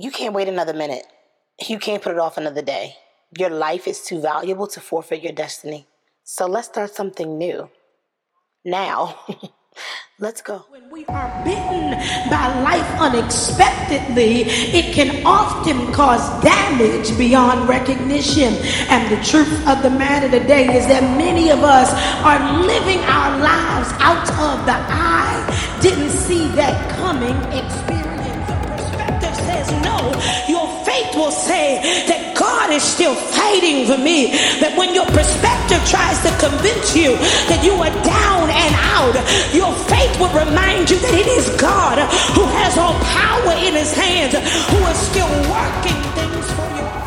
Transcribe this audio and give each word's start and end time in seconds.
You 0.00 0.12
can't 0.12 0.32
wait 0.32 0.46
another 0.46 0.74
minute. 0.74 1.04
You 1.68 1.80
can't 1.80 2.00
put 2.00 2.12
it 2.12 2.20
off 2.20 2.38
another 2.38 2.62
day. 2.62 2.94
Your 3.36 3.50
life 3.50 3.88
is 3.88 4.04
too 4.04 4.20
valuable 4.20 4.68
to 4.68 4.80
forfeit 4.80 5.24
your 5.24 5.32
destiny. 5.32 5.88
So 6.22 6.46
let's 6.46 6.68
start 6.68 6.94
something 6.94 7.36
new. 7.36 7.68
Now. 8.64 9.18
Let's 10.20 10.42
go. 10.42 10.64
When 10.70 10.90
we 10.90 11.04
are 11.06 11.44
bitten 11.44 11.92
by 12.28 12.62
life 12.62 13.00
unexpectedly, 13.00 14.42
it 14.42 14.92
can 14.92 15.24
often 15.24 15.92
cause 15.92 16.42
damage 16.42 17.16
beyond 17.16 17.68
recognition. 17.68 18.54
And 18.90 19.08
the 19.16 19.24
truth 19.24 19.68
of 19.68 19.84
the 19.84 19.90
matter 19.90 20.28
today 20.28 20.76
is 20.76 20.88
that 20.88 21.02
many 21.16 21.50
of 21.50 21.60
us 21.60 21.92
are 22.24 22.40
living 22.66 22.98
our 23.04 23.38
lives 23.38 23.90
out 24.00 24.28
of 24.50 24.66
the 24.66 24.74
eye, 24.74 25.78
didn't 25.80 26.10
see 26.10 26.48
that 26.56 26.90
coming 26.98 27.36
experience. 27.56 28.07
Says 29.48 29.72
no. 29.80 30.12
Your 30.46 30.68
faith 30.84 31.16
will 31.16 31.30
say 31.30 31.80
that 32.06 32.36
God 32.36 32.68
is 32.70 32.82
still 32.82 33.14
fighting 33.14 33.86
for 33.86 33.96
me. 33.96 34.36
That 34.60 34.76
when 34.76 34.92
your 34.92 35.06
perspective 35.06 35.80
tries 35.88 36.20
to 36.20 36.30
convince 36.36 36.92
you 36.92 37.16
that 37.48 37.64
you 37.64 37.72
are 37.80 37.94
down 38.04 38.52
and 38.52 38.72
out, 38.92 39.16
your 39.56 39.72
faith 39.88 40.12
will 40.20 40.28
remind 40.36 40.90
you 40.92 41.00
that 41.00 41.14
it 41.16 41.28
is 41.32 41.48
God 41.56 41.96
who 42.36 42.44
has 42.60 42.76
all 42.76 42.92
power 43.00 43.56
in 43.64 43.72
his 43.72 43.96
hands, 43.96 44.36
who 44.36 44.80
is 44.84 44.98
still 45.00 45.32
working 45.48 45.96
things 46.12 46.44
for 46.52 46.68
you. 46.76 46.97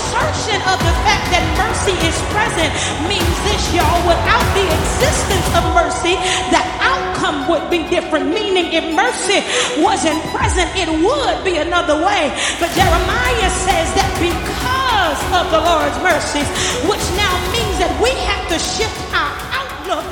Assertion 0.00 0.56
of 0.64 0.80
the 0.80 0.94
fact 1.04 1.28
that 1.28 1.44
mercy 1.60 1.92
is 2.08 2.16
present 2.32 2.72
means 3.04 3.36
this, 3.44 3.62
y'all. 3.76 4.00
Without 4.08 4.46
the 4.56 4.64
existence 4.64 5.46
of 5.52 5.62
mercy, 5.76 6.16
the 6.48 6.62
outcome 6.80 7.44
would 7.52 7.68
be 7.68 7.84
different. 7.92 8.32
Meaning, 8.32 8.72
if 8.72 8.84
mercy 8.96 9.44
wasn't 9.84 10.16
present, 10.32 10.72
it 10.72 10.88
would 10.88 11.38
be 11.44 11.60
another 11.60 12.00
way. 12.00 12.32
But 12.56 12.72
Jeremiah 12.72 13.52
says 13.68 13.92
that 13.92 14.10
because 14.16 15.20
of 15.36 15.52
the 15.52 15.60
Lord's 15.60 15.98
mercies, 16.00 16.48
which 16.88 17.04
now 17.20 17.34
means 17.52 17.76
that 17.76 17.92
we 18.00 18.16
have 18.24 18.44
to 18.48 18.56
shift 18.56 18.96
our 19.12 19.32
outlook 19.52 20.06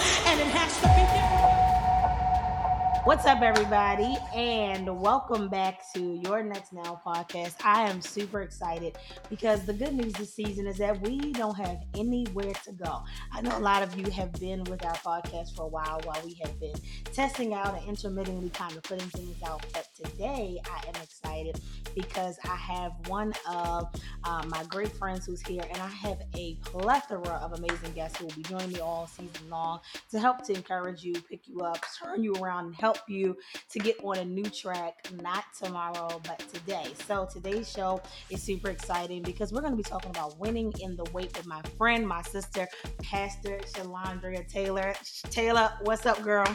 What's 3.09 3.25
up, 3.25 3.41
everybody, 3.41 4.19
and 4.35 5.01
welcome 5.01 5.49
back 5.49 5.81
to 5.95 6.21
your 6.27 6.43
Next 6.43 6.75
Now 6.75 7.01
podcast. 7.07 7.55
I 7.65 7.89
am 7.89 8.03
super 8.03 8.43
excited 8.43 8.99
because 9.31 9.65
the 9.65 9.73
good 9.73 9.95
news 9.95 10.13
this 10.13 10.35
season 10.35 10.67
is 10.67 10.77
that 10.77 11.01
we 11.01 11.33
don't 11.33 11.57
have 11.57 11.79
anywhere 11.97 12.53
to 12.67 12.73
go. 12.73 13.03
I 13.33 13.41
know 13.41 13.57
a 13.57 13.61
lot 13.61 13.83
of 13.83 13.99
you 13.99 14.11
have 14.11 14.31
been 14.35 14.63
with 14.65 14.85
our 14.85 14.97
podcast 14.97 15.57
for 15.57 15.63
a 15.63 15.69
while 15.69 16.03
while 16.05 16.21
we 16.23 16.39
have 16.45 16.61
been 16.61 16.75
testing 17.15 17.55
out 17.55 17.79
and 17.79 17.89
intermittently 17.89 18.51
kind 18.51 18.77
of 18.77 18.83
putting 18.83 19.09
things 19.09 19.43
out. 19.43 19.65
But 19.73 19.89
today 19.95 20.61
I 20.67 20.87
am 20.89 21.03
excited 21.03 21.59
because 21.95 22.39
I 22.45 22.57
have 22.57 22.93
one 23.07 23.33
of 23.51 23.89
uh, 24.25 24.45
my 24.49 24.65
great 24.65 24.93
friends 24.93 25.25
who's 25.25 25.41
here, 25.41 25.65
and 25.73 25.81
I 25.81 25.89
have 25.89 26.19
a 26.37 26.57
plethora 26.57 27.41
of 27.43 27.55
amazing 27.55 27.93
guests 27.95 28.19
who 28.19 28.27
will 28.27 28.35
be 28.35 28.43
joining 28.43 28.73
me 28.73 28.81
all 28.81 29.07
season 29.07 29.49
long 29.49 29.81
to 30.11 30.21
help 30.21 30.45
to 30.45 30.53
encourage 30.53 31.03
you, 31.03 31.15
pick 31.15 31.49
you 31.49 31.61
up, 31.61 31.83
turn 31.99 32.23
you 32.23 32.35
around, 32.35 32.67
and 32.67 32.75
help 32.77 32.98
you 33.07 33.37
to 33.71 33.79
get 33.79 33.97
on 34.03 34.19
a 34.19 34.25
new 34.25 34.45
track, 34.45 34.95
not 35.23 35.45
tomorrow, 35.59 36.21
but 36.27 36.39
today. 36.53 36.87
So 37.07 37.27
today's 37.31 37.71
show 37.71 38.01
is 38.31 38.43
super 38.43 38.71
exciting 38.71 39.23
because 39.23 39.53
we're 39.53 39.61
going 39.61 39.73
to 39.73 39.77
be 39.77 39.83
talking 39.83 40.11
about 40.11 40.39
winning 40.39 40.73
in 40.81 40.97
the 40.97 41.05
wait 41.13 41.37
with 41.37 41.47
my 41.47 41.63
friend, 41.77 42.07
my 42.07 42.23
sister, 42.23 42.67
Pastor 43.03 43.59
Shalandria 43.75 44.49
Taylor. 44.49 44.95
Taylor, 45.31 45.73
what's 45.83 46.07
up, 46.07 46.23
girl? 46.23 46.47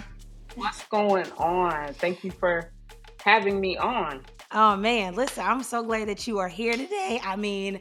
What's 0.55 0.85
going 0.85 1.31
on? 1.37 1.93
Thank 1.95 2.23
you 2.23 2.31
for 2.31 2.71
having 3.23 3.59
me 3.59 3.77
on. 3.77 4.21
Oh 4.51 4.75
man, 4.75 5.15
listen, 5.15 5.43
I'm 5.43 5.63
so 5.63 5.81
glad 5.81 6.07
that 6.09 6.27
you 6.27 6.37
are 6.37 6.47
here 6.47 6.73
today. 6.73 7.19
I 7.23 7.35
mean, 7.35 7.79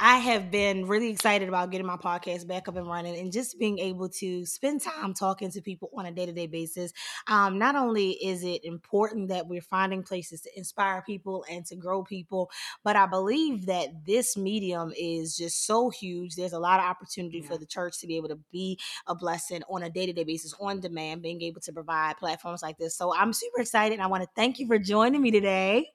I 0.00 0.18
have 0.18 0.52
been 0.52 0.86
really 0.86 1.08
excited 1.10 1.48
about 1.48 1.72
getting 1.72 1.86
my 1.86 1.96
podcast 1.96 2.46
back 2.46 2.68
up 2.68 2.76
and 2.76 2.86
running 2.86 3.18
and 3.18 3.32
just 3.32 3.58
being 3.58 3.80
able 3.80 4.08
to 4.10 4.46
spend 4.46 4.80
time 4.80 5.12
talking 5.12 5.50
to 5.50 5.60
people 5.60 5.90
on 5.96 6.06
a 6.06 6.12
day 6.12 6.24
to 6.24 6.32
day 6.32 6.46
basis. 6.46 6.92
Um, 7.26 7.58
not 7.58 7.74
only 7.74 8.10
is 8.12 8.44
it 8.44 8.64
important 8.64 9.28
that 9.30 9.48
we're 9.48 9.60
finding 9.60 10.04
places 10.04 10.40
to 10.42 10.50
inspire 10.56 11.02
people 11.02 11.44
and 11.50 11.66
to 11.66 11.74
grow 11.74 12.04
people, 12.04 12.48
but 12.84 12.94
I 12.94 13.06
believe 13.06 13.66
that 13.66 14.06
this 14.06 14.36
medium 14.36 14.92
is 14.96 15.36
just 15.36 15.66
so 15.66 15.90
huge. 15.90 16.36
There's 16.36 16.52
a 16.52 16.60
lot 16.60 16.78
of 16.78 16.86
opportunity 16.86 17.38
Yeah. 17.38 17.48
for 17.48 17.58
the 17.58 17.66
church 17.66 17.98
to 17.98 18.06
be 18.06 18.16
able 18.16 18.28
to 18.28 18.38
be 18.52 18.78
a 19.08 19.16
blessing 19.16 19.62
on 19.68 19.82
a 19.82 19.90
day 19.90 20.06
to 20.06 20.12
day 20.12 20.24
basis, 20.24 20.54
on 20.60 20.78
demand, 20.80 21.22
being 21.22 21.42
able 21.42 21.60
to 21.62 21.72
provide 21.72 22.18
platforms 22.18 22.62
like 22.62 22.78
this. 22.78 22.94
So 22.96 23.12
I'm 23.14 23.32
super 23.32 23.60
excited 23.62 23.94
and 23.94 24.02
I 24.02 24.06
want 24.06 24.22
to 24.22 24.28
thank 24.36 24.60
you 24.60 24.68
for 24.68 24.78
joining 24.78 25.20
me 25.22 25.32
today. 25.32 25.90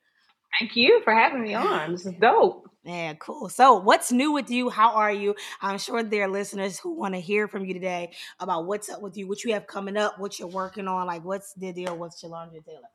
Thank 0.59 0.75
you 0.75 1.01
for 1.03 1.13
having 1.13 1.41
me 1.41 1.55
on. 1.55 1.91
This 1.93 2.05
is 2.05 2.13
dope. 2.19 2.69
Yeah, 2.83 3.13
cool. 3.13 3.49
So, 3.49 3.79
what's 3.79 4.11
new 4.11 4.33
with 4.33 4.49
you? 4.49 4.69
How 4.69 4.91
are 4.91 5.11
you? 5.11 5.35
I'm 5.61 5.77
sure 5.77 6.03
there 6.03 6.25
are 6.25 6.27
listeners 6.27 6.77
who 6.77 6.93
want 6.95 7.13
to 7.13 7.19
hear 7.19 7.47
from 7.47 7.65
you 7.65 7.73
today 7.73 8.11
about 8.39 8.65
what's 8.65 8.89
up 8.89 9.01
with 9.01 9.17
you, 9.17 9.27
what 9.27 9.43
you 9.43 9.53
have 9.53 9.67
coming 9.67 9.95
up, 9.95 10.19
what 10.19 10.37
you're 10.37 10.49
working 10.49 10.87
on. 10.87 11.07
Like, 11.07 11.23
what's 11.23 11.53
the 11.53 11.71
deal 11.71 11.97
with 11.97 12.13
Shalandra 12.21 12.63
Taylor? 12.65 12.89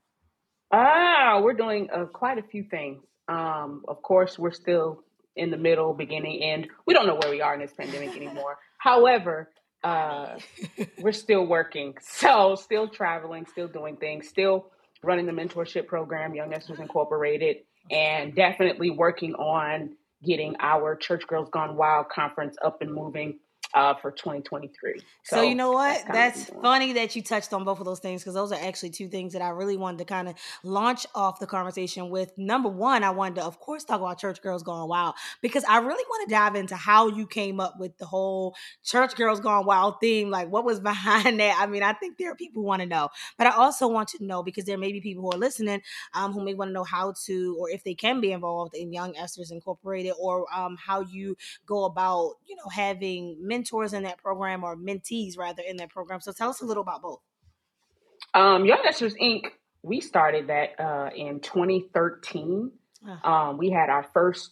Ah, 0.72 1.40
we're 1.42 1.54
doing 1.54 1.88
uh, 1.90 2.04
quite 2.04 2.36
a 2.36 2.42
few 2.42 2.64
things. 2.64 3.02
Um, 3.28 3.82
of 3.88 4.02
course, 4.02 4.38
we're 4.38 4.52
still 4.52 5.02
in 5.36 5.50
the 5.50 5.56
middle, 5.56 5.94
beginning, 5.94 6.42
end. 6.42 6.68
We 6.86 6.92
don't 6.92 7.06
know 7.06 7.18
where 7.20 7.30
we 7.30 7.40
are 7.40 7.54
in 7.54 7.60
this 7.60 7.72
pandemic 7.72 8.14
anymore. 8.14 8.58
However, 8.78 9.50
uh, 9.82 10.38
we're 10.98 11.12
still 11.12 11.46
working. 11.46 11.94
So, 12.02 12.56
still 12.56 12.88
traveling, 12.88 13.46
still 13.46 13.68
doing 13.68 13.96
things, 13.96 14.28
still 14.28 14.66
running 15.02 15.26
the 15.26 15.32
mentorship 15.32 15.86
program, 15.86 16.34
Young 16.34 16.50
Nesters 16.50 16.78
Incorporated, 16.78 17.58
and 17.90 18.34
definitely 18.34 18.90
working 18.90 19.34
on 19.34 19.96
getting 20.24 20.56
our 20.60 20.96
Church 20.96 21.26
Girls 21.26 21.48
Gone 21.50 21.76
Wild 21.76 22.08
conference 22.08 22.56
up 22.62 22.82
and 22.82 22.92
moving 22.92 23.38
uh, 23.74 23.94
for 23.94 24.10
2023. 24.10 25.00
So, 25.24 25.42
you 25.42 25.54
know 25.54 25.72
what? 25.72 26.04
That's 26.10 26.46
doing. 26.46 26.62
funny 26.62 26.92
that 26.94 27.14
you 27.14 27.22
touched 27.22 27.52
on 27.52 27.64
both 27.64 27.80
of 27.80 27.84
those 27.84 28.00
things 28.00 28.22
because 28.22 28.34
those 28.34 28.52
are 28.52 28.58
actually 28.60 28.90
two 28.90 29.08
things 29.08 29.32
that 29.34 29.42
I 29.42 29.50
really 29.50 29.76
wanted 29.76 29.98
to 29.98 30.04
kind 30.04 30.28
of 30.28 30.34
launch 30.62 31.06
off 31.14 31.38
the 31.40 31.46
conversation 31.46 32.10
with. 32.10 32.32
Number 32.36 32.68
one, 32.68 33.04
I 33.04 33.10
wanted 33.10 33.36
to, 33.36 33.44
of 33.44 33.60
course, 33.60 33.84
talk 33.84 34.00
about 34.00 34.18
Church 34.18 34.40
Girls 34.42 34.62
Gone 34.62 34.88
Wild 34.88 35.14
because 35.42 35.64
I 35.64 35.78
really 35.78 36.04
want 36.08 36.28
to 36.28 36.34
dive 36.34 36.54
into 36.54 36.76
how 36.76 37.08
you 37.08 37.26
came 37.26 37.60
up 37.60 37.78
with 37.78 37.96
the 37.98 38.06
whole 38.06 38.54
Church 38.84 39.14
Girls 39.16 39.40
Gone 39.40 39.66
Wild 39.66 39.96
theme. 40.00 40.30
Like, 40.30 40.50
what 40.50 40.64
was 40.64 40.80
behind 40.88 41.40
that? 41.40 41.58
I 41.60 41.66
mean, 41.66 41.82
I 41.82 41.92
think 41.92 42.18
there 42.18 42.30
are 42.32 42.36
people 42.36 42.62
who 42.62 42.66
want 42.66 42.80
to 42.80 42.86
know, 42.86 43.10
but 43.36 43.46
I 43.46 43.50
also 43.50 43.88
want 43.88 44.08
to 44.08 44.24
know 44.24 44.42
because 44.42 44.64
there 44.64 44.78
may 44.78 44.92
be 44.92 45.00
people 45.00 45.22
who 45.22 45.32
are 45.32 45.38
listening 45.38 45.82
um, 46.14 46.32
who 46.32 46.42
may 46.42 46.54
want 46.54 46.68
to 46.70 46.72
know 46.72 46.84
how 46.84 47.14
to 47.26 47.56
or 47.58 47.70
if 47.70 47.84
they 47.84 47.94
can 47.94 48.20
be 48.20 48.32
involved 48.32 48.74
in 48.74 48.92
Young 48.92 49.12
Nesters 49.12 49.50
Incorporated 49.50 50.12
or 50.18 50.46
um, 50.54 50.76
how 50.76 51.00
you 51.00 51.36
go 51.66 51.84
about, 51.84 52.34
you 52.46 52.56
know, 52.56 52.68
having 52.70 53.36
mentors 53.58 53.92
in 53.92 54.04
that 54.04 54.18
program 54.18 54.64
or 54.64 54.76
mentees 54.76 55.36
rather 55.36 55.62
in 55.62 55.76
that 55.78 55.90
program. 55.90 56.20
So 56.20 56.32
tell 56.32 56.50
us 56.50 56.60
a 56.60 56.64
little 56.64 56.82
about 56.82 57.02
both. 57.02 57.20
Um, 58.34 58.64
Young 58.64 58.80
Nesters 58.84 59.14
Inc. 59.14 59.46
We 59.82 60.00
started 60.00 60.48
that 60.48 60.78
uh, 60.80 61.10
in 61.14 61.40
2013. 61.40 62.72
Ah. 63.06 63.50
Um, 63.50 63.58
we 63.58 63.70
had 63.70 63.90
our 63.90 64.06
first, 64.12 64.50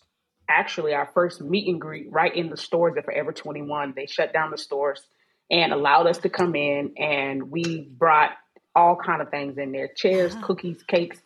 actually, 0.49 0.95
our 0.95 1.11
first 1.13 1.41
meet 1.41 1.69
and 1.69 1.81
greet 1.81 2.07
right 2.11 2.35
in 2.35 2.49
the 2.49 2.57
stores 2.57 2.95
at 2.97 3.05
Forever 3.05 3.33
21. 3.33 3.95
They 3.97 4.07
shut 4.07 4.33
down 4.33 4.51
the 4.51 4.59
stores 4.59 5.03
and 5.51 5.73
allowed 5.73 6.07
us 6.07 6.19
to 6.19 6.29
come 6.29 6.55
in, 6.55 6.95
and 6.97 7.51
we 7.51 7.89
brought 7.91 8.33
all 8.75 8.97
kind 8.97 9.21
of 9.21 9.31
things 9.31 9.59
in 9.59 9.73
there: 9.73 9.89
chairs, 9.97 10.35
Ah. 10.37 10.43
cookies, 10.43 10.83
cakes, 10.85 11.19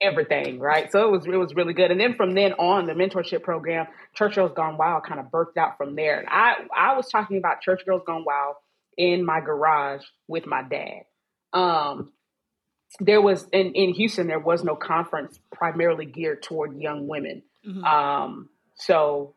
everything. 0.00 0.58
Right. 0.58 0.90
So 0.90 1.06
it 1.06 1.10
was 1.10 1.26
it 1.26 1.36
was 1.36 1.54
really 1.54 1.74
good. 1.74 1.90
And 1.90 2.00
then 2.00 2.14
from 2.14 2.34
then 2.34 2.54
on, 2.54 2.86
the 2.86 2.94
mentorship 2.94 3.42
program, 3.42 3.86
Church 4.14 4.34
Girls 4.34 4.52
Gone 4.54 4.76
Wild, 4.76 5.04
kind 5.04 5.20
of 5.20 5.26
birthed 5.26 5.56
out 5.56 5.76
from 5.76 5.94
there. 5.94 6.18
And 6.18 6.28
I 6.30 6.54
I 6.76 6.96
was 6.96 7.08
talking 7.08 7.38
about 7.38 7.60
Church 7.60 7.84
Girls 7.84 8.02
Gone 8.06 8.24
Wild 8.24 8.56
in 8.96 9.24
my 9.24 9.40
garage 9.40 10.02
with 10.28 10.46
my 10.46 10.62
dad. 10.62 11.02
Um, 11.52 12.12
there 12.98 13.20
was 13.20 13.46
in, 13.52 13.72
in 13.72 13.94
Houston, 13.94 14.26
there 14.26 14.40
was 14.40 14.64
no 14.64 14.74
conference 14.74 15.38
primarily 15.52 16.06
geared 16.06 16.42
toward 16.42 16.76
young 16.76 17.06
women. 17.06 17.42
Mhm. 17.66 17.84
Um, 17.84 18.48
so 18.76 19.34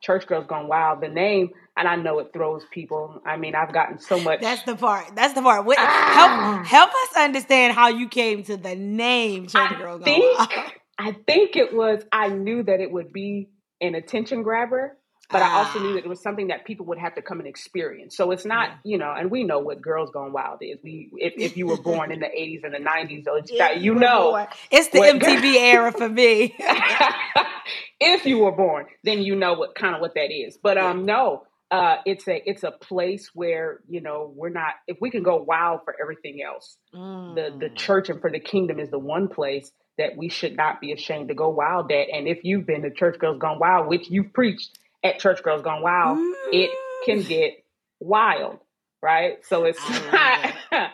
Church 0.00 0.26
Girls 0.26 0.46
Gone 0.46 0.68
Wild, 0.68 1.00
the 1.00 1.08
name, 1.08 1.50
and 1.76 1.86
I 1.86 1.96
know 1.96 2.18
it 2.20 2.32
throws 2.32 2.64
people. 2.70 3.20
I 3.26 3.36
mean, 3.36 3.54
I've 3.54 3.72
gotten 3.72 3.98
so 3.98 4.18
much. 4.20 4.40
That's 4.40 4.62
the 4.62 4.76
part. 4.76 5.14
That's 5.14 5.34
the 5.34 5.42
part. 5.42 5.64
What, 5.64 5.78
Ah. 5.78 6.62
help 6.64 6.66
help 6.66 6.90
us 6.90 7.16
understand 7.16 7.74
how 7.74 7.88
you 7.88 8.08
came 8.08 8.42
to 8.44 8.56
the 8.56 8.74
name 8.74 9.46
Church 9.46 9.72
I 9.72 9.78
Girl 9.78 9.98
think 9.98 10.38
I 10.98 11.12
think 11.26 11.56
it 11.56 11.74
was 11.74 12.02
I 12.10 12.28
knew 12.28 12.62
that 12.62 12.80
it 12.80 12.90
would 12.90 13.12
be 13.12 13.50
an 13.82 13.94
attention 13.94 14.42
grabber, 14.42 14.96
but 15.30 15.42
I 15.42 15.50
also 15.58 15.78
knew 15.80 15.90
Ah. 15.90 15.94
that 15.96 16.04
it 16.04 16.08
was 16.08 16.22
something 16.22 16.46
that 16.48 16.64
people 16.64 16.86
would 16.86 16.98
have 16.98 17.14
to 17.16 17.22
come 17.22 17.40
and 17.40 17.46
experience. 17.48 18.16
So 18.16 18.30
it's 18.30 18.46
not, 18.46 18.70
Yeah. 18.70 18.76
you 18.92 18.98
know, 18.98 19.12
and 19.12 19.30
we 19.30 19.44
know 19.44 19.58
what 19.58 19.82
Girls 19.82 20.08
Gone 20.10 20.32
Wild 20.32 20.58
is. 20.62 20.78
We 20.82 21.10
if, 21.16 21.34
if 21.36 21.56
you 21.58 21.66
were 21.66 21.76
born 21.82 22.10
in 22.12 22.20
the 22.20 22.26
80s 22.42 22.64
and 22.64 22.72
the 22.72 22.78
90s, 22.78 23.24
Yeah, 23.50 23.72
you 23.72 23.94
know 23.94 24.30
born. 24.30 24.46
It's 24.70 24.88
the 24.88 25.00
MTV 25.00 25.56
era 25.56 25.92
for 25.92 26.08
me. 26.08 26.56
if 28.00 28.24
you 28.26 28.38
were 28.38 28.52
born, 28.52 28.86
then 29.04 29.20
you 29.22 29.36
know 29.36 29.54
what 29.54 29.74
kind 29.74 29.94
of 29.94 30.00
what 30.00 30.14
that 30.14 30.30
is. 30.32 30.56
But 30.56 30.78
um, 30.78 31.04
no, 31.04 31.42
uh, 31.70 31.96
it's 32.06 32.28
a 32.28 32.48
it's 32.48 32.62
a 32.62 32.70
place 32.70 33.30
where 33.34 33.80
you 33.88 34.00
know 34.00 34.32
we're 34.36 34.50
not. 34.50 34.74
If 34.86 34.98
we 35.00 35.10
can 35.10 35.22
go 35.22 35.42
wild 35.42 35.80
for 35.84 35.94
everything 36.00 36.40
else, 36.42 36.76
the 36.92 37.54
the 37.58 37.68
Mm. 37.70 37.76
church 37.76 38.08
and 38.08 38.20
for 38.20 38.30
the 38.30 38.40
kingdom 38.40 38.78
is 38.78 38.90
the 38.90 38.98
one 38.98 39.28
place 39.28 39.72
that 39.98 40.16
we 40.16 40.28
should 40.28 40.56
not 40.56 40.80
be 40.80 40.92
ashamed 40.92 41.28
to 41.28 41.34
go 41.34 41.48
wild 41.48 41.90
at. 41.90 42.08
And 42.12 42.28
if 42.28 42.44
you've 42.44 42.66
been 42.66 42.82
to 42.82 42.90
Church 42.90 43.18
Girls 43.18 43.38
Gone 43.38 43.58
Wild, 43.58 43.88
which 43.88 44.08
you've 44.10 44.32
preached 44.32 44.78
at 45.02 45.18
Church 45.18 45.42
Girls 45.42 45.62
Gone 45.62 45.82
Wild, 45.82 46.18
it 46.52 46.70
can 47.04 47.22
get 47.22 47.64
wild, 47.98 48.58
right? 49.02 49.38
So 49.46 49.64
it's 49.64 49.80
not 50.12 50.54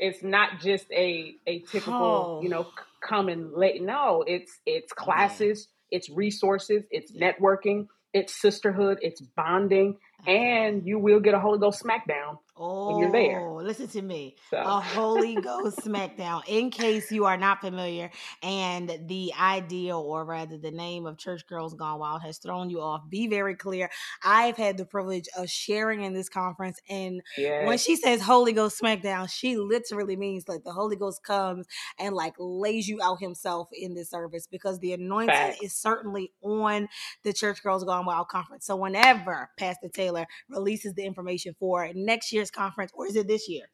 it's 0.00 0.22
not 0.22 0.60
just 0.60 0.90
a 0.90 1.34
a 1.46 1.60
typical, 1.60 2.38
oh. 2.38 2.42
you 2.42 2.48
know, 2.48 2.66
come 3.00 3.28
and 3.28 3.52
late. 3.52 3.82
No, 3.82 4.24
it's 4.26 4.58
it's 4.66 4.92
classes, 4.92 5.68
it's 5.90 6.10
resources, 6.10 6.84
it's 6.90 7.12
networking, 7.12 7.86
it's 8.12 8.34
sisterhood, 8.34 8.98
it's 9.02 9.20
bonding, 9.20 9.96
and 10.26 10.86
you 10.86 10.98
will 10.98 11.20
get 11.20 11.34
a 11.34 11.38
Holy 11.40 11.58
Ghost 11.58 11.82
smackdown 11.82 12.38
Oh, 12.58 12.92
when 12.92 13.02
you're 13.02 13.12
there. 13.12 13.40
Oh, 13.40 13.56
listen 13.56 13.86
to 13.88 14.00
me. 14.00 14.36
So. 14.50 14.56
A 14.56 14.80
Holy 14.80 15.34
Ghost 15.42 15.78
smackdown. 15.78 16.42
In 16.46 16.70
case 16.70 17.12
you 17.12 17.26
are 17.26 17.36
not 17.36 17.60
familiar 17.60 18.10
and 18.42 18.98
the 19.08 19.32
idea, 19.38 19.96
or 19.96 20.24
rather 20.24 20.56
the 20.56 20.70
name 20.70 21.04
of 21.04 21.18
Church 21.18 21.46
Girls 21.46 21.74
Gone 21.74 21.98
Wild 21.98 22.22
has 22.22 22.38
thrown 22.38 22.70
you 22.70 22.80
off, 22.80 23.02
be 23.10 23.26
very 23.26 23.54
clear. 23.56 23.90
I've 24.24 24.56
had 24.56 24.78
the 24.78 24.86
privilege 24.86 25.26
of 25.36 25.50
sharing 25.50 26.02
in 26.02 26.14
this 26.14 26.30
conference. 26.30 26.80
And 26.88 27.20
yes. 27.36 27.66
when 27.66 27.76
she 27.76 27.94
says 27.94 28.22
Holy 28.22 28.54
Ghost 28.54 28.80
smackdown, 28.80 29.30
she 29.30 29.58
literally 29.58 30.16
means 30.16 30.48
like 30.48 30.64
the 30.64 30.72
Holy 30.72 30.96
Ghost 30.96 31.22
comes 31.22 31.66
and 31.98 32.14
like 32.14 32.34
lays 32.38 32.88
you 32.88 33.02
out 33.02 33.20
himself 33.20 33.68
in 33.74 33.92
this 33.92 34.08
service 34.10 34.46
because 34.50 34.78
the 34.78 34.94
anointing 34.94 35.28
Fact. 35.28 35.62
is 35.62 35.74
certainly 35.74 36.32
on 36.42 36.88
the 37.22 37.34
Church 37.34 37.62
Girls 37.62 37.84
Gone 37.84 38.06
Wild 38.06 38.28
conference. 38.28 38.64
So 38.64 38.76
whenever 38.76 39.50
Pastor 39.58 39.90
Taylor 39.90 40.15
releases 40.48 40.94
the 40.94 41.04
information 41.04 41.54
for 41.58 41.90
next 41.94 42.32
year's 42.32 42.50
conference, 42.50 42.92
or 42.94 43.06
is 43.06 43.16
it 43.16 43.26
this 43.28 43.48
year? 43.48 43.64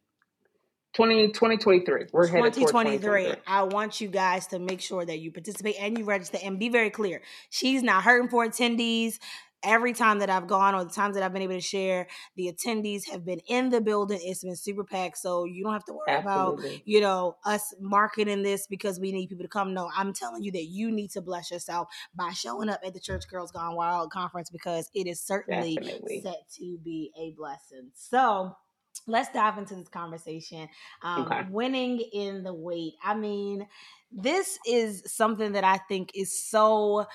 20, 0.95 1.29
2023. 1.29 2.07
We're 2.13 2.27
2023. 2.27 2.67
2023. 2.67 3.35
I 3.47 3.63
want 3.63 4.01
you 4.01 4.09
guys 4.09 4.47
to 4.49 4.59
make 4.59 4.81
sure 4.81 5.05
that 5.05 5.21
you 5.21 5.33
participate 5.33 5.77
and 5.81 5.97
you 5.97 6.05
register 6.05 6.39
and 6.43 6.59
be 6.59 6.69
very 6.69 6.91
clear. 6.91 7.23
She's 7.49 7.83
not 7.83 8.05
hurting 8.05 8.29
for 8.29 8.47
attendees. 8.47 9.19
Every 9.65 9.93
time 9.93 10.19
that 10.21 10.31
I've 10.31 10.47
gone 10.47 10.75
or 10.75 10.85
the 10.85 10.91
times 10.91 11.15
that 11.15 11.23
I've 11.23 11.33
been 11.33 11.43
able 11.43 11.55
to 11.55 11.61
share, 11.61 12.07
the 12.37 12.53
attendees 12.53 13.09
have 13.11 13.25
been 13.25 13.41
in 13.47 13.71
the 13.71 13.81
building. 13.81 14.19
It's 14.23 14.43
been 14.43 14.57
super 14.57 14.85
packed. 14.85 15.19
So 15.19 15.45
you 15.45 15.65
don't 15.65 15.73
have 15.73 15.85
to 15.87 15.93
worry 15.93 16.09
Absolutely. 16.09 16.69
about, 16.69 16.89
you 16.89 17.01
know, 17.01 17.37
us 17.45 17.75
marketing 17.81 18.43
this 18.43 18.67
because 18.67 18.99
we 18.99 19.13
need 19.13 19.29
people 19.29 19.45
to 19.45 19.49
come. 19.49 19.75
No, 19.75 19.91
I'm 19.97 20.13
telling 20.13 20.43
you 20.43 20.53
that 20.53 20.65
you 20.65 20.91
need 20.91 21.11
to 21.13 21.21
bless 21.21 21.51
yourself 21.51 21.89
by 22.15 22.33
showing 22.33 22.69
up 22.69 22.81
at 22.85 22.95
the 22.95 23.01
Church 23.01 23.25
Girls 23.29 23.53
Gone 23.53 23.77
Wild 23.77 24.11
conference 24.11 24.51
because 24.51 24.91
it 24.95 25.07
is 25.07 25.21
certainly 25.21 25.77
Definitely. 25.77 26.21
set 26.23 26.49
to 26.59 26.79
be 26.85 27.13
a 27.19 27.31
blessing. 27.37 27.91
So 27.95 28.57
let's 29.07 29.33
dive 29.33 29.59
into 29.59 29.75
this 29.75 29.89
conversation. 29.89 30.69
Um, 31.03 31.23
okay. 31.23 31.43
Winning 31.51 32.01
in 32.13 32.43
the 32.43 32.55
wait. 32.55 32.95
I 33.03 33.15
mean, 33.15 33.67
this 34.11 34.59
is 34.67 35.03
something 35.07 35.53
that 35.53 35.65
I 35.65 35.79
think 35.79 36.13
is 36.15 36.45
so 36.45 37.07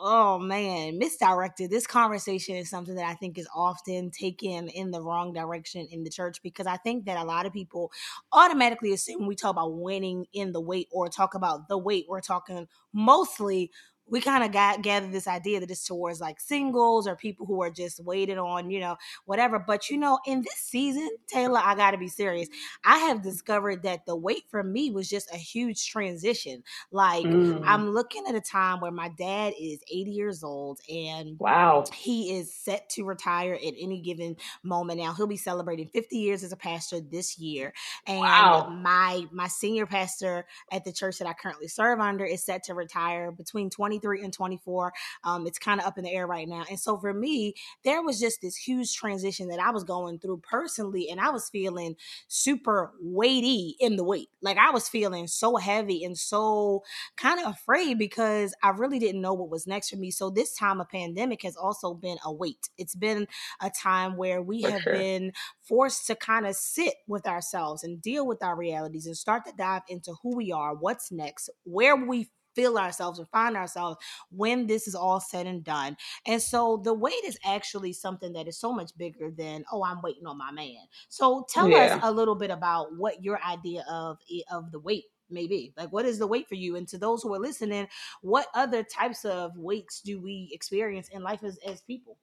oh 0.00 0.38
man, 0.38 0.98
misdirected. 0.98 1.70
This 1.70 1.86
conversation 1.86 2.56
is 2.56 2.70
something 2.70 2.94
that 2.94 3.06
I 3.06 3.14
think 3.14 3.38
is 3.38 3.48
often 3.54 4.10
taken 4.10 4.68
in 4.68 4.90
the 4.90 5.02
wrong 5.02 5.32
direction 5.32 5.86
in 5.90 6.04
the 6.04 6.10
church 6.10 6.42
because 6.42 6.66
I 6.66 6.76
think 6.78 7.04
that 7.04 7.18
a 7.18 7.24
lot 7.24 7.46
of 7.46 7.52
people 7.52 7.92
automatically 8.32 8.92
assume 8.92 9.26
we 9.26 9.36
talk 9.36 9.50
about 9.50 9.74
winning 9.74 10.26
in 10.32 10.52
the 10.52 10.60
wait 10.60 10.88
or 10.90 11.08
talk 11.08 11.34
about 11.34 11.68
the 11.68 11.78
wait, 11.78 12.06
we're 12.08 12.20
talking 12.20 12.66
mostly 12.92 13.70
we 14.10 14.20
kind 14.20 14.42
of 14.42 14.52
got 14.52 14.82
gathered 14.82 15.12
this 15.12 15.28
idea 15.28 15.60
that 15.60 15.70
it's 15.70 15.86
towards 15.86 16.20
like 16.20 16.40
singles 16.40 17.06
or 17.06 17.14
people 17.14 17.46
who 17.46 17.62
are 17.62 17.70
just 17.70 18.04
waiting 18.04 18.38
on, 18.38 18.70
you 18.70 18.80
know, 18.80 18.96
whatever. 19.24 19.58
But 19.58 19.88
you 19.88 19.96
know, 19.96 20.18
in 20.26 20.42
this 20.42 20.56
season, 20.56 21.08
Taylor, 21.28 21.60
I 21.62 21.74
gotta 21.76 21.96
be 21.96 22.08
serious. 22.08 22.48
I 22.84 22.98
have 22.98 23.22
discovered 23.22 23.84
that 23.84 24.06
the 24.06 24.16
wait 24.16 24.44
for 24.50 24.62
me 24.64 24.90
was 24.90 25.08
just 25.08 25.32
a 25.32 25.36
huge 25.36 25.88
transition. 25.88 26.64
Like 26.90 27.24
mm. 27.24 27.62
I'm 27.64 27.90
looking 27.90 28.24
at 28.28 28.34
a 28.34 28.40
time 28.40 28.80
where 28.80 28.90
my 28.90 29.10
dad 29.16 29.54
is 29.58 29.80
80 29.90 30.10
years 30.10 30.42
old 30.42 30.80
and 30.92 31.38
wow, 31.38 31.84
he 31.94 32.36
is 32.36 32.52
set 32.52 32.88
to 32.90 33.04
retire 33.04 33.54
at 33.54 33.74
any 33.80 34.00
given 34.00 34.36
moment. 34.64 34.98
Now 34.98 35.12
he'll 35.12 35.28
be 35.28 35.36
celebrating 35.36 35.88
50 35.88 36.16
years 36.16 36.42
as 36.42 36.52
a 36.52 36.56
pastor 36.56 37.00
this 37.00 37.38
year. 37.38 37.72
And 38.06 38.20
wow. 38.20 38.68
my 38.68 39.24
my 39.30 39.46
senior 39.46 39.86
pastor 39.86 40.46
at 40.72 40.84
the 40.84 40.92
church 40.92 41.18
that 41.18 41.28
I 41.28 41.32
currently 41.32 41.68
serve 41.68 42.00
under 42.00 42.24
is 42.24 42.44
set 42.44 42.64
to 42.64 42.74
retire 42.74 43.30
between 43.30 43.70
20 43.70 43.99
23 44.00 44.24
and 44.24 44.32
24. 44.32 44.92
Um, 45.24 45.46
it's 45.46 45.58
kind 45.58 45.80
of 45.80 45.86
up 45.86 45.98
in 45.98 46.04
the 46.04 46.12
air 46.12 46.26
right 46.26 46.48
now. 46.48 46.64
And 46.68 46.78
so 46.78 46.96
for 46.98 47.12
me, 47.12 47.54
there 47.84 48.02
was 48.02 48.20
just 48.20 48.40
this 48.40 48.56
huge 48.56 48.94
transition 48.94 49.48
that 49.48 49.60
I 49.60 49.70
was 49.70 49.84
going 49.84 50.18
through 50.18 50.38
personally, 50.38 51.08
and 51.10 51.20
I 51.20 51.30
was 51.30 51.48
feeling 51.48 51.96
super 52.28 52.92
weighty 53.00 53.76
in 53.80 53.96
the 53.96 54.04
wait. 54.04 54.28
Like 54.42 54.58
I 54.58 54.70
was 54.70 54.88
feeling 54.88 55.26
so 55.26 55.56
heavy 55.56 56.04
and 56.04 56.16
so 56.16 56.82
kind 57.16 57.40
of 57.40 57.52
afraid 57.52 57.98
because 57.98 58.54
I 58.62 58.70
really 58.70 58.98
didn't 58.98 59.20
know 59.20 59.34
what 59.34 59.50
was 59.50 59.66
next 59.66 59.90
for 59.90 59.96
me. 59.96 60.10
So 60.10 60.30
this 60.30 60.54
time 60.56 60.80
of 60.80 60.88
pandemic 60.88 61.42
has 61.42 61.56
also 61.56 61.94
been 61.94 62.18
a 62.24 62.32
wait. 62.32 62.68
It's 62.78 62.94
been 62.94 63.26
a 63.60 63.70
time 63.70 64.16
where 64.16 64.42
we 64.42 64.62
for 64.62 64.70
have 64.70 64.82
sure. 64.82 64.92
been 64.92 65.32
forced 65.62 66.06
to 66.06 66.14
kind 66.14 66.46
of 66.46 66.56
sit 66.56 66.94
with 67.06 67.26
ourselves 67.26 67.84
and 67.84 68.00
deal 68.02 68.26
with 68.26 68.42
our 68.42 68.56
realities 68.56 69.06
and 69.06 69.16
start 69.16 69.44
to 69.46 69.52
dive 69.56 69.82
into 69.88 70.14
who 70.22 70.36
we 70.36 70.52
are, 70.52 70.74
what's 70.74 71.12
next, 71.12 71.50
where 71.64 71.96
we 71.96 72.28
feel 72.54 72.78
ourselves 72.78 73.18
or 73.18 73.26
find 73.26 73.56
ourselves 73.56 73.96
when 74.30 74.66
this 74.66 74.86
is 74.88 74.94
all 74.94 75.20
said 75.20 75.46
and 75.46 75.64
done. 75.64 75.96
And 76.26 76.40
so 76.40 76.80
the 76.82 76.94
wait 76.94 77.24
is 77.24 77.38
actually 77.44 77.92
something 77.92 78.32
that 78.32 78.48
is 78.48 78.58
so 78.58 78.72
much 78.72 78.96
bigger 78.96 79.30
than, 79.30 79.64
oh, 79.72 79.84
I'm 79.84 80.02
waiting 80.02 80.26
on 80.26 80.38
my 80.38 80.50
man. 80.50 80.76
So 81.08 81.46
tell 81.48 81.68
yeah. 81.68 81.96
us 81.96 82.00
a 82.02 82.12
little 82.12 82.34
bit 82.34 82.50
about 82.50 82.96
what 82.96 83.22
your 83.22 83.40
idea 83.42 83.84
of 83.90 84.18
of 84.50 84.70
the 84.72 84.78
wait 84.78 85.04
may 85.30 85.46
be. 85.46 85.72
Like 85.76 85.92
what 85.92 86.04
is 86.04 86.18
the 86.18 86.26
wait 86.26 86.48
for 86.48 86.56
you? 86.56 86.76
And 86.76 86.86
to 86.88 86.98
those 86.98 87.22
who 87.22 87.32
are 87.34 87.38
listening, 87.38 87.88
what 88.22 88.46
other 88.54 88.82
types 88.82 89.24
of 89.24 89.56
waits 89.56 90.00
do 90.00 90.20
we 90.20 90.50
experience 90.52 91.08
in 91.08 91.22
life 91.22 91.42
as, 91.44 91.58
as 91.66 91.80
people? 91.82 92.16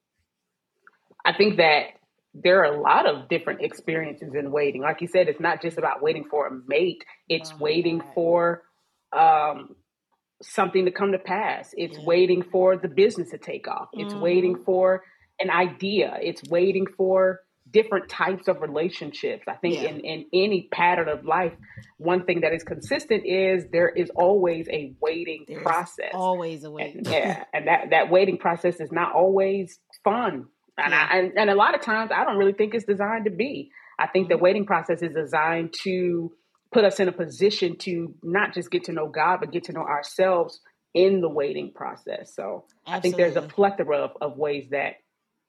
I 1.26 1.34
think 1.34 1.58
that 1.58 1.88
there 2.34 2.60
are 2.62 2.76
a 2.76 2.82
lot 2.82 3.08
of 3.08 3.28
different 3.30 3.62
experiences 3.62 4.34
in 4.36 4.52
waiting. 4.52 4.82
Like 4.82 5.02
you 5.02 5.08
said, 5.08 5.28
it's 5.28 5.40
not 5.40 5.62
just 5.62 5.78
about 5.78 6.02
waiting 6.02 6.26
for 6.30 6.48
a 6.48 6.52
mate, 6.68 7.04
it's 7.30 7.52
oh 7.52 7.58
waiting 7.60 8.00
God. 8.00 8.14
for 8.14 8.64
um, 9.14 9.76
something 10.42 10.86
to 10.86 10.92
come 10.92 11.12
to 11.12 11.20
pass. 11.20 11.74
It's 11.76 11.98
yeah. 11.98 12.06
waiting 12.06 12.44
for 12.44 12.78
the 12.78 12.88
business 12.88 13.32
to 13.32 13.38
take 13.38 13.68
off. 13.68 13.90
It's 13.94 14.14
mm-hmm. 14.14 14.22
waiting 14.22 14.64
for 14.64 15.04
an 15.40 15.50
idea. 15.50 16.18
It's 16.22 16.44
waiting 16.50 16.86
for 16.98 17.42
different 17.72 18.10
types 18.10 18.48
of 18.48 18.62
relationships. 18.62 19.44
I 19.48 19.56
think 19.56 19.76
yeah. 19.76 19.90
in, 19.90 20.00
in 20.00 20.26
any 20.34 20.70
pattern 20.72 21.10
of 21.10 21.26
life, 21.26 21.54
one 21.98 22.26
thing 22.26 22.42
that 22.42 22.54
is 22.54 22.64
consistent 22.64 23.26
is 23.26 23.66
there 23.72 23.90
is 23.90 24.10
always 24.16 24.68
a 24.70 24.94
waiting 25.02 25.46
There's 25.48 25.64
process. 25.64 26.12
Always 26.14 26.64
a 26.64 26.72
waiting. 26.72 27.00
And, 27.00 27.08
yeah. 27.08 27.44
And 27.54 27.68
that, 27.68 27.90
that 27.92 28.10
waiting 28.10 28.38
process 28.38 28.80
is 28.80 28.92
not 28.92 29.14
always 29.14 29.80
fun. 30.04 30.48
And, 30.78 30.92
yeah. 30.92 31.08
I, 31.10 31.18
and, 31.18 31.38
and 31.38 31.50
a 31.50 31.56
lot 31.56 31.76
of 31.76 31.82
times 31.82 32.12
I 32.14 32.24
don't 32.24 32.38
really 32.38 32.54
think 32.54 32.74
it's 32.74 32.86
designed 32.86 33.26
to 33.26 33.32
be. 33.32 33.72
I 34.00 34.08
think 34.08 34.26
mm-hmm. 34.26 34.38
the 34.38 34.38
waiting 34.38 34.66
process 34.66 35.02
is 35.02 35.14
designed 35.14 35.74
to 35.84 36.32
put 36.72 36.86
us 36.86 37.00
in 37.00 37.08
a 37.08 37.12
position 37.12 37.78
to 37.78 38.14
not 38.24 38.54
just 38.54 38.72
get 38.72 38.86
to 38.86 38.94
know 38.94 39.08
God, 39.08 39.40
but 39.40 39.52
get 39.52 39.66
to 39.66 39.74
know 39.74 39.82
ourselves 39.82 40.60
in 40.94 41.22
the 41.22 41.30
waiting 41.30 41.72
process. 41.74 42.34
So 42.36 42.66
Absolutely. 42.86 42.98
I 42.98 43.00
think 43.02 43.16
there's 43.18 43.36
a 43.36 43.48
plethora 43.48 43.98
of, 43.98 44.12
of 44.22 44.38
ways 44.38 44.68
that 44.72 44.96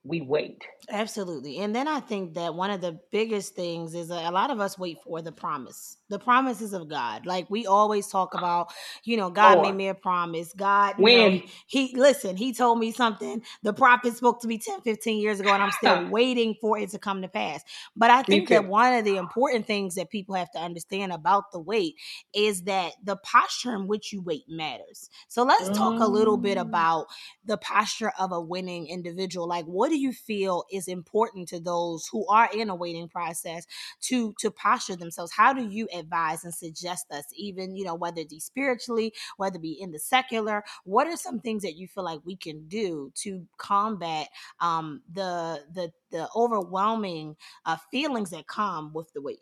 we 0.04 0.20
wait. 0.20 0.62
Absolutely. 0.90 1.58
And 1.58 1.74
then 1.74 1.86
I 1.86 2.00
think 2.00 2.34
that 2.34 2.54
one 2.54 2.70
of 2.70 2.80
the 2.80 2.98
biggest 3.12 3.54
things 3.54 3.94
is 3.94 4.10
a 4.10 4.30
lot 4.30 4.50
of 4.50 4.60
us 4.60 4.78
wait 4.78 4.98
for 5.04 5.20
the 5.20 5.32
promise 5.32 5.97
the 6.08 6.18
promises 6.18 6.72
of 6.72 6.88
God. 6.88 7.26
Like 7.26 7.50
we 7.50 7.66
always 7.66 8.08
talk 8.08 8.34
about, 8.34 8.72
you 9.04 9.16
know, 9.16 9.30
God 9.30 9.62
made 9.62 9.74
me 9.74 9.88
a 9.88 9.94
promise. 9.94 10.52
God, 10.52 10.94
when 10.98 11.36
know, 11.36 11.42
he 11.66 11.94
listen, 11.96 12.36
he 12.36 12.52
told 12.52 12.78
me 12.78 12.92
something. 12.92 13.42
The 13.62 13.72
prophet 13.72 14.16
spoke 14.16 14.40
to 14.42 14.48
me 14.48 14.58
10, 14.58 14.80
15 14.82 15.20
years 15.20 15.40
ago, 15.40 15.52
and 15.52 15.62
I'm 15.62 15.72
still 15.72 16.08
waiting 16.08 16.54
for 16.60 16.78
it 16.78 16.90
to 16.90 16.98
come 16.98 17.22
to 17.22 17.28
pass. 17.28 17.62
But 17.96 18.10
I 18.10 18.22
think 18.22 18.48
that 18.48 18.66
one 18.66 18.94
of 18.94 19.04
the 19.04 19.16
important 19.16 19.66
things 19.66 19.94
that 19.96 20.10
people 20.10 20.34
have 20.34 20.50
to 20.52 20.58
understand 20.58 21.12
about 21.12 21.52
the 21.52 21.60
wait 21.60 21.94
is 22.34 22.62
that 22.62 22.92
the 23.02 23.16
posture 23.16 23.74
in 23.74 23.86
which 23.86 24.12
you 24.12 24.22
wait 24.22 24.44
matters. 24.48 25.10
So 25.28 25.44
let's 25.44 25.76
talk 25.76 26.00
a 26.00 26.08
little 26.08 26.36
bit 26.36 26.58
mm. 26.58 26.62
about 26.62 27.06
the 27.44 27.58
posture 27.58 28.12
of 28.18 28.32
a 28.32 28.40
winning 28.40 28.86
individual. 28.86 29.48
Like, 29.48 29.64
what 29.64 29.90
do 29.90 29.98
you 29.98 30.12
feel 30.12 30.64
is 30.72 30.88
important 30.88 31.48
to 31.48 31.60
those 31.60 32.08
who 32.10 32.26
are 32.28 32.48
in 32.52 32.70
a 32.70 32.74
waiting 32.74 33.08
process 33.08 33.66
to 34.02 34.34
to 34.40 34.50
posture 34.50 34.96
themselves? 34.96 35.32
How 35.32 35.52
do 35.52 35.66
you 35.66 35.88
advise 35.98 36.44
and 36.44 36.54
suggest 36.54 37.06
us, 37.10 37.24
even, 37.34 37.76
you 37.76 37.84
know, 37.84 37.94
whether 37.94 38.20
it 38.20 38.30
be 38.30 38.40
spiritually, 38.40 39.12
whether 39.36 39.56
it 39.56 39.62
be 39.62 39.80
in 39.80 39.90
the 39.90 39.98
secular? 39.98 40.64
What 40.84 41.06
are 41.06 41.16
some 41.16 41.40
things 41.40 41.62
that 41.62 41.76
you 41.76 41.88
feel 41.88 42.04
like 42.04 42.20
we 42.24 42.36
can 42.36 42.68
do 42.68 43.12
to 43.22 43.46
combat 43.58 44.28
um, 44.60 45.02
the 45.12 45.64
the 45.72 45.92
the 46.10 46.28
overwhelming 46.34 47.36
uh, 47.66 47.76
feelings 47.90 48.30
that 48.30 48.46
come 48.46 48.92
with 48.92 49.12
the 49.12 49.20
wait? 49.20 49.40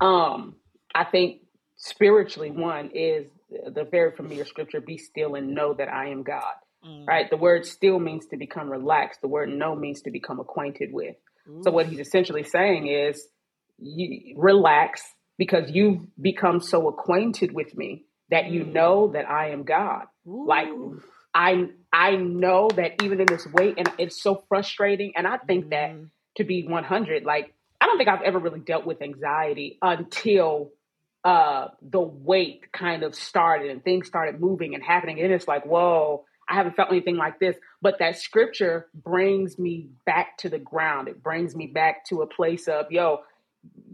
Um, 0.00 0.56
I 0.94 1.04
think 1.04 1.42
spiritually, 1.76 2.50
one 2.50 2.90
is 2.94 3.28
the 3.50 3.84
very 3.84 4.12
familiar 4.16 4.44
scripture: 4.44 4.80
"Be 4.80 4.98
still 4.98 5.34
and 5.34 5.54
know 5.54 5.74
that 5.74 5.88
I 5.88 6.08
am 6.08 6.22
God." 6.22 6.54
Mm. 6.84 7.06
Right. 7.06 7.28
The 7.28 7.36
word 7.36 7.66
"still" 7.66 7.98
means 7.98 8.26
to 8.26 8.36
become 8.36 8.70
relaxed. 8.70 9.20
The 9.20 9.28
word 9.28 9.48
"know" 9.48 9.74
means 9.74 10.02
to 10.02 10.10
become 10.10 10.40
acquainted 10.40 10.92
with. 10.92 11.16
So 11.62 11.70
what 11.70 11.86
he's 11.86 11.98
essentially 11.98 12.42
saying 12.42 12.88
is, 12.88 13.26
you 13.78 14.34
relax, 14.36 15.02
because 15.38 15.70
you've 15.70 16.00
become 16.20 16.60
so 16.60 16.88
acquainted 16.88 17.52
with 17.52 17.76
me 17.76 18.04
that 18.30 18.50
you 18.50 18.64
know 18.64 19.12
that 19.12 19.30
I 19.30 19.50
am 19.50 19.62
God. 19.64 20.04
Ooh. 20.26 20.46
Like 20.46 20.68
I 21.34 21.68
I 21.92 22.16
know 22.16 22.68
that 22.76 23.02
even 23.02 23.20
in 23.20 23.26
this 23.26 23.46
wait, 23.52 23.76
and 23.78 23.90
it's 23.98 24.20
so 24.20 24.44
frustrating. 24.48 25.12
And 25.16 25.26
I 25.26 25.38
think 25.38 25.70
that 25.70 25.90
Mhm. 25.92 26.10
to 26.36 26.44
be 26.44 26.66
100, 26.66 27.24
like 27.24 27.54
I 27.80 27.86
don't 27.86 27.96
think 27.96 28.08
I've 28.08 28.22
ever 28.22 28.38
really 28.38 28.60
dealt 28.60 28.84
with 28.86 29.00
anxiety 29.02 29.78
until 29.80 30.72
uh 31.24 31.68
the 31.82 32.00
wait 32.00 32.70
kind 32.72 33.02
of 33.02 33.14
started 33.14 33.70
and 33.70 33.82
things 33.82 34.06
started 34.06 34.40
moving 34.40 34.74
and 34.74 34.82
happening. 34.82 35.20
And 35.20 35.32
it's 35.32 35.48
like, 35.48 35.64
whoa, 35.64 36.24
I 36.48 36.54
haven't 36.54 36.76
felt 36.76 36.90
anything 36.90 37.16
like 37.16 37.38
this. 37.38 37.56
But 37.82 37.98
that 38.00 38.18
scripture 38.18 38.88
brings 38.94 39.58
me 39.58 39.90
back 40.06 40.38
to 40.38 40.48
the 40.48 40.58
ground. 40.58 41.08
It 41.08 41.22
brings 41.22 41.54
me 41.54 41.66
back 41.66 42.04
to 42.06 42.22
a 42.22 42.26
place 42.26 42.68
of, 42.68 42.90
yo, 42.90 43.20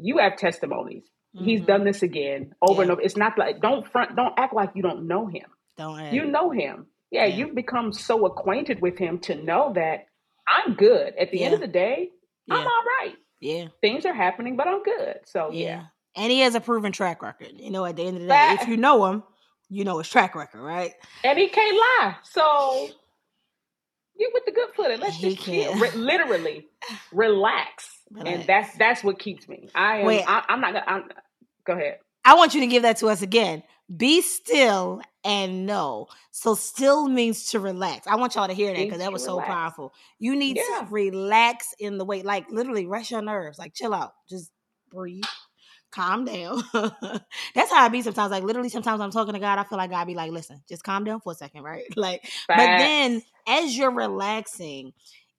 you 0.00 0.18
have 0.18 0.36
testimonies. 0.36 1.04
He's 1.36 1.60
Mhm. 1.62 1.66
done 1.66 1.84
this 1.84 2.02
again 2.02 2.54
over 2.62 2.82
and 2.82 2.90
over. 2.90 3.00
It's 3.00 3.16
not 3.16 3.36
like 3.38 3.60
don't 3.60 3.86
front, 3.90 4.14
don't 4.16 4.34
act 4.38 4.54
like 4.54 4.70
you 4.74 4.82
don't 4.82 5.06
know 5.08 5.26
him. 5.26 5.46
Don't. 5.76 6.12
You 6.12 6.24
know 6.26 6.50
him. 6.50 6.86
Yeah, 7.10 7.24
Yeah. 7.26 7.36
you've 7.36 7.54
become 7.54 7.92
so 7.92 8.24
acquainted 8.26 8.80
with 8.80 8.98
him 8.98 9.18
to 9.20 9.34
know 9.34 9.72
that 9.74 10.06
I'm 10.46 10.74
good. 10.74 11.14
At 11.16 11.30
the 11.32 11.42
end 11.42 11.54
of 11.54 11.60
the 11.60 11.66
day, 11.66 12.10
I'm 12.50 12.58
all 12.66 12.82
right. 13.00 13.14
yeah. 13.40 13.68
Things 13.80 14.04
are 14.06 14.12
happening, 14.14 14.56
but 14.56 14.68
I'm 14.68 14.82
good. 14.82 15.20
So 15.24 15.50
Yeah. 15.50 15.66
yeah. 15.66 15.84
And 16.16 16.30
he 16.30 16.40
has 16.40 16.54
a 16.54 16.60
proven 16.60 16.92
track 16.92 17.22
record. 17.22 17.52
You 17.54 17.70
know, 17.70 17.84
at 17.84 17.96
the 17.96 18.02
end 18.06 18.16
of 18.18 18.22
the 18.22 18.28
day, 18.28 18.34
Fact. 18.34 18.62
if 18.62 18.68
you 18.68 18.76
know 18.76 19.04
him, 19.06 19.24
you 19.68 19.82
know 19.84 19.98
his 19.98 20.08
track 20.08 20.36
record, 20.36 20.60
right? 20.62 20.92
And 21.24 21.36
he 21.38 21.48
can't 21.48 21.76
lie. 21.76 22.16
So 22.22 22.88
get 24.18 24.30
with 24.32 24.44
the 24.44 24.52
good 24.52 24.68
foot 24.76 25.00
let's 25.00 25.16
He 25.16 25.34
just 25.34 25.44
chill. 25.46 25.74
Re- 25.80 25.90
literally 25.96 26.68
relax. 27.12 27.90
Relax. 28.10 28.36
And 28.36 28.46
that's 28.46 28.76
that's 28.76 29.02
what 29.02 29.18
keeps 29.18 29.48
me. 29.48 29.68
I 29.74 29.98
am 29.98 30.06
Wait. 30.06 30.24
I, 30.26 30.44
I'm 30.48 30.60
not 30.60 30.74
gonna 30.74 30.84
I'm, 30.86 31.08
go 31.64 31.72
ahead. 31.74 31.98
I 32.24 32.34
want 32.36 32.54
you 32.54 32.60
to 32.60 32.66
give 32.66 32.82
that 32.82 32.96
to 32.98 33.08
us 33.08 33.22
again. 33.22 33.62
Be 33.94 34.22
still 34.22 35.02
and 35.24 35.66
know. 35.66 36.06
So 36.30 36.54
still 36.54 37.06
means 37.08 37.50
to 37.50 37.60
relax. 37.60 38.06
I 38.06 38.16
want 38.16 38.34
y'all 38.34 38.48
to 38.48 38.54
hear 38.54 38.72
that 38.72 38.82
because 38.82 38.98
that 38.98 39.12
was 39.12 39.22
so 39.22 39.32
relax. 39.32 39.48
powerful. 39.48 39.92
You 40.18 40.34
need 40.34 40.56
Yeah. 40.56 40.80
to 40.80 40.86
relax 40.90 41.74
in 41.78 41.98
the 41.98 42.04
way, 42.04 42.22
like 42.22 42.50
literally 42.50 42.86
rest 42.86 43.10
your 43.10 43.20
nerves. 43.22 43.58
Like 43.58 43.74
chill 43.74 43.92
out. 43.92 44.14
Just 44.28 44.50
breathe. 44.90 45.24
Calm 45.90 46.24
down. 46.24 46.62
That's 47.54 47.70
how 47.70 47.84
I 47.84 47.88
be 47.88 48.02
sometimes. 48.02 48.30
Like 48.32 48.42
literally, 48.42 48.68
sometimes 48.70 49.00
I'm 49.00 49.10
talking 49.12 49.34
to 49.34 49.38
God. 49.38 49.58
I 49.58 49.64
feel 49.64 49.78
like 49.78 49.90
God 49.90 50.06
be 50.06 50.14
like, 50.14 50.32
"Listen, 50.32 50.60
just 50.68 50.82
calm 50.82 51.04
down 51.04 51.20
for 51.20 51.32
a 51.32 51.34
second, 51.36 51.62
right?" 51.62 51.84
Like, 51.96 52.28
but 52.48 52.56
then 52.56 53.22
as 53.46 53.76
you're 53.76 53.92
relaxing, 53.92 54.92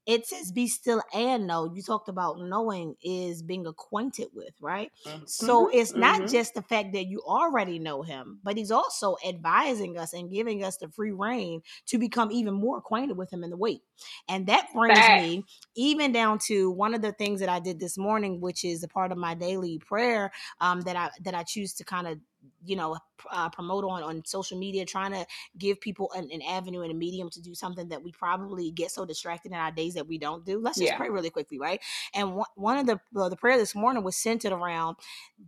it 0.05 0.25
says 0.27 0.51
be 0.51 0.67
still 0.67 1.01
and 1.13 1.47
know. 1.47 1.71
You 1.73 1.81
talked 1.81 2.09
about 2.09 2.39
knowing 2.39 2.95
is 3.03 3.41
being 3.43 3.65
acquainted 3.65 4.29
with, 4.33 4.53
right? 4.61 4.91
So 5.25 5.67
Mhm, 5.67 5.69
it's 5.69 5.95
not 5.95 6.27
mhm. 6.27 6.27
just 6.27 6.53
the 6.53 6.61
fact 6.61 6.93
that 6.93 7.07
you 7.07 7.21
already 7.25 7.79
know 7.79 8.03
him, 8.03 8.39
but 8.43 8.57
he's 8.57 8.71
also 8.71 9.17
advising 9.27 9.97
us 9.97 10.13
and 10.13 10.31
giving 10.31 10.63
us 10.63 10.77
the 10.77 10.89
free 10.89 11.11
reign 11.11 11.61
to 11.87 11.97
become 11.97 12.31
even 12.31 12.53
more 12.53 12.77
acquainted 12.77 13.17
with 13.17 13.31
him 13.33 13.43
in 13.43 13.49
the 13.49 13.57
wait. 13.57 13.81
And 14.27 14.47
that 14.47 14.67
brings 14.73 15.09
Facts. 15.09 15.09
me 15.09 15.45
even 15.75 16.11
down 16.11 16.39
to 16.47 16.71
one 16.71 16.93
of 16.93 17.01
the 17.01 17.11
things 17.11 17.39
that 17.39 17.49
I 17.49 17.59
did 17.59 17.79
this 17.79 17.97
morning, 17.97 18.41
which 18.41 18.63
is 18.63 18.83
a 18.83 18.87
part 18.87 19.11
of 19.11 19.17
my 19.17 19.33
daily 19.33 19.79
prayer 19.79 20.31
um, 20.59 20.81
that 20.81 20.95
I 20.95 21.09
that 21.21 21.33
I 21.35 21.43
choose 21.43 21.73
to 21.75 21.83
kind 21.83 22.07
of 22.07 22.19
you 22.65 22.75
know 22.75 22.97
uh, 23.31 23.49
promote 23.49 23.83
on 23.85 24.03
on 24.03 24.23
social 24.25 24.57
media 24.57 24.85
trying 24.85 25.11
to 25.11 25.25
give 25.57 25.79
people 25.81 26.11
an, 26.15 26.29
an 26.31 26.41
avenue 26.41 26.81
and 26.81 26.91
a 26.91 26.95
medium 26.95 27.29
to 27.29 27.41
do 27.41 27.55
something 27.55 27.89
that 27.89 28.03
we 28.03 28.11
probably 28.11 28.71
get 28.71 28.91
so 28.91 29.05
distracted 29.05 29.51
in 29.51 29.57
our 29.57 29.71
days 29.71 29.93
that 29.95 30.07
we 30.07 30.17
don't 30.17 30.45
do 30.45 30.59
let's 30.59 30.79
just 30.79 30.95
Yeah. 30.95 30.97
pray 30.97 31.09
really 31.09 31.29
quickly 31.29 31.59
right 31.59 31.81
and 32.13 32.35
one, 32.35 32.47
one 32.55 32.77
of 32.77 32.85
the 32.87 32.99
uh, 33.19 33.29
the 33.29 33.37
prayer 33.37 33.57
this 33.57 33.75
morning 33.75 34.03
was 34.03 34.17
centered 34.17 34.51
around 34.53 34.97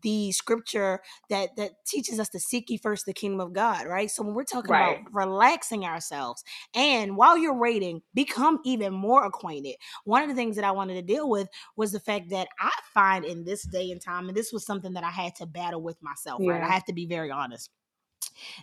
the 0.02 0.32
scripture 0.32 1.02
that 1.30 1.56
that 1.58 1.86
teaches 1.86 2.20
us 2.20 2.30
to 2.30 2.40
seek 2.40 2.70
ye 2.70 2.78
first 2.78 3.06
the 3.06 3.14
kingdom 3.14 3.40
of 3.40 3.54
God, 3.54 3.88
right? 3.88 4.12
So 4.12 4.24
when 4.24 4.34
we're 4.36 4.44
talking 4.44 4.72
Right. 4.72 4.76
about 4.76 5.02
relaxing 5.12 5.86
ourselves, 5.86 6.44
and 6.76 7.16
while 7.18 7.38
you're 7.38 7.58
waiting, 7.58 8.02
become 8.14 8.60
even 8.66 8.94
more 8.94 9.26
acquainted. 9.26 9.76
One 10.06 10.24
of 10.24 10.30
the 10.30 10.36
things 10.36 10.56
that 10.58 10.66
I 10.66 10.72
wanted 10.72 10.96
to 10.96 11.02
deal 11.02 11.30
with 11.30 11.50
was 11.76 11.92
the 11.92 12.00
fact 12.00 12.30
that 12.30 12.48
I 12.60 12.72
find 12.94 13.26
in 13.26 13.46
this 13.46 13.64
day 13.64 13.92
and 13.92 14.02
time, 14.02 14.28
and 14.28 14.38
this 14.38 14.52
was 14.54 14.66
something 14.66 14.94
that 14.94 15.04
I 15.04 15.10
had 15.12 15.36
to 15.38 15.46
battle 15.46 15.82
with 15.82 16.02
myself, 16.04 16.44
right? 16.46 16.62
I 16.64 16.74
have 16.74 16.86
to 16.86 16.94
be 16.94 17.07
very 17.08 17.32
honest. 17.32 17.70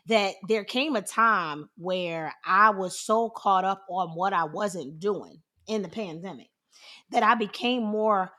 That 0.06 0.34
there 0.46 0.64
came 0.64 0.94
a 0.94 1.02
time 1.02 1.68
where 1.76 2.32
I 2.44 2.70
was 2.70 2.98
so 2.98 3.30
caught 3.30 3.64
up 3.64 3.84
on 3.88 4.10
what 4.10 4.32
I 4.32 4.44
wasn't 4.44 5.00
doing 5.00 5.42
in 5.66 5.82
the 5.82 5.88
pandemic 5.88 6.48
that 7.10 7.22
I 7.22 7.34
became 7.34 7.82
more 7.82 8.30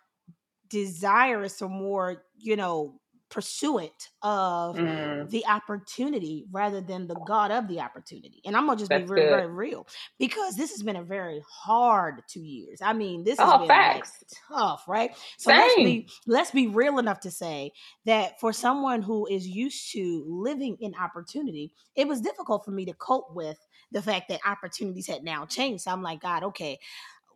desirous 0.69 1.61
or 1.61 1.69
more, 1.69 2.23
you 2.37 2.55
know, 2.55 2.99
pursuant 3.29 4.09
of 4.21 4.77
Mm, 4.77 5.29
the 5.29 5.45
opportunity 5.47 6.45
rather 6.51 6.81
than 6.81 7.07
the 7.07 7.15
God 7.15 7.51
of 7.51 7.67
the 7.67 7.79
opportunity. 7.81 8.41
And 8.45 8.55
I'm 8.55 8.67
gonna 8.67 8.79
just 8.79 8.93
be 8.93 9.01
That's 9.01 9.05
very, 9.05 9.25
good. 9.25 9.25
very 9.25 9.47
real 9.47 9.87
because 10.19 10.55
this 10.55 10.71
has 10.71 10.83
been 10.83 10.95
a 10.97 11.03
very 11.03 11.41
hard 11.49 12.21
two 12.29 12.41
years. 12.43 12.79
I 12.81 12.93
mean, 12.93 13.23
this 13.23 13.41
has 13.41 13.53
Oh, 13.53 13.55
been 13.55 13.81
like 13.81 14.05
tough, 14.49 14.83
right? 14.87 15.11
So 15.37 15.51
let's 15.51 15.77
be 15.77 16.09
let's 16.27 16.51
be 16.51 16.67
real 16.67 16.99
enough 16.99 17.19
to 17.21 17.31
say 17.31 17.71
that 18.05 18.39
for 18.39 18.53
someone 18.53 19.01
who 19.01 19.27
is 19.27 19.47
used 19.47 19.91
to 19.93 20.23
living 20.27 20.77
in 20.79 20.95
opportunity, 20.95 21.73
it 21.95 22.07
was 22.07 22.21
difficult 22.21 22.65
for 22.65 22.71
me 22.71 22.85
to 22.85 22.93
cope 22.93 23.33
with 23.33 23.57
the 23.91 24.01
fact 24.01 24.29
that 24.29 24.41
opportunities 24.45 25.07
had 25.07 25.23
now 25.23 25.45
changed. 25.45 25.83
So 25.83 25.91
I'm 25.91 26.03
like, 26.03 26.21
God, 26.21 26.43
okay, 26.43 26.79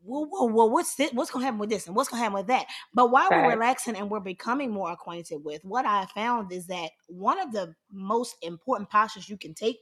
well, 0.03 0.27
well, 0.32 0.50
well 0.50 0.70
what's 0.70 0.96
this? 0.96 1.12
What's 1.13 1.32
gonna 1.32 1.46
happen 1.46 1.60
with 1.60 1.70
this 1.70 1.88
and 1.88 1.96
what's 1.96 2.10
gonna 2.10 2.22
happen 2.22 2.36
with 2.36 2.48
that? 2.48 2.65
But 2.94 3.12
while 3.12 3.29
we're 3.29 3.50
relaxing 3.50 3.96
and 3.96 4.10
we're 4.10 4.20
becoming 4.20 4.72
more 4.72 4.91
acquainted 4.91 5.44
with, 5.44 5.63
what 5.63 5.86
I 5.86 6.06
found 6.15 6.51
is 6.51 6.68
that 6.68 6.91
one 7.08 7.39
of 7.39 7.51
the 7.51 7.75
most 7.91 8.36
important 8.41 8.89
postures 8.89 9.29
you 9.29 9.38
can 9.38 9.53
take 9.53 9.79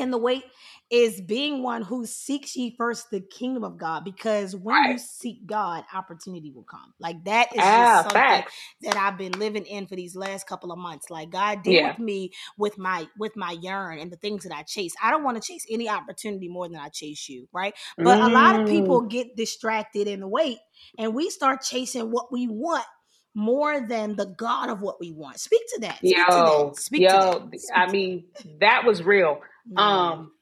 in 0.00 0.10
the 0.12 0.18
wait 0.18 0.44
is 0.90 1.20
being 1.22 1.62
one 1.62 1.82
who 1.82 2.06
seeks 2.06 2.56
ye 2.56 2.74
first 2.78 3.10
the 3.10 3.20
kingdom 3.20 3.64
of 3.64 3.78
God 3.78 4.04
because 4.04 4.56
when 4.56 4.84
you 4.84 4.98
seek 4.98 5.46
God, 5.46 5.84
opportunity 5.94 6.52
will 6.52 6.64
come. 6.64 6.94
Like 7.00 7.24
that 7.24 7.54
is 7.56 7.68
Ah, 7.68 7.72
just 7.72 8.02
something 8.02 8.42
facts. 8.42 8.54
that 8.82 8.96
I've 8.96 9.18
been 9.18 9.38
living 9.38 9.66
in 9.66 9.86
for 9.88 9.96
these 9.96 10.16
last 10.16 10.46
couple 10.48 10.72
of 10.72 10.78
months. 10.78 11.10
Like 11.10 11.30
God 11.30 11.62
deal 11.64 11.82
Yeah. 11.82 11.84
with 11.84 11.98
me 11.98 12.32
with 12.58 12.78
my 12.78 13.08
with 13.18 13.36
my 13.36 13.52
yearn 13.60 13.98
and 14.00 14.12
the 14.12 14.16
things 14.18 14.44
that 14.44 14.54
I 14.56 14.62
chase. 14.64 14.94
I 15.02 15.10
don't 15.10 15.24
want 15.24 15.42
to 15.42 15.46
chase 15.46 15.66
any 15.70 15.88
opportunity 15.88 16.48
more 16.48 16.68
than 16.68 16.78
I 16.78 16.90
chase 16.90 17.28
you, 17.28 17.48
right? 17.52 17.74
But 18.02 18.20
a 18.22 18.30
lot 18.30 18.56
of 18.56 18.64
Mm, 18.64 18.66
people 18.66 19.02
get 19.02 19.36
distracted 19.36 20.08
in 20.08 20.20
the 20.20 20.28
wait 20.28 20.58
and 20.98 21.14
we 21.14 21.30
start 21.30 21.62
chasing 21.62 22.12
what 22.12 22.32
we 22.32 22.48
want 22.48 22.86
more 23.34 23.80
than 23.86 24.16
the 24.16 24.26
God 24.38 24.70
of 24.70 24.82
what 24.82 25.00
we 25.00 25.12
want. 25.12 25.40
Speak 25.40 25.62
to 25.74 25.80
that. 25.82 26.06
Speak 26.08 26.32
to 26.32 26.42
that. 26.42 26.76
Speak 26.76 27.10
to 27.10 27.18
that. 27.18 27.40
Speak 27.58 27.74
I 27.74 27.90
mean, 27.90 28.24
that 28.60 28.84
was 28.86 29.02
real. 29.02 29.40
Man. 29.68 29.78
Um, 29.88 30.32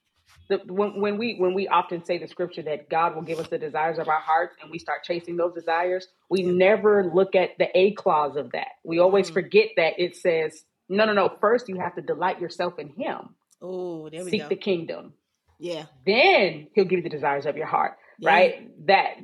the, 0.49 0.61
when 0.67 1.01
when 1.01 1.17
we 1.19 1.37
when 1.39 1.55
we 1.55 1.69
often 1.69 2.05
say 2.05 2.19
the 2.19 2.29
scripture 2.29 2.63
that 2.63 2.91
God 2.91 3.15
will 3.15 3.23
give 3.23 3.39
us 3.39 3.49
the 3.49 3.59
desires 3.59 3.99
of 3.99 4.09
our 4.09 4.21
hearts, 4.21 4.57
and 4.61 4.71
we 4.71 4.79
start 4.79 5.03
chasing 5.05 5.37
those 5.37 5.55
desires, 5.55 6.07
we 6.29 6.43
never 6.43 7.11
look 7.15 7.35
at 7.35 7.51
the 7.59 7.69
A 7.77 7.93
clause 7.93 8.37
of 8.37 8.53
that. 8.53 8.69
We 8.85 8.99
always 8.99 9.31
Mhm. 9.31 9.35
forget 9.35 9.69
that 9.77 9.95
it 9.99 10.17
says, 10.17 10.65
no, 10.89 11.07
no, 11.07 11.15
no. 11.15 11.31
First, 11.41 11.69
you 11.71 11.77
have 11.79 11.95
to 11.95 12.03
delight 12.03 12.41
yourself 12.41 12.79
in 12.79 12.89
Him. 12.91 13.35
Oh, 13.63 14.11
there 14.11 14.23
we 14.23 14.31
Seek 14.31 14.43
go. 14.43 14.49
the 14.49 14.57
kingdom. 14.57 15.15
Yeah. 15.59 15.87
Then 16.05 16.67
He'll 16.75 16.85
give 16.85 16.99
you 16.99 17.03
the 17.05 17.09
desires 17.09 17.47
of 17.47 17.57
your 17.57 17.67
heart. 17.67 17.97
Yeah. 18.19 18.29
Right? 18.31 18.87
That 18.87 19.17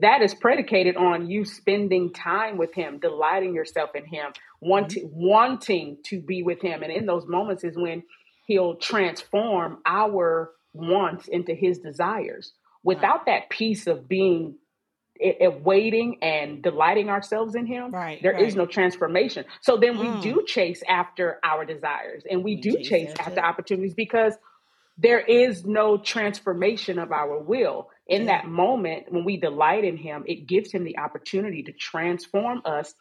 that 0.00 0.22
is 0.22 0.32
predicated 0.34 0.96
on 0.96 1.28
you 1.28 1.44
spending 1.44 2.12
time 2.12 2.56
with 2.56 2.72
Him, 2.74 3.00
delighting 3.00 3.54
yourself 3.54 3.90
in 3.96 4.06
Him, 4.06 4.32
wanting 4.60 5.10
wanting 5.12 5.98
to 6.04 6.20
be 6.20 6.42
with 6.42 6.62
Him, 6.62 6.82
and 6.84 6.92
in 6.92 7.06
those 7.06 7.26
moments 7.26 7.64
is 7.64 7.76
when 7.76 8.02
He'll 8.50 8.74
transform 8.74 9.78
our 9.86 10.50
wants 10.74 11.28
into 11.28 11.54
His 11.54 11.78
desires. 11.78 12.52
Without 12.82 13.26
that 13.26 13.48
piece 13.48 13.86
of 13.86 14.08
being 14.08 14.56
it, 15.14 15.36
it 15.40 15.62
waiting 15.62 16.18
and 16.20 16.60
delighting 16.60 17.10
ourselves 17.10 17.54
in 17.54 17.66
him 17.66 17.92
Right, 17.92 18.20
there 18.22 18.36
is 18.36 18.56
right. 18.56 18.62
no 18.62 18.66
transformation 18.66 19.44
so 19.60 19.76
then 19.76 19.98
we 19.98 20.06
Mm. 20.06 20.22
do 20.22 20.42
chase 20.46 20.82
after 20.88 21.38
our 21.44 21.64
desires 21.66 22.24
and 22.28 22.42
we 22.42 22.56
We 22.56 22.60
do 22.62 22.72
chase 22.78 22.88
chase 22.88 23.10
after 23.10 23.22
after 23.22 23.40
it. 23.40 23.44
opportunities 23.44 23.92
because 23.94 24.34
there 24.96 25.20
is 25.20 25.64
no 25.66 25.98
transformation 25.98 26.98
of 26.98 27.12
our 27.12 27.38
will 27.38 27.90
in 28.06 28.22
Yeah. 28.22 28.28
that 28.38 28.46
moment 28.48 29.12
when 29.12 29.24
we 29.26 29.36
delight 29.36 29.84
in 29.84 29.98
him 29.98 30.24
it 30.26 30.46
gives 30.46 30.72
him 30.72 30.84
the 30.84 30.96
opportunity 30.98 31.62
to 31.64 31.72
transform 31.72 32.62
us 32.64 32.94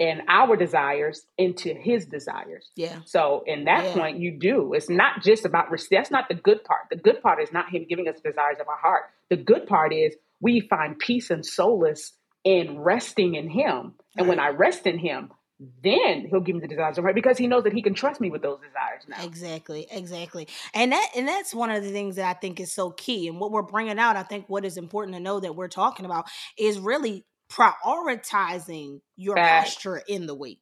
and 0.00 0.22
our 0.28 0.56
desires 0.56 1.26
into 1.38 1.74
his 1.74 2.06
desires 2.06 2.70
Yeah. 2.74 3.00
so 3.04 3.44
in 3.46 3.64
that 3.64 3.84
Yeah. 3.84 3.94
point, 3.94 4.18
you 4.18 4.32
do. 4.32 4.72
It's 4.72 4.88
not 4.88 5.22
just 5.22 5.44
about 5.44 5.66
that's 5.90 6.10
not 6.10 6.28
the 6.28 6.34
good 6.34 6.64
part. 6.64 6.86
The 6.90 6.96
good 6.96 7.22
part 7.22 7.40
is 7.40 7.52
not 7.52 7.68
him 7.70 7.84
giving 7.88 8.08
us 8.08 8.16
the 8.20 8.30
desires 8.30 8.56
of 8.60 8.68
our 8.68 8.78
heart. 8.78 9.04
The 9.28 9.36
good 9.36 9.66
part 9.66 9.92
is 9.92 10.16
we 10.40 10.60
find 10.60 10.98
peace 10.98 11.30
and 11.30 11.44
solace 11.44 12.14
in 12.42 12.80
resting 12.80 13.34
in 13.34 13.48
him. 13.50 13.94
And 14.16 14.26
when 14.26 14.40
I 14.40 14.48
rest 14.48 14.86
in 14.86 14.98
him, 14.98 15.30
then 15.82 16.26
he'll 16.30 16.40
give 16.40 16.54
me 16.54 16.62
the 16.62 16.68
desires 16.68 16.96
of 16.96 17.04
my 17.04 17.08
heart 17.08 17.14
because 17.14 17.36
he 17.36 17.46
knows 17.46 17.64
that 17.64 17.74
he 17.74 17.82
can 17.82 17.92
trust 17.92 18.18
me 18.18 18.30
with 18.30 18.40
those 18.40 18.58
desires 18.60 19.02
now. 19.06 19.22
Exactly, 19.22 19.86
exactly. 19.90 20.48
And 20.72 20.92
that 20.92 21.10
and 21.14 21.28
that's 21.28 21.54
one 21.54 21.70
of 21.70 21.82
the 21.84 21.90
things 21.90 22.16
that 22.16 22.24
I 22.24 22.32
think 22.38 22.58
is 22.60 22.72
so 22.72 22.90
key. 22.92 23.28
And 23.28 23.38
what 23.38 23.50
we're 23.52 23.60
bringing 23.60 23.98
out, 23.98 24.16
I 24.16 24.22
think 24.22 24.46
what 24.48 24.64
is 24.64 24.78
important 24.78 25.14
to 25.16 25.20
know 25.20 25.38
that 25.40 25.54
we're 25.54 25.68
talking 25.68 26.06
about 26.06 26.26
is 26.56 26.78
really 26.78 27.26
prioritizing 27.50 29.00
your 29.16 29.36
posture 29.36 30.02
in 30.08 30.26
the 30.26 30.34
wait. 30.34 30.60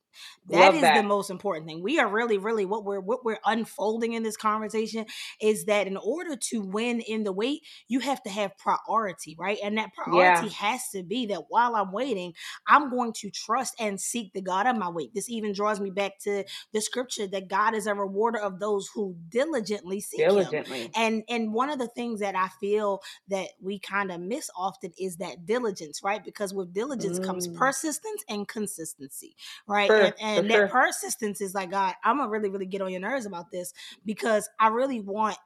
That 0.51 0.73
Love 0.73 0.75
is 0.75 0.83
that. 0.83 0.93
the 0.93 1.03
most 1.03 1.31
important 1.31 1.67
thing. 1.67 1.83
We 1.83 1.99
are 1.99 2.09
really, 2.09 2.39
really 2.39 2.65
what 2.67 2.85
we're 2.85 3.01
what 3.01 3.25
we're 3.25 3.39
unfolding 3.45 4.15
in 4.15 4.23
this 4.23 4.37
conversation 4.37 5.07
is 5.41 5.67
that 5.67 5.87
in 5.87 5.97
order 5.97 6.37
to 6.37 6.63
win 6.63 7.01
in 7.01 7.25
the 7.25 7.33
wait, 7.33 7.63
you 7.89 8.01
have 8.01 8.23
to 8.25 8.31
have 8.31 8.57
priority, 8.59 9.37
right? 9.39 9.59
And 9.63 9.79
that 9.79 9.95
priority 9.95 10.49
has 10.51 10.91
to 10.95 11.03
be 11.03 11.27
that 11.27 11.45
while 11.49 11.77
I'm 11.77 11.93
waiting, 11.93 12.35
I'm 12.67 12.91
going 12.91 13.13
to 13.15 13.31
trust 13.31 13.75
and 13.81 14.01
seek 14.01 14.33
the 14.33 14.43
God 14.43 14.67
of 14.67 14.77
my 14.77 14.89
wait. 14.89 15.15
This 15.15 15.31
even 15.31 15.53
draws 15.53 15.81
me 15.81 15.91
back 15.91 16.19
to 16.21 16.45
the 16.73 16.81
scripture 16.81 17.27
that 17.29 17.49
God 17.49 17.75
is 17.75 17.87
a 17.87 17.95
rewarder 17.95 18.39
of 18.41 18.61
those 18.61 18.89
who 18.95 19.17
diligently 19.29 20.01
seek 20.01 20.33
him. 20.33 20.57
And 20.95 21.25
and 21.29 21.53
one 21.55 21.71
of 21.71 21.79
the 21.79 21.89
things 21.89 22.21
that 22.21 22.37
I 22.37 22.49
feel 22.61 23.01
that 23.29 23.51
we 23.61 23.79
kind 23.79 24.11
of 24.13 24.21
miss 24.21 24.51
often 24.57 24.93
is 24.99 25.17
that 25.19 25.47
diligence, 25.47 26.03
right? 26.03 26.25
Because 26.25 26.55
with 26.55 26.73
diligence 26.73 27.19
comes 27.19 27.47
Mm. 27.47 27.55
persistence 27.55 28.25
and 28.29 28.49
consistency, 28.49 29.37
right? 29.67 29.95
And 30.21 30.45
and 30.45 30.50
for 30.50 30.62
that 30.62 30.69
persistence 30.69 31.41
is 31.41 31.55
like, 31.55 31.71
God, 31.71 31.95
I'm 32.05 32.19
gonna 32.19 32.31
really, 32.31 32.50
really 32.50 32.67
get 32.67 32.81
on 32.83 32.91
your 32.91 33.00
nerves 33.00 33.27
about 33.27 33.50
this 33.50 33.73
because 34.05 34.49
I 34.59 34.69
really 34.69 35.00
want 35.00 35.37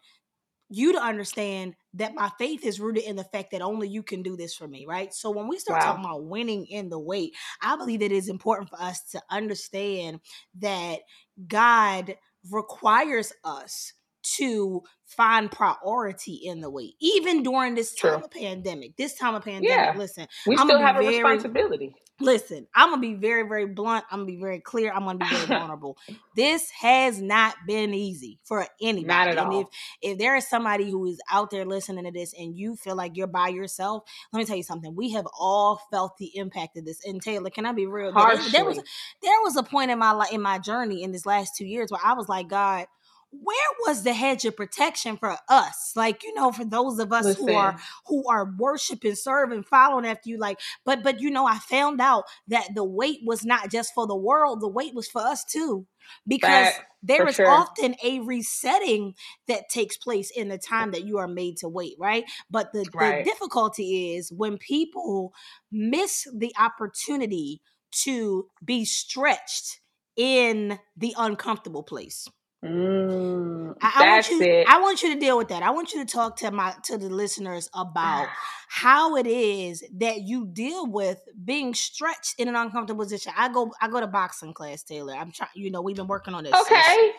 you 0.68 0.92
to 0.92 0.98
understand 1.02 1.74
that 1.94 2.14
my 2.14 2.30
faith 2.38 2.64
is 2.64 2.80
rooted 2.80 3.04
in 3.04 3.14
the 3.14 3.24
fact 3.24 3.50
that 3.50 3.60
only 3.60 3.86
you 3.88 4.02
can 4.02 4.22
do 4.22 4.36
this 4.36 4.54
for 4.54 4.66
me, 4.66 4.86
right? 4.86 5.12
So 5.12 5.30
when 5.30 5.46
we 5.46 5.58
start 5.58 5.80
Wow. 5.80 5.82
talking 5.82 6.04
about 6.04 6.24
winning 6.24 6.66
in 6.66 6.88
the 6.88 6.98
wait, 6.98 7.34
I 7.60 7.76
believe 7.76 8.00
that 8.00 8.06
it 8.06 8.12
is 8.12 8.30
important 8.30 8.70
for 8.70 8.80
us 8.80 9.02
to 9.10 9.22
understand 9.30 10.20
that 10.60 11.00
God 11.46 12.16
requires 12.50 13.32
us 13.44 13.92
to 14.36 14.82
find 15.06 15.50
priority 15.50 16.34
in 16.44 16.60
the 16.60 16.70
wait, 16.70 16.94
even 17.00 17.42
during 17.42 17.74
this 17.74 17.94
time 17.94 18.22
of 18.22 18.30
pandemic. 18.30 18.96
This 18.96 19.14
time 19.14 19.34
of 19.34 19.44
pandemic, 19.44 19.68
Yeah. 19.70 19.94
listen, 19.96 20.26
We 20.46 20.56
I'ma 20.56 20.64
still 20.64 20.78
have 20.78 20.96
a 20.96 21.06
responsibility. 21.06 21.94
listen, 22.20 22.66
I'm 22.74 22.90
gonna 22.90 23.02
be 23.02 23.14
very, 23.14 23.42
very 23.46 23.66
blunt. 23.66 24.04
I'm 24.10 24.20
gonna 24.20 24.26
be 24.32 24.40
very 24.40 24.60
clear. 24.60 24.90
I'm 24.92 25.04
gonna 25.04 25.18
be 25.18 25.26
very 25.26 25.46
vulnerable. 25.46 25.98
This 26.34 26.70
has 26.80 27.20
not 27.20 27.56
been 27.66 27.92
easy 27.92 28.38
for 28.44 28.66
anybody. 28.80 29.06
Not 29.08 29.28
at 29.28 29.38
and 29.38 29.48
all. 29.52 29.60
if 29.60 29.66
if 30.00 30.18
there 30.18 30.34
is 30.36 30.48
somebody 30.48 30.90
who 30.90 31.04
is 31.06 31.20
out 31.30 31.50
there 31.50 31.66
listening 31.66 32.04
to 32.04 32.10
this 32.10 32.32
and 32.38 32.56
you 32.56 32.76
feel 32.76 32.96
like 32.96 33.16
you're 33.16 33.26
by 33.26 33.48
yourself, 33.48 34.04
let 34.32 34.38
me 34.38 34.44
tell 34.46 34.56
you 34.56 34.62
something. 34.62 34.94
We 34.96 35.10
have 35.12 35.26
all 35.38 35.78
felt 35.90 36.16
the 36.18 36.34
impact 36.36 36.78
of 36.78 36.84
this. 36.86 37.04
And 37.04 37.20
Taylor, 37.20 37.50
can 37.50 37.66
I 37.66 37.72
be 37.72 37.86
real? 37.86 38.12
There- 38.12 38.36
There 38.50 38.64
was 38.64 38.76
there 39.22 39.40
was 39.42 39.56
a 39.56 39.62
point 39.62 39.90
in 39.90 39.98
my 39.98 40.12
life 40.12 40.32
in 40.32 40.40
my 40.40 40.58
journey 40.58 41.02
in 41.02 41.12
this 41.12 41.26
last 41.26 41.54
two 41.56 41.66
years 41.66 41.90
where 41.90 42.00
I 42.02 42.14
was 42.14 42.28
like, 42.30 42.48
God, 42.48 42.86
where 43.32 43.56
was 43.86 44.02
the 44.02 44.12
hedge 44.12 44.44
of 44.44 44.56
protection 44.56 45.16
for 45.16 45.36
us? 45.48 45.92
Like, 45.96 46.22
you 46.22 46.34
know, 46.34 46.52
for 46.52 46.64
those 46.64 46.98
of 46.98 47.12
us 47.12 47.34
who 47.36 47.52
are 47.54 47.76
who 48.06 48.28
are 48.28 48.52
worshiping, 48.58 49.14
serving, 49.14 49.64
following 49.64 50.06
after 50.06 50.28
you. 50.28 50.38
Like, 50.38 50.60
but 50.84 51.02
but 51.02 51.20
you 51.20 51.30
know, 51.30 51.46
I 51.46 51.58
found 51.58 52.00
out 52.00 52.24
that 52.48 52.68
the 52.74 52.84
wait 52.84 53.20
was 53.24 53.44
not 53.44 53.70
just 53.70 53.94
for 53.94 54.06
the 54.06 54.14
world, 54.14 54.60
the 54.60 54.68
wait 54.68 54.94
was 54.94 55.08
for 55.08 55.22
us 55.22 55.44
too. 55.44 55.86
Because 56.26 56.66
Facts, 56.66 56.80
there 57.02 57.26
is 57.26 57.36
sure. 57.36 57.48
often 57.48 57.94
a 58.02 58.20
resetting 58.20 59.14
that 59.48 59.68
takes 59.68 59.96
place 59.96 60.30
in 60.30 60.48
the 60.48 60.58
time 60.58 60.90
that 60.90 61.04
you 61.04 61.18
are 61.18 61.28
made 61.28 61.56
to 61.58 61.68
wait, 61.68 61.94
right? 61.98 62.24
But 62.50 62.72
the, 62.72 62.84
Right. 62.92 63.24
the 63.24 63.30
difficulty 63.30 64.14
is 64.16 64.32
when 64.32 64.58
people 64.58 65.32
miss 65.70 66.26
the 66.34 66.52
opportunity 66.58 67.62
to 68.02 68.48
be 68.64 68.84
stretched 68.84 69.80
in 70.16 70.78
the 70.96 71.14
uncomfortable 71.16 71.82
place. 71.82 72.28
Mm, 72.64 73.76
I, 73.80 73.92
I 73.96 74.08
want 74.10 74.28
you. 74.28 74.40
it. 74.42 74.68
I 74.68 74.80
want 74.80 75.02
you 75.02 75.14
to 75.14 75.18
deal 75.20 75.36
with 75.36 75.48
that. 75.48 75.64
I 75.64 75.70
want 75.70 75.92
you 75.92 76.04
to 76.04 76.12
talk 76.12 76.36
to 76.38 76.50
my 76.52 76.72
to 76.84 76.96
the 76.96 77.08
listeners 77.08 77.68
about 77.74 78.28
how 78.68 79.16
it 79.16 79.26
is 79.26 79.82
that 79.94 80.22
you 80.22 80.46
deal 80.46 80.86
with 80.86 81.20
being 81.44 81.74
stretched 81.74 82.36
in 82.38 82.46
an 82.48 82.54
uncomfortable 82.54 83.04
position. 83.04 83.32
I 83.36 83.48
go. 83.48 83.72
I 83.80 83.88
go 83.88 83.98
to 84.00 84.06
boxing 84.06 84.54
class, 84.54 84.84
Taylor. 84.84 85.14
I'm 85.14 85.32
trying. 85.32 85.50
You 85.54 85.72
know, 85.72 85.82
we've 85.82 85.96
been 85.96 86.06
working 86.06 86.34
on 86.34 86.44
this. 86.44 86.54
okay. 86.54 87.12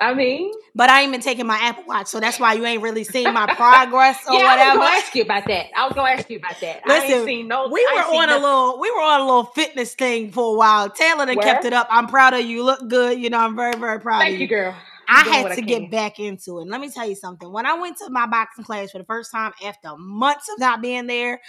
I 0.00 0.14
mean, 0.14 0.52
but 0.76 0.90
I 0.90 1.02
ain't 1.02 1.10
been 1.10 1.20
taking 1.20 1.46
my 1.46 1.56
Apple 1.56 1.82
Watch, 1.88 2.06
so 2.06 2.20
that's 2.20 2.38
why 2.38 2.52
you 2.52 2.64
ain't 2.64 2.82
really 2.82 3.02
seen 3.02 3.32
my 3.34 3.46
progress 3.54 4.18
or 4.28 4.34
yeah, 4.34 4.40
I 4.40 4.42
was 4.42 4.58
whatever. 4.58 4.78
gonna 4.78 4.96
ask 4.96 5.14
you 5.14 5.22
about 5.22 5.46
that. 5.48 5.66
I 5.76 5.86
was 5.86 5.94
gonna 5.94 6.10
ask 6.10 6.30
you 6.30 6.38
about 6.38 6.60
that. 6.60 6.82
I 6.84 6.88
Listen, 6.88 7.18
ain't 7.18 7.26
seen 7.26 7.48
no. 7.48 7.68
We 7.68 7.80
I 7.80 7.94
were 8.08 8.16
on 8.16 8.28
a 8.30 8.38
little. 8.38 8.78
We 8.78 8.90
were 8.92 9.00
on 9.00 9.20
a 9.20 9.24
little 9.24 9.44
fitness 9.44 9.94
thing 9.94 10.30
for 10.30 10.54
a 10.54 10.56
while. 10.56 10.88
Taylor 10.90 11.26
done 11.26 11.38
kept 11.38 11.64
it 11.64 11.72
up. 11.72 11.88
I'm 11.90 12.06
proud 12.06 12.34
of 12.34 12.42
you. 12.42 12.62
Look 12.62 12.88
good. 12.88 13.18
You 13.18 13.28
know, 13.28 13.38
I'm 13.38 13.56
very, 13.56 13.76
very 13.76 13.98
proud 13.98 14.20
of 14.20 14.28
Thank 14.28 14.38
you, 14.38 14.46
girl. 14.46 14.76
I 15.08 15.22
had 15.22 15.46
to 15.56 15.62
I 15.62 15.64
get 15.64 15.90
back 15.90 16.20
into 16.20 16.58
it. 16.58 16.68
Let 16.68 16.80
me 16.80 16.90
tell 16.90 17.08
you 17.08 17.14
something. 17.14 17.50
When 17.50 17.66
I 17.66 17.74
went 17.74 17.96
to 17.98 18.10
my 18.10 18.26
boxing 18.26 18.64
class 18.64 18.90
for 18.90 18.98
the 18.98 19.04
first 19.04 19.32
time 19.32 19.52
after 19.64 19.96
months 19.96 20.48
of 20.52 20.58
not 20.58 20.82
being 20.82 21.06
there, 21.06 21.40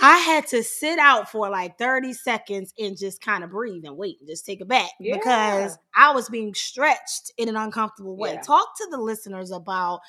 I 0.00 0.16
had 0.18 0.46
to 0.48 0.62
sit 0.62 0.98
out 0.98 1.30
for 1.30 1.50
like 1.50 1.76
30 1.78 2.14
seconds 2.14 2.72
and 2.78 2.96
just 2.96 3.20
kind 3.20 3.44
of 3.44 3.50
breathe 3.50 3.84
and 3.84 3.96
wait 3.96 4.16
and 4.20 4.28
just 4.28 4.46
take 4.46 4.60
it 4.60 4.68
back 4.68 4.90
Yeah. 4.98 5.16
because 5.16 5.78
I 5.94 6.12
was 6.12 6.28
being 6.30 6.54
stretched 6.54 7.30
in 7.36 7.48
an 7.48 7.56
uncomfortable 7.56 8.16
way. 8.16 8.34
Yeah. 8.34 8.40
Talk 8.40 8.76
to 8.78 8.88
the 8.90 8.96
listeners 8.96 9.50
about 9.50 10.00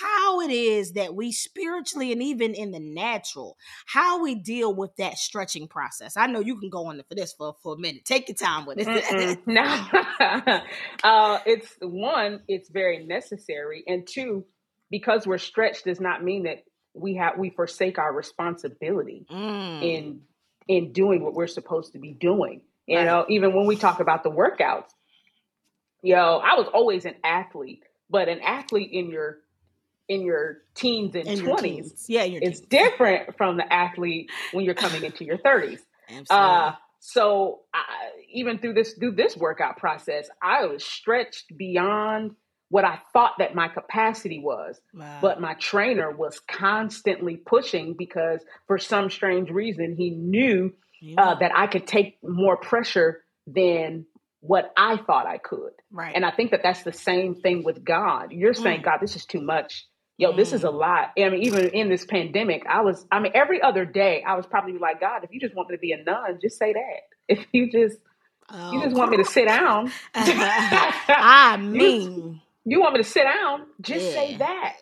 how 0.00 0.40
it 0.40 0.50
is 0.50 0.92
that 0.92 1.14
we 1.14 1.32
spiritually 1.32 2.12
and 2.12 2.22
even 2.22 2.54
in 2.54 2.70
the 2.72 2.80
natural, 2.80 3.56
how 3.86 4.22
we 4.22 4.34
deal 4.34 4.74
with 4.74 4.94
that 4.96 5.18
stretching 5.18 5.68
process. 5.68 6.16
I 6.16 6.26
know 6.26 6.40
you 6.40 6.58
can 6.58 6.70
go 6.70 6.86
on 6.86 7.02
for 7.08 7.14
this 7.14 7.32
for, 7.32 7.54
for 7.62 7.74
a 7.74 7.78
minute. 7.78 8.04
Take 8.04 8.28
your 8.28 8.36
time 8.36 8.66
with 8.66 8.78
it. 8.80 9.38
No, 9.46 9.62
uh, 11.04 11.38
it's 11.46 11.76
one. 11.80 12.40
It's 12.48 12.68
very 12.68 13.04
necessary, 13.04 13.82
and 13.86 14.06
two, 14.06 14.44
because 14.90 15.26
we're 15.26 15.38
stretched 15.38 15.84
does 15.84 16.00
not 16.00 16.22
mean 16.22 16.44
that 16.44 16.64
we 16.94 17.14
have 17.16 17.38
we 17.38 17.50
forsake 17.50 17.98
our 17.98 18.12
responsibility 18.12 19.26
Mm. 19.30 19.82
in 19.82 20.20
in 20.68 20.92
doing 20.92 21.22
what 21.24 21.34
we're 21.34 21.46
supposed 21.46 21.92
to 21.94 21.98
be 21.98 22.12
doing. 22.12 22.62
You 22.86 22.98
Right. 22.98 23.04
know, 23.06 23.26
even 23.28 23.54
when 23.54 23.66
we 23.66 23.76
talk 23.76 24.00
about 24.00 24.22
the 24.22 24.30
workouts, 24.30 24.90
yo, 26.02 26.38
I 26.38 26.54
was 26.56 26.68
always 26.72 27.04
an 27.04 27.14
athlete, 27.24 27.84
but 28.10 28.28
an 28.28 28.40
athlete 28.40 28.90
in 28.92 29.08
your 29.10 29.38
in 30.08 30.22
your 30.22 30.58
teens 30.74 31.14
and 31.14 31.26
In 31.26 31.38
your 31.38 31.48
twenties 31.56 31.90
teens. 31.92 32.06
Yeah, 32.08 32.24
your 32.24 32.42
is 32.42 32.60
teens. 32.60 32.68
different 32.70 33.36
from 33.36 33.56
the 33.56 33.70
athlete 33.72 34.30
when 34.52 34.64
you're 34.64 34.74
coming 34.74 35.04
into 35.04 35.24
your 35.24 35.38
thirties. 35.38 35.80
Absolutely. 36.08 36.26
Uh, 36.30 36.72
so 37.00 37.60
I, 37.74 37.82
even 38.32 38.58
through 38.58 38.74
this 38.74 38.94
through 38.94 39.12
this 39.12 39.36
workout 39.36 39.76
process, 39.76 40.28
I 40.42 40.64
was 40.66 40.84
stretched 40.84 41.56
beyond 41.56 42.32
what 42.70 42.84
I 42.84 43.00
thought 43.12 43.32
that 43.38 43.54
my 43.54 43.68
capacity 43.68 44.40
was. 44.40 44.78
Wow. 44.92 45.18
But 45.22 45.40
my 45.40 45.54
trainer 45.54 46.10
was 46.10 46.38
constantly 46.40 47.36
pushing 47.36 47.94
because 47.96 48.40
for 48.66 48.76
some 48.78 49.08
strange 49.10 49.48
reason 49.50 49.94
he 49.96 50.10
knew 50.10 50.74
You 51.00 51.16
uh, 51.16 51.34
that 51.38 51.52
I 51.54 51.66
could 51.66 51.86
take 51.86 52.18
more 52.22 52.56
pressure 52.58 53.22
than 53.46 54.04
what 54.40 54.70
I 54.76 54.98
thought 54.98 55.26
I 55.26 55.38
could. 55.38 55.72
right. 55.90 56.14
And 56.14 56.24
I 56.26 56.30
think 56.30 56.50
that 56.50 56.60
that's 56.62 56.82
the 56.82 56.92
same 56.92 57.34
thing 57.36 57.64
with 57.64 57.84
God. 57.84 58.32
You're 58.32 58.54
saying, 58.54 58.80
Mm. 58.80 58.84
God, 58.84 58.98
this 59.00 59.16
is 59.16 59.24
too 59.24 59.40
much. 59.40 59.86
Yo, 60.18 60.32
this 60.36 60.54
is 60.54 60.64
a 60.64 60.70
Mm. 60.70 60.72
lot. 60.72 61.12
I 61.18 61.30
mean, 61.30 61.44
even 61.44 61.70
in 61.70 61.90
this 61.90 62.06
pandemic, 62.06 62.66
I 62.68 62.82
was, 62.82 63.06
I 63.12 63.20
mean, 63.20 63.32
every 63.34 63.62
other 63.62 63.84
day, 63.86 64.24
I 64.26 64.36
was 64.36 64.46
probably 64.46 64.78
like, 64.78 65.00
God, 65.00 65.24
if 65.24 65.30
you 65.32 65.40
just 65.40 65.56
want 65.56 65.70
me 65.70 65.76
to 65.76 65.80
be 65.80 65.92
a 65.92 66.04
nun, 66.04 66.40
just 66.42 66.58
say 66.58 66.74
that. 66.74 67.00
If 67.28 67.46
you 67.52 67.70
just, 67.72 67.98
you 68.70 68.80
Oh. 68.80 68.82
just 68.82 68.96
want 68.96 69.10
me 69.10 69.18
to 69.18 69.24
sit 69.24 69.46
down, 69.46 69.94
I 70.16 71.58
mean, 71.58 72.10
you 72.64 72.80
want 72.80 72.94
me 72.94 73.02
to 73.02 73.08
sit 73.08 73.24
down, 73.24 73.66
just 73.82 74.12
say 74.12 74.36
that. 74.38 74.74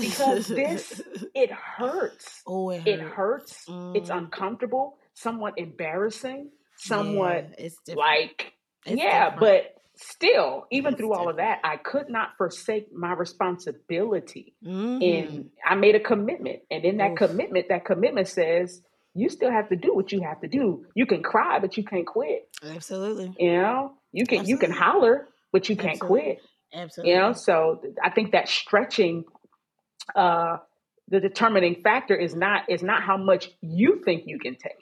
Because 0.00 0.52
this, 0.54 1.02
it 1.34 1.50
hurts. 1.52 2.44
oh, 2.46 2.70
it, 2.70 2.82
It 2.86 3.00
hurts. 3.00 3.16
hurts. 3.16 3.72
It's 3.94 4.10
Mm. 4.10 4.10
uncomfortable, 4.10 4.98
somewhat 5.14 5.54
embarrassing, 5.58 6.50
somewhat 6.76 7.46
Yeah, 7.46 7.54
it's 7.58 7.78
different. 7.86 8.00
like 8.00 8.52
It's 8.86 9.04
yeah 9.04 9.06
different. 9.06 9.38
but 9.38 9.74
still 9.96 10.66
even 10.72 10.96
through 10.96 11.12
all 11.14 11.28
of 11.28 11.36
that 11.36 11.60
i 11.62 11.76
could 11.76 12.08
not 12.08 12.30
forsake 12.36 12.92
my 12.92 13.12
responsibility. 13.12 14.54
Mhm. 14.64 15.02
and 15.02 15.50
i 15.64 15.74
made 15.74 15.94
a 15.94 16.00
commitment. 16.00 16.60
And 16.70 16.84
in 16.84 16.96
that 16.98 17.12
Oof. 17.12 17.18
commitment 17.18 17.68
that 17.68 17.84
commitment 17.84 18.28
says 18.28 18.82
you 19.14 19.28
still 19.28 19.50
have 19.50 19.68
to 19.68 19.76
do 19.76 19.94
what 19.94 20.10
you 20.10 20.22
have 20.22 20.40
to 20.40 20.48
do. 20.48 20.86
You 20.96 21.06
can 21.06 21.22
cry 21.22 21.60
but 21.60 21.76
you 21.76 21.84
can't 21.84 22.04
quit. 22.06 22.48
Absolutely, 22.64 23.32
you 23.38 23.52
know? 23.52 23.92
You 24.12 24.26
can 24.26 24.44
you 24.46 24.58
can 24.58 24.72
holler 24.72 25.28
but 25.52 25.68
you 25.68 25.76
can't 25.76 25.92
Absolutely. 26.02 26.22
quit. 26.22 26.38
Absolutely. 26.72 27.12
you 27.12 27.18
know? 27.20 27.32
So 27.32 27.80
i 28.02 28.10
think 28.10 28.32
that 28.32 28.48
stretching 28.48 29.24
uh 30.16 30.56
the 31.08 31.20
determining 31.20 31.82
factor 31.82 32.16
is 32.16 32.34
not 32.34 32.68
is 32.68 32.82
not 32.82 33.02
how 33.02 33.16
much 33.16 33.50
you 33.60 34.02
think 34.04 34.24
you 34.26 34.38
can 34.40 34.56
take. 34.56 34.72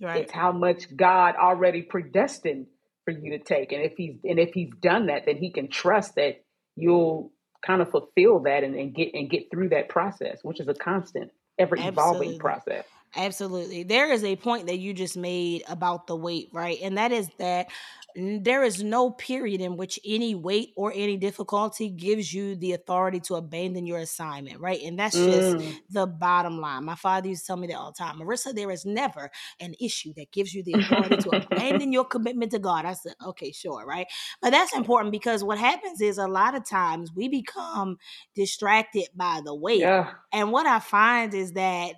Right. 0.00 0.22
it's 0.22 0.32
how 0.32 0.52
much 0.52 0.94
God 0.96 1.34
already 1.36 1.82
predestined 1.82 2.66
for 3.04 3.10
you 3.10 3.38
to 3.38 3.38
take. 3.38 3.72
And 3.72 3.82
if 3.82 3.94
he's 3.96 4.16
and 4.24 4.38
if 4.38 4.52
he's 4.54 4.70
done 4.80 5.06
that, 5.06 5.26
then 5.26 5.36
he 5.36 5.50
can 5.50 5.68
trust 5.68 6.16
that 6.16 6.44
you'll 6.76 7.32
kind 7.64 7.80
of 7.80 7.90
fulfill 7.90 8.40
that 8.40 8.64
and, 8.64 8.74
and 8.74 8.94
get 8.94 9.14
and 9.14 9.30
get 9.30 9.50
through 9.50 9.70
that 9.70 9.88
process, 9.88 10.38
which 10.42 10.60
is 10.60 10.68
a 10.68 10.74
constant, 10.74 11.30
ever 11.58 11.76
evolving 11.76 12.38
process. 12.38 12.84
Absolutely. 13.16 13.84
There 13.84 14.12
is 14.12 14.24
a 14.24 14.36
point 14.36 14.66
that 14.66 14.78
you 14.78 14.92
just 14.92 15.16
made 15.16 15.62
about 15.68 16.06
the 16.06 16.16
wait, 16.16 16.48
right? 16.52 16.78
And 16.82 16.98
that 16.98 17.12
is 17.12 17.28
that 17.38 17.68
there 18.16 18.62
is 18.62 18.82
no 18.82 19.10
period 19.10 19.60
in 19.60 19.76
which 19.76 19.98
any 20.04 20.36
wait 20.36 20.72
or 20.76 20.92
any 20.94 21.16
difficulty 21.16 21.88
gives 21.88 22.32
you 22.32 22.54
the 22.54 22.72
authority 22.72 23.18
to 23.18 23.34
abandon 23.34 23.86
your 23.86 23.98
assignment, 23.98 24.60
right? 24.60 24.80
And 24.82 24.96
that's 24.96 25.16
just 25.16 25.56
mm. 25.56 25.74
the 25.90 26.06
bottom 26.06 26.60
line. 26.60 26.84
My 26.84 26.94
father 26.94 27.28
used 27.28 27.42
to 27.42 27.46
tell 27.48 27.56
me 27.56 27.66
that 27.68 27.76
all 27.76 27.92
the 27.92 28.04
time. 28.04 28.20
Marissa, 28.20 28.54
there 28.54 28.70
is 28.70 28.86
never 28.86 29.30
an 29.60 29.74
issue 29.80 30.12
that 30.14 30.30
gives 30.30 30.54
you 30.54 30.62
the 30.62 30.74
authority 30.74 31.16
to 31.16 31.30
abandon 31.52 31.92
your 31.92 32.04
commitment 32.04 32.52
to 32.52 32.60
God. 32.60 32.84
I 32.84 32.92
said, 32.92 33.14
okay, 33.24 33.50
sure, 33.50 33.84
right? 33.84 34.06
But 34.40 34.50
that's 34.50 34.76
important 34.76 35.10
because 35.10 35.42
what 35.42 35.58
happens 35.58 36.00
is 36.00 36.18
a 36.18 36.28
lot 36.28 36.54
of 36.54 36.64
times 36.64 37.10
we 37.14 37.28
become 37.28 37.98
distracted 38.36 39.08
by 39.16 39.40
the 39.44 39.54
wait. 39.54 39.80
Yeah. 39.80 40.12
And 40.32 40.52
what 40.52 40.66
I 40.66 40.78
find 40.78 41.34
is 41.34 41.52
that 41.52 41.94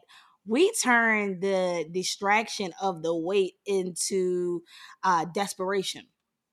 we 0.47 0.73
turn 0.83 1.41
the 1.41 1.87
distraction 1.91 2.73
of 2.81 3.03
the 3.03 3.15
wait 3.15 3.55
into 3.67 4.63
uh, 5.03 5.27
desperation. 5.35 6.07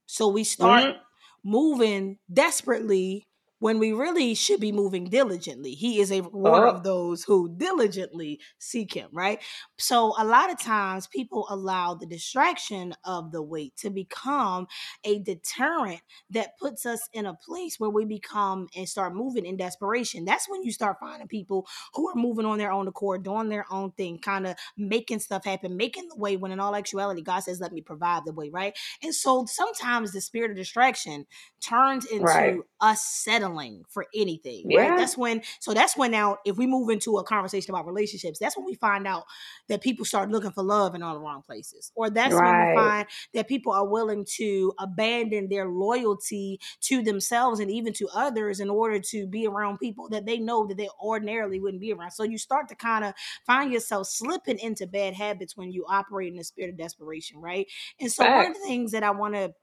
So 0.06 0.28
we 0.28 0.44
start 0.44 0.84
mm-hmm. 0.86 1.50
moving 1.50 2.18
desperately 2.32 3.28
when 3.64 3.80
we 3.80 3.94
really 3.94 4.36
should 4.36 4.60
be 4.60 4.74
moving 4.74 5.06
diligently. 5.06 5.72
He 5.72 6.02
is 6.02 6.12
a 6.12 6.20
reward 6.20 6.64
uh-huh. 6.64 6.76
of 6.76 6.84
those 6.84 7.24
who 7.24 7.48
diligently 7.48 8.42
seek 8.60 8.94
him, 8.94 9.08
right? 9.14 9.42
So 9.78 10.14
a 10.20 10.26
lot 10.26 10.52
of 10.52 10.60
times 10.60 11.08
people 11.08 11.48
allow 11.50 11.94
the 11.94 12.06
distraction 12.06 12.94
of 13.06 13.32
the 13.32 13.42
wait 13.42 13.78
to 13.78 13.90
become 13.90 14.68
a 15.06 15.20
deterrent 15.20 16.02
that 16.32 16.58
puts 16.60 16.86
us 16.86 17.08
in 17.14 17.26
a 17.26 17.36
place 17.36 17.80
where 17.80 17.90
we 17.90 18.04
become 18.04 18.68
and 18.76 18.90
start 18.90 19.16
moving 19.16 19.46
in 19.46 19.56
desperation. 19.56 20.26
That's 20.26 20.50
when 20.50 20.64
you 20.64 20.74
start 20.74 20.98
finding 21.00 21.30
people 21.30 21.66
who 21.94 22.10
are 22.10 22.16
moving 22.16 22.46
on 22.46 22.58
their 22.58 22.74
own 22.74 22.90
accord, 22.90 23.24
doing 23.24 23.48
their 23.48 23.66
own 23.72 23.92
thing, 23.92 24.20
kind 24.20 24.46
of 24.46 24.58
making 24.76 25.20
stuff 25.20 25.46
happen, 25.46 25.78
making 25.78 26.10
the 26.10 26.18
way 26.18 26.36
when 26.36 26.52
in 26.52 26.60
all 26.60 26.76
actuality 26.76 27.22
God 27.22 27.40
says, 27.40 27.62
let 27.62 27.72
me 27.72 27.80
provide 27.80 28.24
the 28.26 28.34
way, 28.34 28.50
right? 28.50 28.78
And 29.02 29.16
so 29.16 29.46
sometimes 29.46 30.12
the 30.12 30.20
spirit 30.20 30.52
of 30.52 30.58
distraction 30.58 31.28
turns 31.62 32.06
into 32.06 32.26
right. 32.26 32.58
us 32.82 33.02
settling 33.06 33.53
settling 33.54 33.84
for 33.90 34.06
anything, 34.16 34.70
yeah. 34.70 34.90
right? 34.90 34.98
That's 34.98 35.18
when, 35.18 35.42
so 35.60 35.74
that's 35.74 35.98
when 35.98 36.12
now, 36.12 36.38
if 36.46 36.58
we 36.58 36.68
move 36.68 36.90
into 36.90 37.18
a 37.18 37.24
conversation 37.24 37.74
about 37.74 37.86
relationships, 37.86 38.40
that's 38.40 38.58
when 38.58 38.66
we 38.66 38.76
find 38.76 39.08
out 39.08 39.24
that 39.70 39.82
people 39.82 40.06
start 40.06 40.30
looking 40.30 40.52
for 40.52 40.64
love 40.64 40.96
in 40.96 41.04
all 41.04 41.14
the 41.14 41.20
wrong 41.20 41.42
places. 41.42 41.92
Or 41.96 42.10
that's 42.10 42.34
right. 42.34 42.60
when 42.60 42.70
we 42.70 42.76
find 42.76 43.08
that 43.34 43.48
people 43.48 43.74
are 43.74 43.88
willing 43.88 44.26
to 44.38 44.74
abandon 44.80 45.50
their 45.50 45.68
loyalty 45.68 46.60
to 46.82 47.02
themselves 47.02 47.60
and 47.60 47.70
even 47.72 47.94
to 47.94 48.08
others 48.14 48.60
in 48.60 48.70
order 48.70 49.00
to 49.00 49.28
be 49.28 49.48
around 49.48 49.78
people 49.78 50.10
that 50.10 50.26
they 50.26 50.40
know 50.40 50.66
that 50.68 50.78
they 50.78 50.90
ordinarily 51.02 51.60
wouldn't 51.60 51.82
be 51.82 51.94
around. 51.94 52.12
So 52.12 52.24
you 52.24 52.38
start 52.38 52.68
to 52.70 52.76
kind 52.76 53.06
of 53.06 53.14
find 53.46 53.72
yourself 53.72 54.08
slipping 54.08 54.60
into 54.60 54.88
bad 54.88 55.14
habits 55.14 55.56
when 55.58 55.72
you 55.72 55.86
operate 55.88 56.34
in 56.34 56.40
a 56.40 56.44
spirit 56.44 56.72
of 56.72 56.78
desperation, 56.78 57.40
right? 57.40 57.68
And 58.00 58.12
so 58.12 58.24
Facts. 58.24 58.38
one 58.38 58.52
of 58.52 58.62
the 58.62 58.68
things 58.68 58.92
that 58.92 59.04
I 59.04 59.12
want 59.12 59.36
to 59.36 59.44
to, 59.44 59.54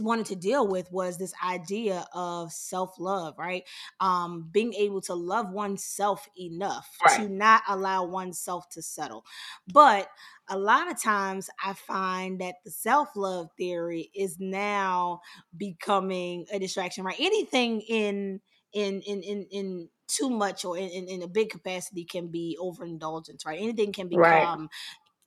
wanted 0.00 0.26
to 0.26 0.36
deal 0.36 0.66
with 0.66 0.90
was 0.90 1.18
this 1.18 1.34
idea 1.44 2.06
of 2.12 2.52
self-love 2.52 3.34
right 3.38 3.64
um 4.00 4.48
being 4.50 4.72
able 4.74 5.00
to 5.00 5.14
love 5.14 5.50
oneself 5.50 6.28
enough 6.38 6.88
right. 7.04 7.20
to 7.20 7.28
not 7.28 7.62
allow 7.68 8.04
oneself 8.04 8.68
to 8.68 8.82
settle 8.82 9.24
but 9.72 10.08
a 10.48 10.58
lot 10.58 10.90
of 10.90 11.00
times 11.00 11.50
i 11.62 11.72
find 11.72 12.40
that 12.40 12.56
the 12.64 12.70
self-love 12.70 13.48
theory 13.56 14.10
is 14.14 14.38
now 14.38 15.20
becoming 15.56 16.46
a 16.52 16.58
distraction 16.58 17.04
right 17.04 17.16
anything 17.18 17.80
in 17.82 18.40
in 18.72 19.00
in 19.02 19.22
in, 19.22 19.46
in 19.50 19.88
too 20.08 20.30
much 20.30 20.64
or 20.64 20.78
in, 20.78 20.88
in, 20.88 21.08
in, 21.08 21.22
a 21.22 21.26
big 21.26 21.50
capacity 21.50 22.04
can 22.04 22.28
be 22.28 22.56
overindulgence, 22.60 23.44
right? 23.44 23.58
Anything 23.60 23.92
can 23.92 24.06
become 24.06 24.22
right 24.60 24.68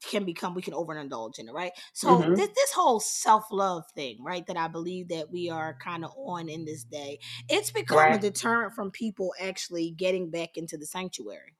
can 0.03 0.25
become 0.25 0.55
we 0.55 0.61
can 0.61 0.73
overindulge 0.73 1.39
in 1.39 1.47
it, 1.47 1.53
right? 1.53 1.71
So 1.93 2.09
mm-hmm. 2.09 2.33
this 2.35 2.49
this 2.55 2.71
whole 2.71 2.99
self 2.99 3.45
love 3.51 3.83
thing, 3.95 4.17
right, 4.21 4.45
that 4.47 4.57
I 4.57 4.67
believe 4.67 5.09
that 5.09 5.31
we 5.31 5.49
are 5.49 5.77
kind 5.83 6.05
of 6.05 6.11
on 6.17 6.49
in 6.49 6.65
this 6.65 6.83
day, 6.83 7.19
it's 7.49 7.71
become 7.71 7.97
right. 7.97 8.15
a 8.15 8.19
deterrent 8.19 8.73
from 8.73 8.91
people 8.91 9.33
actually 9.39 9.91
getting 9.91 10.29
back 10.29 10.55
into 10.55 10.77
the 10.77 10.85
sanctuary. 10.85 11.55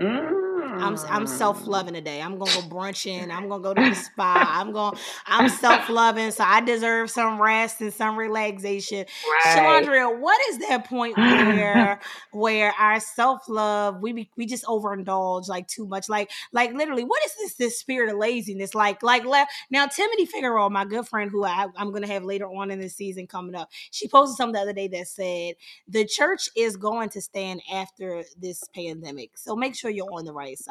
Mm. 0.00 0.49
I'm 0.80 0.94
I'm 0.94 0.96
mm-hmm. 0.96 1.26
self 1.26 1.66
loving 1.66 1.94
today. 1.94 2.20
I'm 2.20 2.38
gonna 2.38 2.52
go 2.52 2.62
brunching. 2.62 3.30
I'm 3.30 3.48
gonna 3.48 3.62
go 3.62 3.74
to 3.74 3.80
the 3.80 3.94
spa. 3.94 4.46
I'm 4.58 4.72
going 4.72 4.96
I'm 5.26 5.48
self 5.48 5.88
loving, 5.88 6.30
so 6.30 6.44
I 6.44 6.60
deserve 6.60 7.10
some 7.10 7.40
rest 7.40 7.80
and 7.80 7.92
some 7.92 8.16
relaxation. 8.16 9.06
Right. 9.44 9.56
Shalandria, 9.56 10.18
what 10.18 10.40
is 10.50 10.58
that 10.58 10.86
point 10.86 11.16
where 11.16 12.00
where 12.32 12.72
our 12.78 13.00
self 13.00 13.48
love 13.48 14.00
we 14.00 14.12
be, 14.12 14.30
we 14.36 14.46
just 14.46 14.64
overindulge 14.64 15.48
like 15.48 15.66
too 15.68 15.86
much? 15.86 16.08
Like 16.08 16.30
like 16.52 16.72
literally, 16.72 17.04
what 17.04 17.22
is 17.24 17.34
this 17.36 17.54
this 17.54 17.78
spirit 17.78 18.12
of 18.12 18.18
laziness? 18.18 18.74
Like 18.74 19.02
like 19.02 19.24
now 19.70 19.86
Timothy 19.86 20.26
Figueroa, 20.26 20.70
my 20.70 20.84
good 20.84 21.06
friend 21.06 21.30
who 21.30 21.44
I, 21.44 21.66
I'm 21.76 21.92
gonna 21.92 22.06
have 22.06 22.24
later 22.24 22.46
on 22.46 22.70
in 22.70 22.80
the 22.80 22.88
season 22.88 23.26
coming 23.26 23.54
up, 23.54 23.68
she 23.90 24.08
posted 24.08 24.36
something 24.36 24.54
the 24.54 24.60
other 24.60 24.72
day 24.72 24.88
that 24.88 25.08
said 25.08 25.54
the 25.88 26.04
church 26.04 26.48
is 26.56 26.76
going 26.76 27.08
to 27.10 27.20
stand 27.20 27.62
after 27.72 28.24
this 28.38 28.64
pandemic. 28.74 29.36
So 29.36 29.56
make 29.56 29.74
sure 29.74 29.90
you're 29.90 30.12
on 30.12 30.24
the 30.24 30.32
right 30.32 30.58
side. 30.58 30.69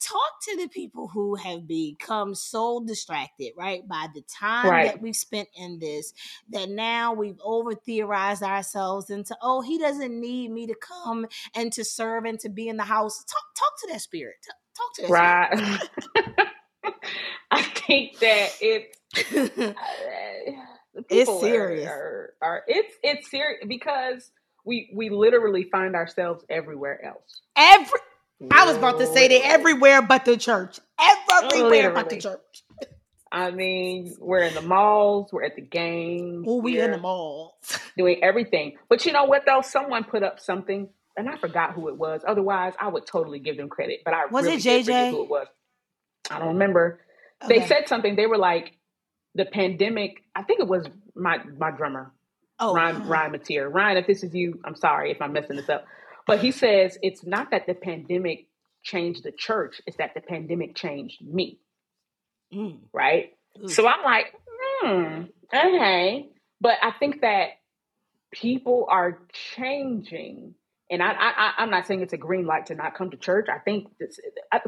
Talk 0.00 0.42
to 0.48 0.56
the 0.56 0.68
people 0.68 1.08
who 1.08 1.34
have 1.34 1.66
become 1.66 2.34
so 2.34 2.82
distracted, 2.86 3.52
right, 3.56 3.86
by 3.86 4.06
the 4.14 4.22
time 4.22 4.70
right. 4.70 4.86
that 4.86 5.02
we've 5.02 5.16
spent 5.16 5.48
in 5.54 5.78
this, 5.78 6.12
that 6.50 6.70
now 6.70 7.12
we've 7.12 7.38
over 7.42 7.74
theorized 7.74 8.42
ourselves 8.42 9.10
into, 9.10 9.36
oh, 9.42 9.60
he 9.60 9.78
doesn't 9.78 10.18
need 10.18 10.50
me 10.50 10.66
to 10.66 10.74
come 10.74 11.26
and 11.54 11.72
to 11.72 11.84
serve 11.84 12.24
and 12.24 12.40
to 12.40 12.48
be 12.48 12.68
in 12.68 12.76
the 12.76 12.82
house. 12.82 13.24
Talk, 13.24 13.44
talk 13.56 13.80
to 13.80 13.88
that 13.92 14.00
spirit. 14.00 14.36
Talk 14.76 14.94
to 14.94 15.02
that 15.02 15.10
right. 15.10 16.44
I 17.50 17.62
think 17.62 18.18
that 18.20 18.50
it's. 18.60 18.96
Uh, 19.16 19.72
it's 21.08 21.40
serious. 21.40 21.86
Are, 21.86 22.34
are, 22.42 22.48
are, 22.48 22.64
it's 22.66 22.94
it's 23.02 23.30
serious 23.30 23.64
because 23.66 24.30
we 24.64 24.90
we 24.94 25.10
literally 25.10 25.64
find 25.64 25.94
ourselves 25.94 26.44
everywhere 26.48 27.04
else. 27.04 27.42
Every 27.56 28.00
I 28.50 28.66
was 28.66 28.76
about 28.76 28.98
to 28.98 29.06
say 29.06 29.28
that 29.28 29.46
everywhere 29.46 30.02
but 30.02 30.24
the 30.24 30.36
church. 30.36 30.80
Everywhere 30.98 31.68
Literally. 31.68 31.94
but 31.94 32.10
the 32.10 32.20
church. 32.20 32.64
I 33.32 33.50
mean, 33.52 34.16
we're 34.18 34.42
in 34.42 34.54
the 34.54 34.62
malls, 34.62 35.32
we're 35.32 35.44
at 35.44 35.54
the 35.54 35.62
games. 35.62 36.44
Oh, 36.48 36.60
we 36.60 36.80
in 36.80 36.90
the 36.90 36.98
malls. 36.98 37.52
Doing 37.96 38.22
everything. 38.22 38.76
But 38.88 39.06
you 39.06 39.12
know 39.12 39.24
what 39.24 39.44
though? 39.46 39.62
Someone 39.62 40.04
put 40.04 40.22
up 40.22 40.40
something 40.40 40.88
and 41.16 41.28
I 41.28 41.36
forgot 41.36 41.74
who 41.74 41.88
it 41.88 41.96
was. 41.96 42.22
Otherwise, 42.26 42.74
I 42.80 42.88
would 42.88 43.06
totally 43.06 43.38
give 43.38 43.56
them 43.56 43.68
credit. 43.68 44.00
But 44.04 44.14
I 44.14 44.26
was 44.26 44.44
really 44.44 44.56
it 44.56 44.86
JJ? 44.86 45.10
who 45.10 45.24
it 45.24 45.30
was. 45.30 45.46
I 46.30 46.38
don't 46.38 46.48
remember. 46.48 47.00
Okay. 47.42 47.60
They 47.60 47.66
said 47.66 47.88
something. 47.88 48.16
They 48.16 48.26
were 48.26 48.38
like, 48.38 48.74
the 49.34 49.44
pandemic. 49.44 50.22
I 50.34 50.42
think 50.42 50.60
it 50.60 50.68
was 50.68 50.86
my 51.14 51.38
my 51.58 51.70
drummer, 51.70 52.12
oh, 52.58 52.74
Ryan 52.74 52.96
uh-huh. 52.96 53.08
Ryan 53.08 53.32
Mateer. 53.32 53.72
Ryan, 53.72 53.96
if 53.98 54.06
this 54.06 54.22
is 54.22 54.34
you, 54.34 54.60
I'm 54.64 54.76
sorry 54.76 55.10
if 55.10 55.20
I'm 55.22 55.32
messing 55.32 55.56
this 55.56 55.68
up. 55.68 55.84
But 56.30 56.40
he 56.40 56.52
says 56.52 56.96
it's 57.02 57.24
not 57.26 57.50
that 57.50 57.66
the 57.66 57.74
pandemic 57.74 58.46
changed 58.82 59.24
the 59.24 59.32
church, 59.32 59.82
it's 59.86 59.96
that 59.98 60.14
the 60.14 60.20
pandemic 60.20 60.74
changed 60.74 61.20
me. 61.22 61.58
Mm. 62.54 62.78
Right? 62.92 63.30
Ooh. 63.62 63.68
So 63.68 63.86
I'm 63.86 64.04
like, 64.04 64.34
hmm, 64.80 65.22
okay. 65.52 66.28
But 66.60 66.74
I 66.82 66.92
think 66.92 67.22
that 67.22 67.50
people 68.32 68.86
are 68.88 69.18
changing. 69.32 70.54
And 70.90 71.02
I, 71.02 71.12
I, 71.12 71.52
I'm 71.58 71.70
not 71.70 71.86
saying 71.86 72.02
it's 72.02 72.12
a 72.12 72.18
green 72.18 72.46
light 72.46 72.66
to 72.66 72.74
not 72.74 72.94
come 72.94 73.10
to 73.10 73.16
church. 73.16 73.46
I 73.48 73.58
think 73.58 73.88
this, 73.98 74.18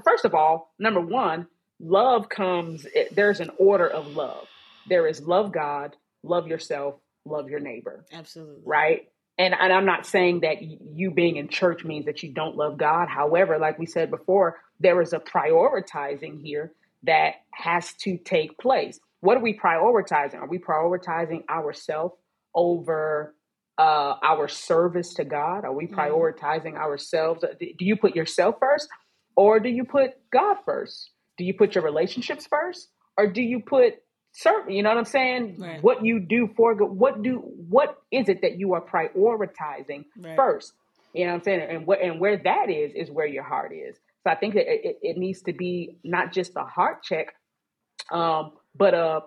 first 0.04 0.24
of 0.24 0.34
all, 0.34 0.72
number 0.78 1.00
one, 1.00 1.46
love 1.80 2.28
comes, 2.28 2.86
there's 3.12 3.40
an 3.40 3.50
order 3.58 3.88
of 3.88 4.08
love. 4.16 4.46
There 4.88 5.06
is 5.06 5.20
love 5.20 5.52
God, 5.52 5.96
love 6.22 6.46
yourself, 6.46 6.96
love 7.24 7.48
your 7.50 7.60
neighbor. 7.60 8.04
Absolutely. 8.12 8.62
Right? 8.64 9.08
And, 9.42 9.56
and 9.58 9.72
I'm 9.72 9.84
not 9.84 10.06
saying 10.06 10.40
that 10.40 10.62
you 10.62 11.10
being 11.10 11.34
in 11.34 11.48
church 11.48 11.84
means 11.84 12.06
that 12.06 12.22
you 12.22 12.32
don't 12.32 12.56
love 12.56 12.78
God. 12.78 13.08
However, 13.08 13.58
like 13.58 13.76
we 13.76 13.86
said 13.86 14.08
before, 14.08 14.60
there 14.78 15.02
is 15.02 15.12
a 15.12 15.18
prioritizing 15.18 16.40
here 16.40 16.72
that 17.02 17.34
has 17.52 17.92
to 17.94 18.16
take 18.18 18.56
place. 18.58 19.00
What 19.18 19.36
are 19.36 19.40
we 19.40 19.58
prioritizing? 19.58 20.36
Are 20.36 20.46
we 20.46 20.60
prioritizing 20.60 21.44
ourselves 21.48 22.14
over 22.54 23.34
uh, 23.78 24.14
our 24.22 24.46
service 24.46 25.12
to 25.14 25.24
God? 25.24 25.64
Are 25.64 25.72
we 25.72 25.88
mm-hmm. 25.88 25.98
prioritizing 25.98 26.76
ourselves? 26.76 27.44
Do 27.58 27.84
you 27.84 27.96
put 27.96 28.14
yourself 28.14 28.56
first 28.60 28.88
or 29.34 29.58
do 29.58 29.70
you 29.70 29.82
put 29.82 30.12
God 30.32 30.58
first? 30.64 31.10
Do 31.36 31.44
you 31.44 31.54
put 31.54 31.74
your 31.74 31.82
relationships 31.82 32.46
first 32.46 32.90
or 33.18 33.26
do 33.26 33.42
you 33.42 33.58
put 33.58 33.94
serve 34.32 34.68
you 34.68 34.82
know 34.82 34.88
what 34.88 34.98
i'm 34.98 35.04
saying 35.04 35.56
right. 35.58 35.82
what 35.82 36.04
you 36.04 36.18
do 36.18 36.48
for 36.56 36.74
what 36.74 37.22
do 37.22 37.36
what 37.68 37.98
is 38.10 38.28
it 38.28 38.40
that 38.42 38.58
you 38.58 38.72
are 38.74 38.80
prioritizing 38.80 40.04
right. 40.18 40.36
first 40.36 40.72
you 41.12 41.24
know 41.24 41.32
what 41.32 41.36
i'm 41.36 41.42
saying 41.42 41.60
and 41.60 41.86
what 41.86 42.00
and 42.00 42.18
where 42.18 42.38
that 42.38 42.70
is 42.70 42.92
is 42.94 43.10
where 43.10 43.26
your 43.26 43.42
heart 43.42 43.72
is 43.72 43.96
so 44.24 44.30
i 44.30 44.34
think 44.34 44.54
that 44.54 44.66
it, 44.66 44.98
it 45.02 45.16
needs 45.18 45.42
to 45.42 45.52
be 45.52 45.98
not 46.02 46.32
just 46.32 46.52
a 46.56 46.64
heart 46.64 47.02
check 47.02 47.34
um 48.10 48.52
but 48.74 48.94
a 48.94 49.20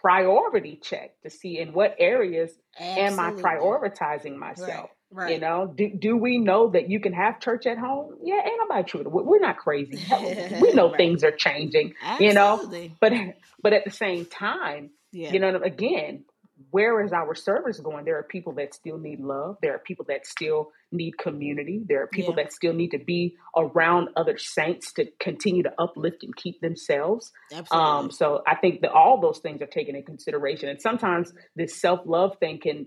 priority 0.00 0.78
check 0.82 1.20
to 1.22 1.30
see 1.30 1.58
in 1.58 1.72
what 1.72 1.94
areas 1.98 2.50
Absolutely. 2.78 3.02
am 3.02 3.20
i 3.20 3.30
prioritizing 3.30 4.36
myself 4.36 4.68
Right. 4.68 4.88
You 5.28 5.38
know, 5.38 5.72
do, 5.74 5.90
do 5.90 6.16
we 6.16 6.38
know 6.38 6.70
that 6.70 6.88
you 6.90 7.00
can 7.00 7.12
have 7.12 7.40
church 7.40 7.66
at 7.66 7.78
home? 7.78 8.16
Yeah, 8.22 8.36
ain't 8.44 8.58
nobody 8.58 8.88
true. 8.88 9.02
We're 9.06 9.40
not 9.40 9.58
crazy. 9.58 9.98
we 10.60 10.72
know 10.72 10.88
right. 10.88 10.96
things 10.96 11.24
are 11.24 11.32
changing. 11.32 11.94
Absolutely. 12.02 12.26
You 12.28 12.34
know, 12.34 12.90
but 13.00 13.12
but 13.62 13.72
at 13.72 13.84
the 13.84 13.90
same 13.90 14.26
time, 14.26 14.90
yeah. 15.12 15.32
you 15.32 15.38
know, 15.38 15.60
again, 15.62 16.24
where 16.70 17.04
is 17.04 17.12
our 17.12 17.34
service 17.34 17.78
going? 17.80 18.04
There 18.04 18.18
are 18.18 18.22
people 18.22 18.54
that 18.54 18.74
still 18.74 18.98
need 18.98 19.20
love. 19.20 19.56
There 19.60 19.74
are 19.74 19.78
people 19.78 20.04
that 20.08 20.26
still 20.26 20.70
need 20.90 21.18
community. 21.18 21.82
There 21.86 22.02
are 22.02 22.06
people 22.06 22.34
yeah. 22.36 22.44
that 22.44 22.52
still 22.52 22.72
need 22.72 22.90
to 22.90 22.98
be 22.98 23.36
around 23.56 24.08
other 24.16 24.38
saints 24.38 24.92
to 24.94 25.06
continue 25.20 25.62
to 25.64 25.72
uplift 25.78 26.22
and 26.22 26.34
keep 26.34 26.60
themselves. 26.60 27.32
Absolutely. 27.52 27.90
Um, 27.90 28.10
so 28.10 28.42
I 28.46 28.56
think 28.56 28.82
that 28.82 28.92
all 28.92 29.20
those 29.20 29.38
things 29.38 29.60
are 29.62 29.66
taken 29.66 29.96
in 29.96 30.04
consideration. 30.04 30.68
And 30.68 30.80
sometimes 30.80 31.32
this 31.56 31.80
self 31.80 32.00
love 32.06 32.36
thing 32.38 32.58
can 32.58 32.86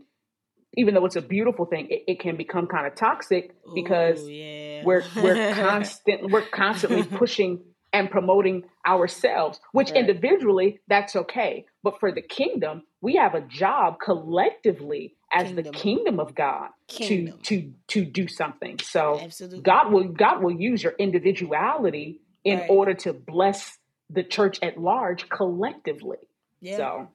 even 0.78 0.94
though 0.94 1.06
it's 1.06 1.16
a 1.16 1.22
beautiful 1.22 1.66
thing, 1.66 1.88
it, 1.90 2.04
it 2.08 2.20
can 2.20 2.36
become 2.36 2.68
kind 2.68 2.88
of 2.88 2.96
toxic 2.96 3.56
because 3.74 4.24
Ooh, 4.24 4.30
yeah. 4.30 4.84
we're 4.84 5.04
we're 5.16 5.54
constant 5.56 6.32
we're 6.32 6.48
constantly 6.48 7.04
pushing 7.18 7.64
and 7.94 8.12
promoting 8.12 8.64
ourselves, 8.86 9.60
which 9.72 9.92
right. 9.92 10.00
individually 10.00 10.82
that's 10.88 11.16
okay. 11.16 11.66
But 11.82 12.00
for 12.00 12.12
the 12.12 12.22
kingdom, 12.22 12.84
we 13.02 13.16
have 13.16 13.36
a 13.36 13.42
job 13.42 13.98
collectively 14.04 15.16
as 15.32 15.48
kingdom. 15.48 15.64
the 15.64 15.72
kingdom 15.72 16.20
of 16.20 16.36
God 16.36 16.70
kingdom. 16.88 17.40
to 17.44 17.62
to 17.62 17.74
to 17.88 18.06
do 18.06 18.28
something. 18.28 18.80
So 18.80 19.20
Absolutely. 19.22 19.62
God 19.62 19.92
will 19.92 20.10
God 20.10 20.44
will 20.44 20.52
use 20.52 20.84
your 20.84 20.94
individuality 21.00 22.20
in 22.44 22.60
right. 22.60 22.70
order 22.70 22.94
to 22.94 23.14
bless 23.14 23.78
the 24.10 24.24
church 24.24 24.60
at 24.62 24.78
large 24.78 25.30
collectively. 25.30 26.18
Yeah. 26.62 26.78
So 26.78 27.08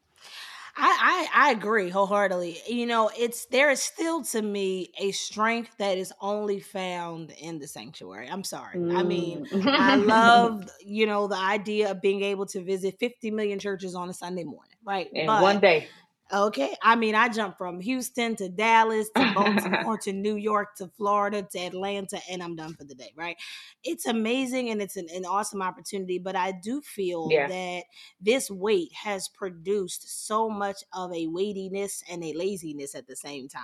I, 0.81 1.29
I, 1.35 1.49
I 1.49 1.51
agree 1.53 1.91
wholeheartedly. 1.91 2.59
You 2.67 2.87
know, 2.87 3.11
it's 3.17 3.47
there 3.47 3.71
is 3.71 3.83
still 3.83 4.23
to 4.25 4.43
me 4.43 4.93
a 4.99 5.13
strength 5.13 5.77
that 5.79 5.99
is 5.99 6.13
only 6.21 6.61
found 6.61 7.33
in 7.33 7.59
the 7.59 7.67
sanctuary. 7.67 8.29
I'm 8.29 8.45
sorry. 8.45 8.79
Mm. 8.79 8.97
I 8.97 9.03
mean, 9.03 9.47
mm. 9.47 9.67
I 9.67 9.97
love 9.97 10.69
you 10.85 11.07
know 11.07 11.27
the 11.27 11.37
idea 11.37 11.91
of 11.91 12.01
being 12.01 12.23
able 12.23 12.47
to 12.47 12.63
visit 12.63 12.99
50 12.99 13.31
million 13.31 13.59
churches 13.59 13.95
on 13.95 14.09
a 14.09 14.15
Sunday 14.15 14.45
morning, 14.45 14.77
right? 14.85 15.09
In 15.13 15.27
but, 15.27 15.43
one 15.43 15.61
day. 15.61 15.89
Okay. 16.33 16.75
I 16.83 16.97
mean, 16.97 17.15
I 17.15 17.29
jumped 17.29 17.59
from 17.59 17.81
Houston 17.81 18.37
to 18.37 18.49
Dallas 18.49 19.09
to 19.17 19.33
Baltimore 19.35 19.99
to 19.99 20.13
New 20.13 20.37
York 20.37 20.77
to 20.77 20.89
Florida 20.97 21.43
to 21.43 21.59
Atlanta, 21.59 22.21
and 22.31 22.43
I'm 22.43 22.57
done 22.57 22.75
for 22.75 22.85
the 22.85 22.95
day, 22.95 23.13
right? 23.17 23.37
It's 23.83 24.07
amazing 24.07 24.71
and 24.71 24.81
it's 24.81 24.97
an, 24.97 25.09
an 25.15 25.25
awesome 25.25 25.63
opportunity, 25.63 26.19
but 26.19 26.37
I 26.37 26.53
do 26.53 26.81
feel 26.83 27.29
yeah. 27.31 27.49
that 27.49 27.85
this 28.21 28.51
wait 28.51 28.93
has 28.93 29.29
produced 29.29 30.27
so 30.27 30.49
much 30.49 30.85
of 30.93 31.13
a 31.13 31.27
weightiness 31.27 32.03
and 32.11 32.23
a 32.23 32.33
laziness 32.35 32.95
at 32.95 33.07
the 33.07 33.17
same 33.17 33.49
time. 33.49 33.63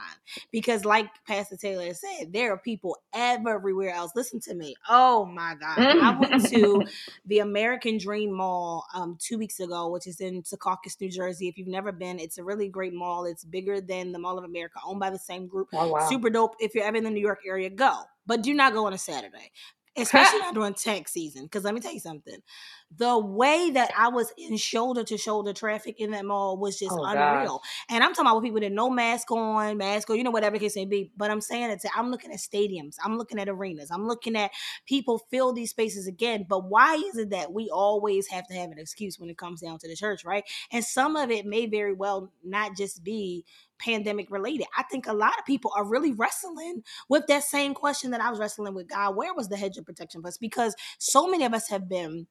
Because, 0.51 0.85
like 0.85 1.09
Pastor 1.27 1.57
Taylor 1.57 1.93
said, 1.95 2.33
there 2.33 2.53
are 2.53 2.59
people 2.59 2.97
everywhere 3.15 3.95
else. 3.95 4.13
Listen 4.17 4.41
to 4.41 4.55
me. 4.55 4.75
Oh 4.89 5.25
my 5.27 5.55
God. 5.59 5.79
I 5.79 6.19
went 6.19 6.49
to 6.49 6.83
the 7.27 7.41
American 7.41 7.99
Dream 7.99 8.33
Mall 8.33 8.85
um, 8.95 9.19
two 9.21 9.39
weeks 9.39 9.61
ago, 9.61 9.89
which 9.89 10.07
is 10.07 10.21
in 10.21 10.43
Secaucus, 10.43 11.01
New 11.01 11.11
Jersey. 11.11 11.49
If 11.49 11.59
you've 11.59 11.69
never 11.69 11.93
been, 11.93 12.19
it's 12.19 12.39
a 12.39 12.45
really 12.45 12.56
really 12.57 12.69
great 12.69 12.95
mall. 12.95 13.25
It's 13.25 13.45
bigger 13.45 13.81
than 13.81 14.13
the 14.13 14.19
Mall 14.19 14.39
of 14.39 14.45
America, 14.45 14.79
owned 14.85 15.01
by 15.01 15.11
the 15.11 15.19
same 15.19 15.47
group. 15.47 15.69
Oh, 15.73 15.89
wow. 15.89 16.09
Super 16.09 16.31
dope. 16.31 16.55
If 16.59 16.75
you're 16.75 16.85
ever 16.85 16.97
in 16.97 17.05
the 17.05 17.11
New 17.11 17.21
York 17.21 17.41
area, 17.47 17.71
go. 17.71 18.01
But 18.27 18.43
do 18.43 18.55
not 18.55 18.73
go 18.73 18.87
on 18.87 18.93
a 18.93 18.99
Saturday 18.99 19.51
especially 19.97 20.41
not 20.41 20.55
during 20.55 20.75
tax 20.75 21.13
season. 21.13 21.45
Because 21.45 21.65
let 21.65 21.75
me 21.75 21.81
tell 21.81 21.93
you 21.93 22.01
something, 22.01 22.39
the 22.95 23.19
way 23.19 23.71
that 23.71 23.91
I 23.97 24.09
was 24.09 24.33
in 24.39 24.57
shoulder 24.57 25.03
to 25.05 25.19
shoulder 25.19 25.53
traffic 25.53 26.01
in 26.01 26.13
that 26.13 26.25
mall 26.25 26.57
was 26.57 26.79
just 26.79 26.93
oh, 26.93 27.05
unreal. 27.05 27.59
Gosh. 27.59 27.87
And 27.91 28.05
I'm 28.05 28.15
talking 28.15 28.31
about 28.31 28.43
people 28.43 28.61
that 28.61 28.73
no 28.73 28.89
mask 28.89 29.31
on, 29.33 29.77
mask 29.77 30.09
on, 30.09 30.17
you 30.17 30.25
know, 30.25 30.31
whatever 30.31 30.57
the 30.57 30.65
case 30.65 30.77
may 30.77 30.85
be. 30.85 31.11
But 31.17 31.31
I'm 31.31 31.41
saying 31.41 31.71
it. 31.71 31.85
I'm 31.97 32.11
looking 32.11 32.31
at 32.31 32.39
stadiums. 32.39 32.97
I'm 33.05 33.19
looking 33.19 33.39
at 33.39 33.49
arenas. 33.49 33.91
I'm 33.91 34.07
looking 34.07 34.37
at 34.37 34.53
people 34.87 35.21
fill 35.31 35.53
these 35.53 35.71
spaces 35.71 36.07
again. 36.07 36.47
But 36.49 36.69
why 36.69 36.95
is 36.95 37.19
it 37.19 37.31
that 37.31 37.53
we 37.53 37.69
always 37.71 38.29
have 38.29 38.47
to 38.49 38.55
have 38.55 38.71
an 38.71 38.79
excuse 38.79 39.19
when 39.19 39.31
it 39.31 39.39
comes 39.39 39.61
down 39.61 39.79
to 39.79 39.89
the 39.89 39.97
church, 39.97 40.25
right? 40.25 40.45
And 40.71 40.85
some 40.85 41.17
of 41.17 41.31
it 41.31 41.45
may 41.45 41.67
very 41.67 41.93
well 41.93 42.33
not 42.45 42.77
just 42.77 43.03
be 43.03 43.45
pandemic 43.79 44.31
related. 44.31 44.67
I 44.77 44.85
think 44.85 45.07
a 45.07 45.13
lot 45.13 45.39
of 45.39 45.45
people 45.45 45.73
are 45.77 45.85
really 45.85 46.13
wrestling 46.13 46.83
with 47.09 47.27
that 47.27 47.43
same 47.43 47.75
question 47.75 48.13
that 48.13 48.21
I 48.21 48.31
was 48.31 48.39
wrestling 48.39 48.75
with 48.75 48.89
God. 48.89 49.17
Where 49.17 49.35
was 49.35 49.49
the 49.49 49.57
hedge 49.57 49.77
of 49.77 49.85
protection 49.85 50.23
for 50.23 50.29
us? 50.29 50.39
Because 50.39 50.75
so 50.99 51.29
many 51.29 51.45
of 51.45 51.53
us 51.53 51.69
have 51.69 51.89
been 51.89 52.27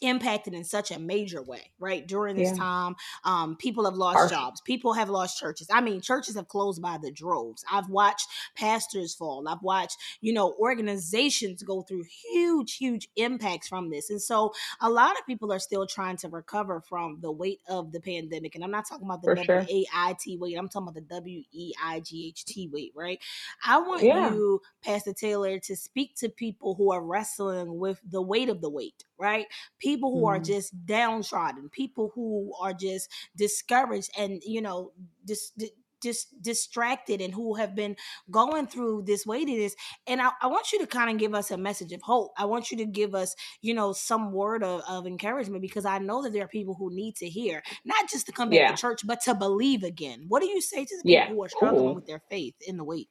impacted 0.00 0.54
in 0.54 0.64
such 0.64 0.90
a 0.90 0.98
major 0.98 1.42
way 1.42 1.70
right 1.78 2.06
during 2.06 2.36
this 2.36 2.50
yeah. 2.50 2.56
time 2.56 2.96
um 3.24 3.56
people 3.56 3.84
have 3.84 3.94
lost 3.94 4.30
jobs 4.30 4.60
people 4.60 4.92
have 4.92 5.10
lost 5.10 5.38
churches. 5.38 5.68
I 5.70 5.80
mean 5.80 6.00
churches 6.00 6.36
have 6.36 6.48
closed 6.48 6.80
by 6.80 6.98
the 6.98 7.10
droves. 7.10 7.64
I've 7.70 7.88
watched 7.88 8.28
pastors 8.56 9.14
fall. 9.14 9.48
I've 9.48 9.62
watched 9.62 9.96
you 10.20 10.32
know 10.32 10.54
organizations 10.60 11.62
go 11.62 11.82
through 11.82 12.04
huge 12.04 12.76
huge 12.76 13.08
impacts 13.16 13.68
from 13.68 13.90
this. 13.90 14.10
And 14.10 14.20
so 14.20 14.52
a 14.80 14.88
lot 14.88 15.18
of 15.18 15.26
people 15.26 15.52
are 15.52 15.58
still 15.58 15.86
trying 15.86 16.16
to 16.18 16.28
recover 16.28 16.80
from 16.80 17.18
the 17.20 17.32
weight 17.32 17.60
of 17.68 17.92
the 17.92 18.00
pandemic. 18.00 18.54
And 18.54 18.64
i'm 18.64 18.70
not 18.70 18.88
talking 18.88 19.06
about 19.06 19.22
the 19.22 19.34
w-a-i-t 19.34 20.36
wait. 20.36 20.56
I'm 20.56 20.68
talking 20.68 20.88
about 20.88 20.94
the 20.94 21.14
w-e-i-g-h-t 21.14 22.68
weight 22.72 22.92
right? 22.94 23.20
I 23.64 23.78
want 23.78 24.02
yeah. 24.02 24.32
you 24.32 24.60
pastor 24.82 25.12
taylor 25.12 25.58
to 25.58 25.76
speak 25.76 26.16
to 26.16 26.28
people 26.28 26.74
who 26.74 26.92
are 26.92 27.02
wrestling 27.02 27.78
with 27.78 28.00
the 28.08 28.22
weight 28.22 28.48
of 28.48 28.60
the 28.60 28.70
wait 28.70 29.04
right? 29.20 29.46
People 29.78 30.10
who 30.12 30.22
mm. 30.22 30.28
are 30.28 30.34
mm-hmm. 30.36 30.52
just 30.52 30.86
downtrodden, 30.86 31.68
people 31.70 32.10
who 32.14 32.52
are 32.60 32.72
just 32.72 33.10
discouraged 33.36 34.10
and, 34.18 34.42
you 34.44 34.62
know, 34.62 34.92
just. 35.26 35.56
Dis- 35.58 35.70
just 36.02 36.42
distracted 36.42 37.20
and 37.20 37.34
who 37.34 37.54
have 37.54 37.74
been 37.74 37.94
going 38.30 38.66
through 38.66 39.02
this 39.02 39.26
weightiness. 39.26 39.74
And 40.06 40.20
I, 40.22 40.30
I 40.40 40.46
want 40.46 40.72
you 40.72 40.78
to 40.78 40.86
kind 40.86 41.10
of 41.10 41.18
give 41.18 41.34
us 41.34 41.50
a 41.50 41.58
message 41.58 41.92
of 41.92 42.00
hope. 42.00 42.32
I 42.38 42.46
want 42.46 42.70
you 42.70 42.78
to 42.78 42.86
give 42.86 43.14
us, 43.14 43.36
you 43.60 43.74
know, 43.74 43.92
some 43.92 44.32
word 44.32 44.64
of, 44.64 44.80
of 44.88 45.06
encouragement 45.06 45.60
because 45.60 45.84
I 45.84 45.98
know 45.98 46.22
that 46.22 46.32
there 46.32 46.44
are 46.44 46.48
people 46.48 46.74
who 46.74 46.90
need 46.90 47.16
to 47.16 47.28
hear, 47.28 47.62
not 47.84 48.08
just 48.08 48.24
to 48.26 48.32
come 48.32 48.48
back 48.48 48.58
yeah. 48.58 48.70
to 48.70 48.76
church, 48.76 49.06
but 49.06 49.20
to 49.24 49.34
believe 49.34 49.82
again. 49.82 50.24
What 50.28 50.40
do 50.40 50.48
you 50.48 50.62
say 50.62 50.86
to 50.86 50.96
the 50.96 51.02
people 51.02 51.10
yeah. 51.10 51.28
who 51.28 51.42
are 51.44 51.50
struggling 51.50 51.94
with 51.94 52.06
their 52.06 52.22
faith 52.30 52.54
in 52.66 52.78
the 52.78 52.84
wait? 52.84 53.10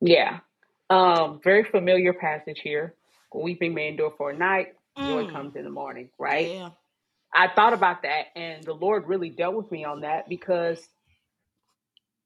Yeah. 0.00 0.40
Um, 0.90 1.40
very 1.42 1.62
familiar 1.62 2.12
passage 2.12 2.60
here. 2.62 2.94
Weeping 3.34 3.74
may 3.74 3.88
endure 3.88 4.12
for 4.16 4.30
a 4.30 4.36
night, 4.36 4.74
joy 4.96 5.24
mm. 5.24 5.32
comes 5.32 5.56
in 5.56 5.64
the 5.64 5.70
morning, 5.70 6.10
right? 6.18 6.48
Yeah. 6.50 6.70
I 7.34 7.48
thought 7.48 7.72
about 7.72 8.02
that 8.02 8.26
and 8.34 8.64
the 8.64 8.72
Lord 8.72 9.06
really 9.06 9.30
dealt 9.30 9.54
with 9.54 9.70
me 9.70 9.84
on 9.84 10.00
that 10.00 10.28
because 10.28 10.80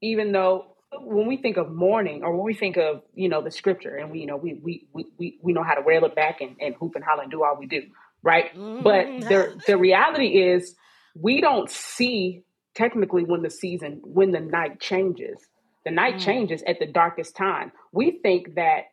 even 0.01 0.31
though 0.31 0.75
when 0.99 1.27
we 1.27 1.37
think 1.37 1.57
of 1.57 1.71
mourning 1.71 2.23
or 2.23 2.35
when 2.35 2.45
we 2.45 2.53
think 2.53 2.77
of, 2.77 3.01
you 3.13 3.29
know, 3.29 3.41
the 3.41 3.51
scripture 3.51 3.95
and 3.95 4.11
we, 4.11 4.19
you 4.19 4.25
know, 4.25 4.37
we 4.37 4.53
we 4.61 4.87
we 4.93 5.39
we 5.41 5.53
know 5.53 5.63
how 5.63 5.75
to 5.75 5.81
rail 5.81 6.05
it 6.05 6.15
back 6.15 6.41
and, 6.41 6.55
and 6.59 6.75
hoop 6.75 6.95
and 6.95 7.03
holler 7.03 7.23
and 7.23 7.31
do 7.31 7.43
all 7.43 7.57
we 7.57 7.65
do, 7.65 7.83
right? 8.23 8.53
Mm-hmm. 8.55 8.83
But 8.83 9.29
the 9.29 9.61
the 9.67 9.77
reality 9.77 10.41
is 10.41 10.75
we 11.15 11.41
don't 11.41 11.69
see 11.69 12.43
technically 12.75 13.23
when 13.23 13.41
the 13.41 13.49
season 13.49 14.01
when 14.03 14.31
the 14.31 14.39
night 14.39 14.79
changes. 14.79 15.39
The 15.83 15.91
night 15.91 16.15
mm. 16.15 16.25
changes 16.25 16.61
at 16.67 16.77
the 16.77 16.85
darkest 16.85 17.35
time. 17.35 17.71
We 17.91 18.19
think 18.21 18.53
that 18.53 18.90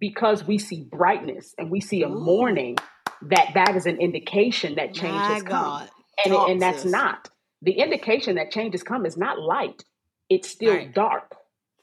because 0.00 0.44
we 0.44 0.58
see 0.58 0.82
brightness 0.82 1.54
and 1.58 1.70
we 1.70 1.80
see 1.80 2.02
a 2.02 2.08
Ooh. 2.08 2.18
morning 2.18 2.76
that 3.22 3.50
that 3.54 3.76
is 3.76 3.86
an 3.86 3.98
indication 3.98 4.76
that 4.76 4.94
change 4.94 5.14
My 5.14 5.32
has 5.34 5.42
come 5.42 5.88
and, 6.24 6.34
and 6.34 6.62
that's 6.62 6.84
not 6.84 7.30
the 7.62 7.72
indication 7.72 8.36
that 8.36 8.50
change 8.50 8.74
has 8.74 8.82
come 8.82 9.06
is 9.06 9.16
not 9.16 9.38
light 9.38 9.84
it's 10.28 10.48
still 10.48 10.74
right. 10.74 10.94
dark 10.94 11.34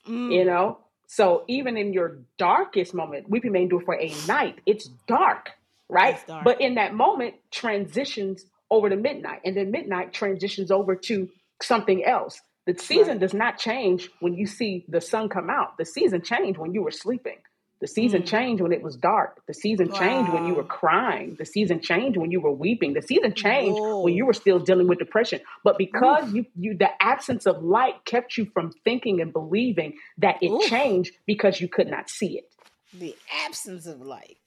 mm. 0.07 0.31
you 0.31 0.45
know 0.45 0.79
so 1.07 1.43
even 1.47 1.77
in 1.77 1.93
your 1.93 2.19
darkest 2.37 2.93
moment 2.93 3.29
weeping 3.29 3.51
may 3.51 3.63
endure 3.63 3.81
for 3.81 3.95
a 3.95 4.13
night 4.27 4.59
it's 4.65 4.89
dark 5.07 5.51
right 5.89 6.25
dark. 6.27 6.43
but 6.43 6.61
in 6.61 6.75
that 6.75 6.93
moment 6.93 7.35
transitions 7.51 8.45
over 8.71 8.89
to 8.89 8.95
midnight 8.95 9.41
and 9.45 9.55
then 9.55 9.71
midnight 9.71 10.13
transitions 10.13 10.71
over 10.71 10.95
to 10.95 11.29
something 11.61 12.03
else 12.05 12.41
the 12.65 12.77
season 12.77 13.13
right. 13.13 13.19
does 13.19 13.33
not 13.33 13.57
change 13.57 14.09
when 14.19 14.33
you 14.33 14.47
see 14.47 14.85
the 14.87 15.01
sun 15.01 15.29
come 15.29 15.49
out 15.49 15.77
the 15.77 15.85
season 15.85 16.21
changed 16.21 16.57
when 16.57 16.73
you 16.73 16.81
were 16.81 16.91
sleeping 16.91 17.37
the 17.81 17.87
season 17.87 18.21
mm. 18.21 18.25
changed 18.25 18.61
when 18.61 18.71
it 18.71 18.81
was 18.81 18.95
dark. 18.95 19.45
The 19.47 19.53
season 19.53 19.89
wow. 19.89 19.99
changed 19.99 20.33
when 20.33 20.47
you 20.47 20.55
were 20.55 20.63
crying. 20.63 21.35
The 21.37 21.45
season 21.45 21.81
changed 21.81 22.17
when 22.17 22.31
you 22.31 22.39
were 22.39 22.51
weeping. 22.51 22.93
The 22.93 23.01
season 23.01 23.33
changed 23.33 23.79
Whoa. 23.79 24.01
when 24.01 24.13
you 24.13 24.25
were 24.25 24.33
still 24.33 24.59
dealing 24.59 24.87
with 24.87 24.99
depression. 24.99 25.41
But 25.63 25.77
because 25.77 26.29
Oof. 26.29 26.35
you, 26.35 26.45
you, 26.55 26.77
the 26.77 26.89
absence 27.01 27.45
of 27.45 27.63
light 27.63 28.05
kept 28.05 28.37
you 28.37 28.45
from 28.53 28.71
thinking 28.83 29.19
and 29.19 29.33
believing 29.33 29.97
that 30.19 30.37
it 30.41 30.51
Oof. 30.51 30.63
changed 30.63 31.13
because 31.25 31.59
you 31.59 31.67
could 31.67 31.87
not 31.87 32.09
see 32.09 32.37
it. 32.37 32.49
The 32.97 33.15
absence 33.45 33.85
of 33.87 33.99
light. 34.01 34.37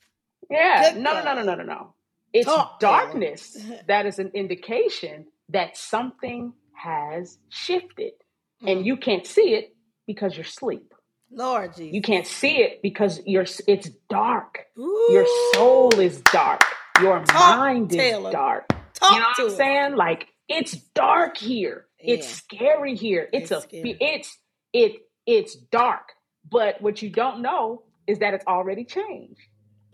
Yeah. 0.50 0.94
Good 0.94 1.02
no, 1.02 1.12
no, 1.12 1.24
no, 1.24 1.34
no, 1.34 1.42
no, 1.42 1.54
no, 1.56 1.64
no. 1.64 1.94
It's 2.32 2.46
Talk, 2.46 2.80
darkness 2.80 3.58
that 3.88 4.06
is 4.06 4.18
an 4.18 4.30
indication 4.34 5.26
that 5.50 5.76
something 5.76 6.54
has 6.72 7.38
shifted. 7.50 8.12
Mm. 8.62 8.72
And 8.72 8.86
you 8.86 8.96
can't 8.96 9.26
see 9.26 9.54
it 9.54 9.74
because 10.06 10.36
you're 10.36 10.46
asleep. 10.46 10.94
Lord 11.30 11.74
Jesus. 11.76 11.94
You 11.94 12.02
can't 12.02 12.26
see 12.26 12.58
it 12.58 12.80
because 12.82 13.20
you're 13.26 13.46
it's 13.66 13.90
dark. 14.08 14.66
Ooh. 14.78 15.06
Your 15.10 15.26
soul 15.54 15.98
is 15.98 16.20
dark. 16.32 16.62
Your 17.00 17.22
Talk, 17.24 17.58
mind 17.58 17.92
is 17.92 17.98
Taylor. 17.98 18.32
dark. 18.32 18.68
Talk 18.94 19.12
you 19.12 19.18
know 19.18 19.26
what 19.36 19.52
I'm 19.52 19.56
saying? 19.56 19.96
Like 19.96 20.28
it's 20.48 20.72
dark 20.72 21.36
here. 21.36 21.86
Yeah. 22.00 22.14
It's 22.14 22.28
scary 22.28 22.96
here. 22.96 23.28
It's, 23.32 23.50
it's 23.50 23.64
a 23.64 23.68
scary. 23.68 23.96
it's 24.00 24.38
it 24.72 24.92
it's 25.26 25.54
dark. 25.54 26.12
But 26.50 26.80
what 26.80 27.02
you 27.02 27.10
don't 27.10 27.42
know 27.42 27.82
is 28.06 28.20
that 28.20 28.34
it's 28.34 28.46
already 28.46 28.84
changed. 28.84 29.40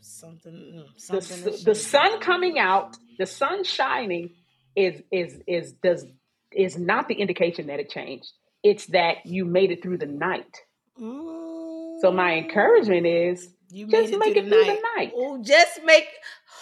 Something, 0.00 0.52
mm, 0.52 1.00
something 1.00 1.42
the, 1.42 1.62
the 1.64 1.74
sun 1.74 2.20
coming 2.20 2.58
out, 2.58 2.96
the 3.18 3.26
sun 3.26 3.64
shining 3.64 4.30
is 4.76 5.02
is 5.10 5.38
is 5.46 5.72
does 5.72 6.06
is 6.52 6.78
not 6.78 7.08
the 7.08 7.14
indication 7.14 7.66
that 7.66 7.80
it 7.80 7.90
changed. 7.90 8.30
It's 8.62 8.86
that 8.86 9.26
you 9.26 9.44
made 9.44 9.70
it 9.72 9.82
through 9.82 9.98
the 9.98 10.06
night. 10.06 10.60
Mm. 11.00 12.00
So 12.00 12.12
my 12.12 12.36
encouragement 12.36 13.06
is 13.06 13.48
you 13.70 13.86
just 13.86 14.12
it 14.12 14.18
make 14.18 14.36
it 14.36 14.48
through 14.48 14.64
the 14.64 14.78
night. 14.96 15.12
Oh, 15.16 15.42
just 15.42 15.82
make 15.84 16.06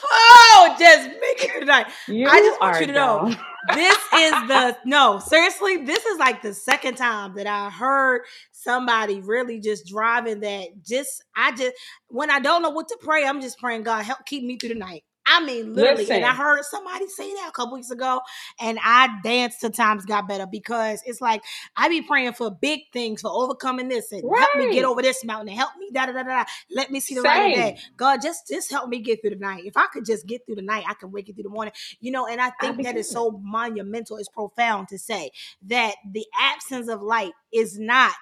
oh, 0.05 0.77
just 0.79 1.09
make 1.09 1.45
it 1.45 1.61
tonight. 1.61 1.87
You 2.09 2.29
I 2.29 2.39
just 2.41 2.61
want 2.61 2.81
you 2.81 2.87
to 2.87 2.93
know 2.93 3.35
this 3.75 3.99
is 4.15 4.33
the 4.49 4.77
no, 4.85 5.19
seriously, 5.19 5.85
this 5.85 6.05
is 6.07 6.19
like 6.19 6.43
the 6.43 6.55
second 6.55 6.97
time 6.97 7.35
that 7.35 7.47
I 7.47 7.71
heard 7.71 8.23
somebody 8.53 9.21
really 9.21 9.61
just 9.61 9.87
driving 9.87 10.41
that 10.41 10.69
just 10.87 11.23
I 11.37 11.53
just 11.53 11.75
when 12.09 12.31
I 12.31 12.41
don't 12.41 12.63
know 12.63 12.71
what 12.71 12.89
to 12.89 12.99
pray, 13.01 13.27
I'm 13.27 13.41
just 13.41 13.59
praying 13.59 13.83
God 13.83 14.05
help 14.05 14.25
keep 14.27 14.45
me 14.45 14.57
through 14.57 14.71
the 14.71 14.75
night. 14.77 15.05
I 15.33 15.43
mean, 15.43 15.73
literally. 15.73 16.03
Listen. 16.03 16.17
And 16.17 16.25
I 16.27 16.35
heard 16.35 16.63
somebody 16.65 17.07
say 17.09 17.33
that 17.35 17.49
a 17.49 17.53
couple 17.53 17.75
weeks 17.75 17.91
ago, 17.91 18.21
and 18.61 18.79
I 18.85 19.09
danced 19.25 19.63
to 19.63 19.71
times 19.71 20.05
got 20.05 20.29
better 20.29 20.47
because 20.47 21.03
it's 21.07 21.23
like 21.23 21.43
I 21.75 21.89
be 21.89 22.03
praying 22.03 22.35
for 22.35 22.51
big 22.51 22.81
things, 22.93 23.23
for 23.23 23.31
overcoming 23.31 23.89
this, 23.89 24.13
and 24.13 24.23
right. 24.25 24.41
help 24.41 24.57
me 24.57 24.75
get 24.75 24.85
over 24.85 25.01
this 25.01 25.25
mountain, 25.25 25.49
and 25.49 25.59
help 25.59 25.71
me 25.79 25.91
da 25.91 26.05
da 26.07 26.13
da 26.13 26.23
da. 26.23 26.45
Let 26.71 26.91
me 26.91 27.01
see 27.01 27.15
the 27.15 27.23
Same. 27.23 27.55
day. 27.55 27.79
God, 27.97 28.21
just 28.21 28.47
just 28.49 28.71
help 28.71 28.91
me 28.91 29.01
get 29.01 29.23
through 29.23 29.31
the 29.31 29.37
night. 29.37 29.65
If 29.65 29.77
I 29.77 29.87
could 29.87 30.05
just 30.05 30.27
get 30.27 30.45
through 30.45 30.57
the 30.57 30.63
night, 30.63 30.85
I 30.87 30.95
can 30.95 31.11
wake 31.11 31.31
it 31.31 31.35
through 31.35 31.45
the 31.45 31.49
morning. 31.49 31.73
You 32.01 32.13
know, 32.13 32.27
and 32.27 32.39
I 32.39 32.51
think 32.61 32.83
that 32.83 32.97
is 32.97 33.09
so 33.09 33.41
monumental. 33.43 34.19
It's 34.19 34.29
profound 34.29 34.89
to 34.89 34.99
say 34.99 35.31
that 35.63 35.95
the 36.13 36.27
absence 36.39 36.89
of 36.89 37.01
light 37.01 37.33
is 37.53 37.79
not 37.79 38.13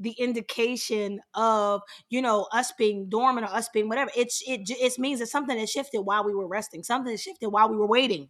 the 0.00 0.12
indication 0.12 1.20
of 1.34 1.82
you 2.08 2.22
know 2.22 2.48
us 2.52 2.72
being 2.72 3.08
dormant 3.08 3.46
or 3.46 3.54
us 3.54 3.68
being 3.68 3.88
whatever. 3.88 4.10
It's 4.16 4.42
it 4.46 4.62
it 4.68 4.98
means 4.98 5.20
that 5.20 5.28
something 5.28 5.58
has 5.58 5.70
shifted 5.70 6.00
while 6.00 6.24
we 6.24 6.34
were 6.34 6.46
resting. 6.46 6.82
Something 6.82 7.12
has 7.12 7.22
shifted 7.22 7.48
while 7.48 7.68
we 7.68 7.76
were 7.76 7.86
waiting. 7.86 8.28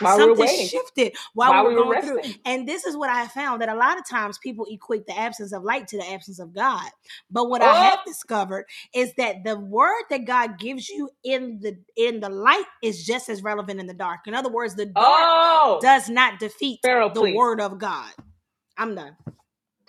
While 0.00 0.16
something 0.16 0.46
we 0.46 0.66
shifted 0.66 1.14
while, 1.34 1.50
while 1.52 1.68
we 1.68 1.74
were, 1.74 1.82
we 1.82 1.88
were 1.88 1.94
going 1.94 2.14
resting. 2.14 2.32
through. 2.32 2.42
And 2.46 2.66
this 2.66 2.86
is 2.86 2.96
what 2.96 3.10
I 3.10 3.26
found 3.26 3.60
that 3.60 3.68
a 3.68 3.74
lot 3.74 3.98
of 3.98 4.08
times 4.08 4.38
people 4.38 4.66
equate 4.70 5.06
the 5.06 5.18
absence 5.18 5.52
of 5.52 5.62
light 5.62 5.88
to 5.88 5.98
the 5.98 6.10
absence 6.10 6.38
of 6.38 6.54
God. 6.54 6.88
But 7.30 7.50
what 7.50 7.62
oh. 7.62 7.66
I 7.66 7.74
have 7.74 7.98
discovered 8.06 8.64
is 8.94 9.12
that 9.14 9.44
the 9.44 9.58
word 9.58 10.04
that 10.10 10.24
God 10.24 10.58
gives 10.58 10.88
you 10.88 11.10
in 11.22 11.60
the 11.60 11.76
in 11.96 12.20
the 12.20 12.30
light 12.30 12.64
is 12.82 13.04
just 13.04 13.28
as 13.28 13.42
relevant 13.42 13.80
in 13.80 13.86
the 13.86 13.94
dark. 13.94 14.20
In 14.26 14.34
other 14.34 14.50
words, 14.50 14.74
the 14.74 14.86
dark 14.86 14.96
oh. 15.06 15.78
does 15.82 16.08
not 16.08 16.38
defeat 16.38 16.80
Pharaoh, 16.82 17.10
the 17.12 17.20
please. 17.20 17.36
word 17.36 17.60
of 17.60 17.78
God. 17.78 18.10
I'm 18.78 18.94
done. 18.94 19.16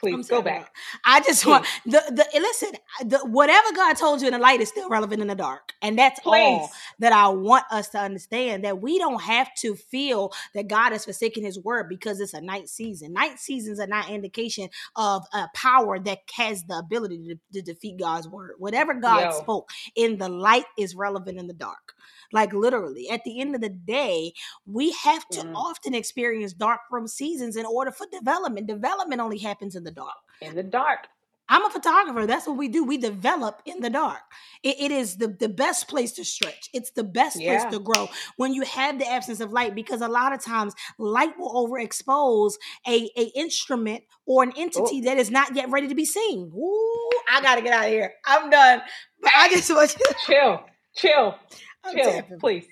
Please 0.02 0.28
go 0.28 0.42
back. 0.42 0.74
I 1.06 1.22
just 1.22 1.44
Please. 1.44 1.50
want 1.50 1.66
the 1.86 2.04
the 2.10 2.40
listen. 2.40 2.72
The, 3.06 3.20
whatever 3.20 3.72
God 3.76 3.94
told 3.94 4.22
you 4.22 4.28
in 4.28 4.34
the 4.34 4.40
light 4.40 4.60
is 4.60 4.70
still 4.70 4.90
relevant 4.90 5.22
in 5.22 5.28
the 5.28 5.36
dark, 5.36 5.74
and 5.82 5.98
that's 5.98 6.20
Please. 6.20 6.30
all 6.32 6.72
that 7.00 7.14
I 7.14 7.30
want 7.30 7.66
us 7.72 7.90
to 7.90 8.00
understand. 8.00 8.66
That 8.66 8.82
we 8.82 8.98
don't 8.98 9.22
have 9.22 9.54
to 9.60 9.76
feel 9.76 10.34
that 10.56 10.68
God 10.68 10.92
has 10.92 11.06
forsaken 11.06 11.44
His 11.44 11.60
word 11.60 11.88
because 11.88 12.20
it's 12.20 12.34
a 12.34 12.42
night 12.42 12.68
season. 12.68 13.14
Night 13.14 13.40
seasons 13.40 13.80
are 13.80 13.88
not 13.88 14.10
indication 14.10 14.70
of 14.96 15.24
a 15.34 15.48
power 15.54 16.00
that 16.00 16.20
has 16.34 16.64
the 16.64 16.78
ability 16.78 17.28
to, 17.28 17.60
to 17.60 17.62
defeat 17.62 18.00
God's 18.00 18.28
word. 18.28 18.56
Whatever 18.58 18.96
God 18.96 19.22
Yo. 19.22 19.32
spoke 19.32 19.70
in 19.96 20.18
the 20.18 20.30
light 20.30 20.66
is 20.78 20.96
relevant 20.96 21.38
in 21.38 21.48
the 21.48 21.54
dark. 21.54 21.94
Like 22.34 22.54
literally, 22.54 23.10
at 23.10 23.24
the 23.24 23.42
end 23.42 23.56
of 23.56 23.62
the 23.62 23.70
day, 23.70 24.34
we 24.66 24.92
have 25.04 25.28
to 25.30 25.42
mm. 25.42 25.54
often 25.54 25.94
experience 25.94 26.54
dark 26.54 26.80
room 26.90 27.08
seasons 27.08 27.56
in 27.56 27.66
order 27.66 27.92
for 27.92 28.08
development. 28.12 28.68
Development 28.68 29.22
only 29.22 29.38
happens 29.38 29.76
in 29.76 29.84
the 29.84 29.91
dark. 29.92 30.16
In 30.42 30.56
the 30.56 30.64
dark. 30.64 31.08
I'm 31.52 31.66
a 31.66 31.70
photographer. 31.70 32.26
That's 32.26 32.48
what 32.48 32.56
we 32.56 32.70
do. 32.70 32.86
We 32.86 32.98
develop 32.98 33.62
in 33.66 33.82
the 33.82 33.90
dark. 33.90 34.22
it, 34.64 34.78
it 34.80 34.92
is 34.92 35.18
the, 35.18 35.28
the 35.28 35.50
best 35.50 35.90
place 35.90 36.14
to 36.14 36.24
stretch. 36.24 36.70
It's 36.74 36.92
the 36.92 37.04
best 37.04 37.40
yeah. 37.40 37.60
place 37.60 37.74
to 37.74 37.80
grow 37.80 38.10
when 38.38 38.54
you 38.54 38.62
have 38.64 38.98
the 39.00 39.10
absence 39.10 39.42
of 39.42 39.52
light, 39.52 39.76
because 39.76 40.00
a 40.00 40.08
lot 40.08 40.32
of 40.34 40.42
times 40.42 40.74
light 40.98 41.38
will 41.38 41.68
overexpose 41.68 42.54
a, 42.88 43.10
a 43.18 43.32
instrument 43.36 44.04
or 44.26 44.44
an 44.44 44.54
oh. 44.56 44.62
entity 44.62 45.02
oh. 45.02 45.06
that 45.06 45.18
is 45.18 45.30
not 45.30 45.54
yet 45.54 45.70
ready 45.70 45.90
to 45.90 45.96
be 45.96 46.06
seen. 46.06 46.52
Ooh, 46.56 47.10
I 47.30 47.42
gotta 47.42 47.62
get 47.62 47.74
out 47.74 47.86
of 47.86 47.92
here. 47.92 48.14
I'm 48.26 48.50
done. 48.50 48.82
But 49.22 49.32
I 49.36 49.50
just 49.50 49.70
want 49.70 49.94
you 50.00 50.06
to 50.06 50.16
chill, 50.26 50.64
chill. 50.96 51.36
I'm 51.84 51.96
Chill, 51.96 52.12
tapping. 52.12 52.40
please. 52.40 52.66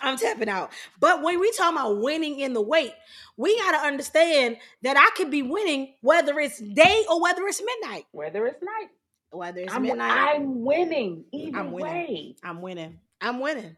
I'm 0.00 0.16
tapping 0.18 0.48
out. 0.48 0.70
But 1.00 1.22
when 1.22 1.40
we 1.40 1.52
talk 1.52 1.72
about 1.72 2.00
winning 2.00 2.40
in 2.40 2.52
the 2.52 2.60
wait, 2.60 2.92
we 3.36 3.56
got 3.58 3.72
to 3.72 3.86
understand 3.86 4.58
that 4.82 4.96
I 4.96 5.10
could 5.16 5.30
be 5.30 5.42
winning 5.42 5.94
whether 6.00 6.38
it's 6.38 6.58
day 6.58 7.04
or 7.10 7.20
whether 7.20 7.46
it's 7.46 7.62
midnight. 7.62 8.06
Whether 8.12 8.46
it's 8.46 8.62
night. 8.62 8.88
Whether 9.30 9.60
it's 9.60 9.74
I'm, 9.74 9.82
midnight. 9.82 10.36
I'm 10.36 10.64
winning 10.64 11.24
either 11.32 11.58
I'm 11.58 11.72
winning. 11.72 11.92
way. 11.92 12.36
I'm 12.42 12.60
winning. 12.62 12.98
I'm 13.20 13.40
winning. 13.40 13.76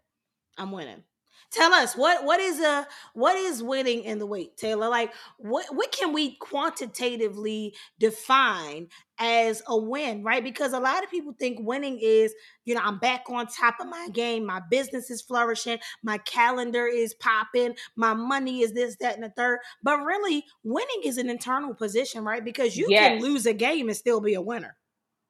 I'm 0.57 0.73
winning. 0.73 1.03
Tell 1.51 1.73
us 1.73 1.97
what 1.97 2.25
what 2.25 2.41
is 2.41 2.61
a 2.61 2.87
what 3.15 3.37
is 3.37 3.63
winning 3.63 4.05
in 4.05 4.19
the 4.19 4.27
wait, 4.27 4.59
Taylor? 4.59 4.89
Like 4.89 5.15
what 5.39 5.65
what 5.75 5.91
can 5.93 6.13
we 6.13 6.37
quantitatively 6.37 7.75
define 7.99 8.89
as 9.19 9.63
a 9.67 9.77
win, 9.77 10.23
right? 10.23 10.45
Because 10.45 10.75
a 10.75 10.79
lot 10.79 11.03
of 11.03 11.11
people 11.11 11.35
think 11.39 11.59
winning 11.61 11.99
is, 12.01 12.35
you 12.67 12.75
know, 12.75 12.83
I'm 12.85 12.99
back 12.99 13.25
on 13.29 13.47
top 13.47 13.77
of 13.81 13.89
my 13.89 14.09
game, 14.13 14.45
my 14.45 14.61
business 14.71 15.11
is 15.11 15.23
flourishing, 15.23 15.79
my 16.03 16.19
calendar 16.19 16.87
is 16.87 17.15
popping, 17.15 17.75
my 17.97 18.13
money 18.13 18.61
is 18.61 18.73
this, 18.73 18.97
that, 19.01 19.15
and 19.15 19.25
the 19.25 19.31
third. 19.31 19.61
But 19.83 20.05
really, 20.05 20.45
winning 20.63 21.01
is 21.05 21.17
an 21.17 21.31
internal 21.31 21.75
position, 21.75 22.25
right? 22.25 22.45
Because 22.45 22.77
you 22.77 22.89
yes. 22.91 23.09
can 23.09 23.23
lose 23.23 23.47
a 23.47 23.55
game 23.55 23.89
and 23.89 23.97
still 23.97 24.21
be 24.21 24.35
a 24.35 24.43
winner. 24.43 24.77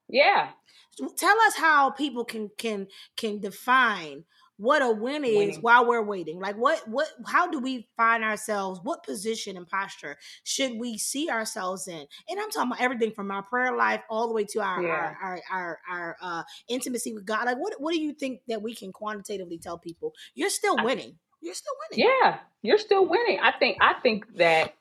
Yeah. 0.08 0.48
Tell 1.16 1.36
us 1.46 1.54
how 1.56 1.90
people 1.90 2.24
can 2.24 2.50
can 2.58 2.88
can 3.16 3.38
define 3.38 4.24
what 4.58 4.82
a 4.82 4.90
win 4.90 5.24
is 5.24 5.36
Winning. 5.36 5.60
while 5.60 5.86
we're 5.86 6.02
waiting. 6.02 6.38
Like 6.38 6.56
what 6.56 6.86
what 6.88 7.08
how 7.26 7.50
do 7.50 7.58
we 7.58 7.88
find 7.96 8.22
ourselves? 8.22 8.80
What 8.82 9.04
position 9.04 9.56
and 9.56 9.66
posture 9.66 10.16
should 10.44 10.72
we 10.78 10.98
see 10.98 11.30
ourselves 11.30 11.88
in? 11.88 12.06
And 12.28 12.40
i'm 12.40 12.50
talking 12.50 12.72
about 12.72 12.80
everything 12.80 13.12
from 13.12 13.30
our 13.30 13.42
prayer 13.42 13.76
life 13.76 14.02
all 14.10 14.28
the 14.28 14.34
way 14.34 14.44
to 14.44 14.60
our 14.60 14.82
yeah. 14.82 14.88
our, 14.88 15.16
our, 15.22 15.40
our 15.50 15.78
our 15.90 16.16
uh 16.20 16.42
intimacy 16.68 17.14
with 17.14 17.24
god. 17.24 17.46
Like 17.46 17.58
what 17.58 17.74
what 17.78 17.94
do 17.94 18.00
you 18.00 18.12
think 18.12 18.40
that 18.48 18.60
we 18.62 18.74
can 18.74 18.92
quantitatively 18.92 19.58
tell 19.58 19.78
people? 19.78 20.12
You're 20.34 20.50
still 20.50 20.76
winning. 20.76 21.16
You're 21.40 21.54
still 21.54 21.74
winning. 21.90 22.08
Yeah 22.22 22.38
you're 22.62 22.78
still 22.78 23.06
winning. 23.06 23.38
I 23.40 23.52
think 23.52 23.78
i 23.80 23.94
think 23.94 24.24
that 24.36 24.74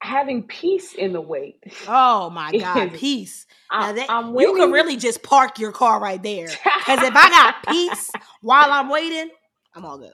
having 0.00 0.42
peace 0.42 0.94
in 0.94 1.12
the 1.12 1.20
wait. 1.20 1.62
Oh 1.86 2.30
my 2.30 2.52
God, 2.58 2.94
peace. 2.94 3.46
I, 3.70 3.92
that, 3.92 4.32
you 4.38 4.56
can 4.56 4.72
really 4.72 4.96
just 4.96 5.22
park 5.22 5.58
your 5.58 5.72
car 5.72 6.00
right 6.00 6.22
there. 6.22 6.46
Because 6.46 7.02
if 7.02 7.14
I 7.14 7.28
got 7.64 7.66
peace 7.68 8.10
while 8.40 8.72
I'm 8.72 8.88
waiting, 8.88 9.30
I'm 9.74 9.84
all 9.84 9.98
good. 9.98 10.12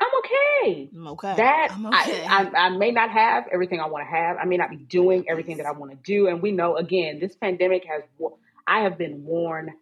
I'm 0.00 0.08
okay. 0.18 0.90
I'm 0.94 1.06
okay. 1.08 1.36
That 1.36 1.68
I'm 1.72 1.86
okay. 1.86 2.26
I, 2.26 2.44
I, 2.44 2.66
I, 2.66 2.68
may 2.70 2.90
not 2.90 3.10
have 3.10 3.44
everything 3.52 3.80
I 3.80 3.86
want 3.86 4.04
to 4.04 4.10
have. 4.10 4.36
I 4.36 4.44
may 4.44 4.56
not 4.56 4.70
be 4.70 4.76
doing 4.76 5.24
everything 5.28 5.58
that 5.58 5.66
I 5.66 5.72
want 5.72 5.92
to 5.92 5.98
do. 6.02 6.26
And 6.26 6.42
we 6.42 6.50
know 6.50 6.76
again, 6.76 7.20
this 7.20 7.36
pandemic 7.36 7.84
has. 7.84 8.02
I 8.66 8.80
have 8.80 8.96
been 8.98 9.24
worn 9.24 9.72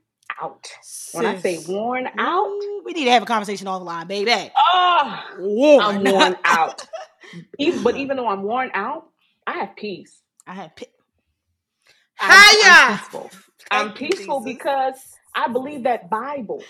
out. 0.41 0.69
Sis. 0.83 1.15
When 1.15 1.27
I 1.27 1.39
say 1.39 1.59
worn 1.67 2.09
out, 2.19 2.61
we 2.85 2.93
need 2.93 3.05
to 3.05 3.11
have 3.11 3.23
a 3.23 3.27
conversation 3.27 3.67
offline, 3.67 4.09
baby. 4.09 4.51
Oh, 4.75 5.25
worn. 5.39 5.85
I'm 5.85 6.05
worn 6.05 6.37
out. 6.45 6.87
even, 7.59 7.83
but 7.83 7.97
even 7.97 8.17
though 8.17 8.29
I'm 8.29 8.43
worn 8.43 8.71
out, 8.75 9.09
I 9.47 9.59
have 9.59 9.77
peace. 9.77 10.21
I 10.47 10.55
have 10.55 10.77
peace. 10.77 10.89
I'm, 12.21 12.31
I'm 12.31 12.99
peaceful. 12.99 13.31
I'm 13.71 13.93
peaceful 13.93 14.41
because 14.45 14.97
I 15.35 15.49
believe 15.49 15.85
that 15.85 16.11
Bible. 16.11 16.63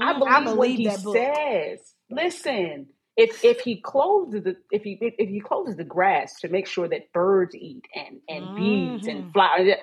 I 0.00 0.12
believe, 0.12 0.32
I 0.32 0.44
believe 0.44 0.56
what 0.56 0.70
he 0.70 1.12
says. 1.12 1.94
Listen, 2.10 2.86
if 3.16 3.44
if 3.44 3.60
he 3.60 3.80
closes 3.80 4.44
the 4.44 4.56
if 4.70 4.82
he 4.84 4.98
if 5.00 5.28
he 5.28 5.40
closes 5.40 5.76
the 5.76 5.84
grass 5.84 6.40
to 6.40 6.48
make 6.48 6.66
sure 6.66 6.88
that 6.88 7.12
birds 7.12 7.54
eat 7.54 7.84
and 7.94 8.20
and 8.28 8.44
mm-hmm. 8.44 8.56
bees 8.56 9.06
and 9.06 9.22
mm-hmm. 9.24 9.32
flowers, 9.32 9.74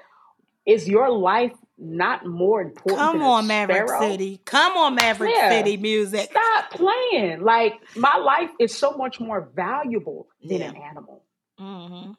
is 0.66 0.88
your 0.88 1.10
life 1.10 1.54
not 1.78 2.26
more 2.26 2.62
important? 2.62 2.98
Come 2.98 3.22
on, 3.22 3.48
Maverick 3.48 3.90
City. 4.00 4.40
Come 4.46 4.78
on, 4.78 4.96
Maverick 4.96 5.34
yeah. 5.36 5.50
City 5.50 5.78
music. 5.78 6.32
Stop 6.32 6.72
playing. 6.72 7.42
Like 7.42 7.74
my 7.96 8.18
life 8.18 8.52
is 8.60 8.74
so 8.74 8.92
much 8.92 9.20
more 9.20 9.50
valuable 9.56 10.28
than 10.44 10.60
yeah. 10.60 10.70
an 10.70 10.76
animal. 10.78 11.24
Mm-hmm. 11.60 12.12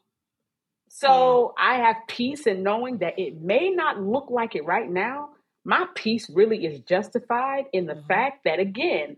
So 0.88 1.54
yeah. 1.58 1.64
I 1.64 1.76
have 1.78 1.96
peace 2.08 2.46
in 2.46 2.62
knowing 2.62 2.98
that 2.98 3.18
it 3.18 3.40
may 3.40 3.70
not 3.70 4.00
look 4.00 4.30
like 4.30 4.54
it 4.54 4.64
right 4.64 4.90
now. 4.90 5.30
My 5.64 5.86
peace 5.94 6.30
really 6.32 6.64
is 6.64 6.80
justified 6.80 7.64
in 7.72 7.86
the 7.86 7.94
mm-hmm. 7.94 8.06
fact 8.06 8.44
that, 8.44 8.60
again, 8.60 9.16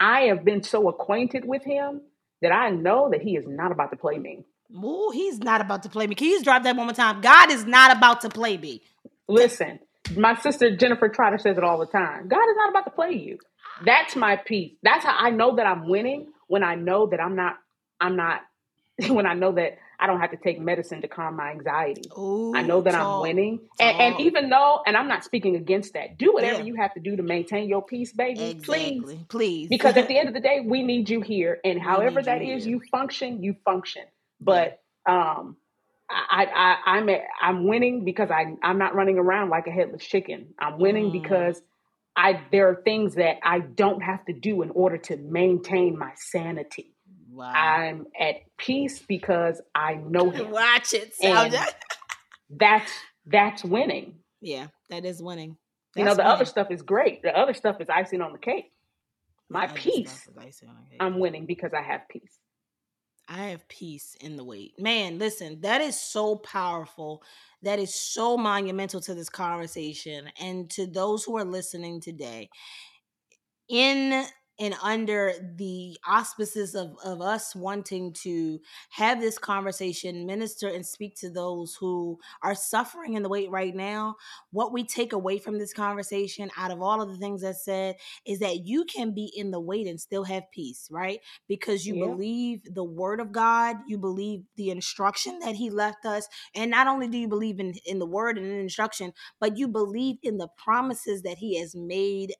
I 0.00 0.22
have 0.22 0.44
been 0.44 0.62
so 0.62 0.88
acquainted 0.88 1.44
with 1.44 1.64
him 1.64 2.02
that 2.42 2.52
I 2.52 2.70
know 2.70 3.10
that 3.10 3.20
he 3.20 3.36
is 3.36 3.46
not 3.46 3.72
about 3.72 3.90
to 3.90 3.96
play 3.96 4.18
me. 4.18 4.44
Ooh, 4.72 5.10
he's 5.12 5.40
not 5.40 5.60
about 5.60 5.82
to 5.82 5.88
play 5.88 6.06
me. 6.06 6.14
Can 6.14 6.28
you 6.28 6.34
just 6.34 6.44
drop 6.44 6.62
that 6.62 6.76
one 6.76 6.86
more 6.86 6.94
time? 6.94 7.20
God 7.20 7.50
is 7.50 7.66
not 7.66 7.96
about 7.96 8.20
to 8.22 8.28
play 8.28 8.56
me. 8.56 8.82
Listen, 9.30 9.78
my 10.16 10.34
sister 10.36 10.76
Jennifer 10.76 11.08
Trotter 11.08 11.38
says 11.38 11.56
it 11.56 11.64
all 11.64 11.78
the 11.78 11.86
time. 11.86 12.28
God 12.28 12.42
is 12.50 12.56
not 12.56 12.70
about 12.70 12.84
to 12.84 12.90
play 12.90 13.12
you. 13.12 13.38
That's 13.84 14.16
my 14.16 14.36
peace. 14.36 14.72
That's 14.82 15.04
how 15.04 15.16
I 15.16 15.30
know 15.30 15.56
that 15.56 15.66
I'm 15.66 15.88
winning 15.88 16.26
when 16.48 16.64
I 16.64 16.74
know 16.74 17.06
that 17.06 17.20
I'm 17.20 17.36
not, 17.36 17.54
I'm 18.00 18.16
not, 18.16 18.40
when 19.08 19.26
I 19.26 19.34
know 19.34 19.52
that 19.52 19.78
I 19.98 20.06
don't 20.06 20.20
have 20.20 20.30
to 20.32 20.36
take 20.36 20.58
medicine 20.60 21.02
to 21.02 21.08
calm 21.08 21.36
my 21.36 21.50
anxiety. 21.50 22.02
Ooh, 22.18 22.52
I 22.56 22.62
know 22.62 22.80
that 22.80 22.92
talk, 22.92 23.06
I'm 23.06 23.20
winning. 23.20 23.60
And, 23.78 24.00
and 24.00 24.20
even 24.20 24.48
though, 24.50 24.80
and 24.86 24.96
I'm 24.96 25.08
not 25.08 25.24
speaking 25.24 25.56
against 25.56 25.92
that, 25.92 26.18
do 26.18 26.32
whatever 26.32 26.60
Yeah. 26.60 26.64
you 26.64 26.74
have 26.76 26.94
to 26.94 27.00
do 27.00 27.16
to 27.16 27.22
maintain 27.22 27.68
your 27.68 27.82
peace, 27.82 28.12
baby. 28.12 28.58
Please. 28.62 28.96
Exactly. 29.02 29.26
Please. 29.28 29.68
Because 29.68 29.96
at 29.96 30.08
the 30.08 30.18
end 30.18 30.28
of 30.28 30.34
the 30.34 30.40
day, 30.40 30.60
we 30.64 30.82
need 30.82 31.08
you 31.08 31.20
here. 31.20 31.58
And 31.64 31.80
however 31.80 32.22
that 32.22 32.42
is, 32.42 32.64
here. 32.64 32.72
you 32.72 32.82
function, 32.90 33.42
you 33.42 33.56
function. 33.64 34.02
But 34.40 34.80
um 35.06 35.56
I, 36.10 36.44
I, 36.84 36.96
I'm 36.96 37.08
I'm 37.40 37.66
winning 37.68 38.04
because 38.04 38.30
I 38.30 38.54
I'm 38.62 38.78
not 38.78 38.94
running 38.94 39.18
around 39.18 39.50
like 39.50 39.66
a 39.66 39.70
headless 39.70 40.04
chicken. 40.04 40.54
I'm 40.58 40.78
winning 40.78 41.10
Mm. 41.10 41.22
because 41.22 41.62
I 42.16 42.40
there 42.50 42.68
are 42.68 42.82
things 42.84 43.14
that 43.14 43.36
I 43.42 43.60
don't 43.60 44.02
have 44.02 44.24
to 44.26 44.32
do 44.32 44.62
in 44.62 44.70
order 44.70 44.98
to 44.98 45.16
maintain 45.16 45.96
my 45.98 46.12
sanity. 46.16 46.94
wow. 47.30 47.52
I'm 47.52 48.06
at 48.20 48.36
peace 48.58 48.98
because 49.00 49.60
I 49.74 49.94
know 49.94 50.30
him. 50.36 50.50
Watch 50.50 50.92
it. 50.94 51.14
And- 51.22 51.52
Sound 51.52 51.74
That's 52.50 52.90
that's 53.26 53.62
winning. 53.64 54.16
yeah, 54.40 54.66
that 54.88 55.04
is 55.04 55.22
winning. 55.22 55.56
you 55.94 56.02
know, 56.04 56.10
That's 56.14 56.16
the 56.16 56.26
other 56.26 56.44
stuff 56.44 56.70
is 56.72 56.82
great. 56.82 57.22
The 57.22 57.36
other 57.38 57.54
stuff 57.54 57.80
is 57.80 57.88
icing 57.88 58.20
on 58.22 58.32
the 58.32 58.38
cake. 58.38 58.72
My 59.48 59.66
peace, 59.68 60.28
icing 60.38 60.68
on 60.68 60.76
the 60.82 60.90
cake. 60.90 60.98
I'm 61.00 61.18
winning 61.20 61.46
because 61.46 61.72
I 61.72 61.82
have 61.82 62.02
peace. 62.08 62.38
I 63.30 63.44
have 63.50 63.68
peace 63.68 64.16
in 64.20 64.36
the 64.36 64.42
wait. 64.42 64.74
Man, 64.76 65.18
listen, 65.18 65.60
that 65.60 65.80
is 65.80 65.98
so 65.98 66.34
powerful. 66.36 67.22
That 67.62 67.78
is 67.78 67.94
so 67.94 68.36
monumental 68.36 69.00
to 69.02 69.14
this 69.14 69.28
conversation. 69.28 70.28
And 70.40 70.68
to 70.70 70.86
those 70.86 71.22
who 71.22 71.36
are 71.36 71.44
listening 71.44 72.00
today, 72.00 72.50
in 73.68 74.24
and 74.60 74.74
under 74.82 75.32
the 75.56 75.98
auspices 76.06 76.76
of, 76.76 76.94
of 77.04 77.22
us 77.22 77.56
wanting 77.56 78.12
to 78.12 78.60
have 78.90 79.20
this 79.20 79.38
conversation, 79.38 80.26
minister 80.26 80.68
and 80.68 80.86
speak 80.86 81.16
to 81.16 81.30
those 81.30 81.76
who 81.80 82.18
are 82.42 82.54
suffering 82.54 83.14
in 83.14 83.24
the 83.24 83.30
wait 83.30 83.50
right 83.50 83.74
now, 83.74 84.16
what 84.52 84.72
we 84.72 84.84
take 84.84 85.12
away 85.14 85.38
from 85.38 85.58
this 85.58 85.74
conversation 85.74 86.50
out 86.58 86.70
of 86.70 86.82
all 86.82 87.02
of 87.02 87.10
the 87.10 87.18
things 87.18 87.42
that 87.42 87.56
said 87.56 87.96
is 88.26 88.40
that 88.40 88.66
you 88.66 88.84
can 88.84 89.12
be 89.14 89.32
in 89.36 89.50
the 89.50 89.60
wait 89.60 89.86
and 89.88 90.00
still 90.00 90.24
have 90.24 90.44
peace, 90.52 90.88
right? 90.92 91.20
Because 91.48 91.86
you 91.86 91.94
Yeah. 91.94 92.06
believe 92.06 92.62
the 92.74 92.84
word 92.84 93.20
of 93.20 93.32
God, 93.32 93.78
you 93.88 93.98
believe 93.98 94.44
the 94.56 94.70
instruction 94.70 95.38
that 95.40 95.56
he 95.56 95.70
left 95.70 96.06
us, 96.06 96.28
and 96.54 96.70
not 96.70 96.86
only 96.86 97.08
do 97.08 97.18
you 97.18 97.28
believe 97.28 97.60
in, 97.60 97.74
in 97.86 97.98
the 97.98 98.06
word 98.06 98.38
and 98.38 98.46
in 98.46 98.58
instruction, 98.60 99.12
but 99.40 99.58
you 99.58 99.68
believe 99.68 100.18
in 100.22 100.38
the 100.38 100.48
promises 100.56 101.22
that 101.22 101.38
he 101.38 101.58
has 101.60 101.74
made 101.74 102.34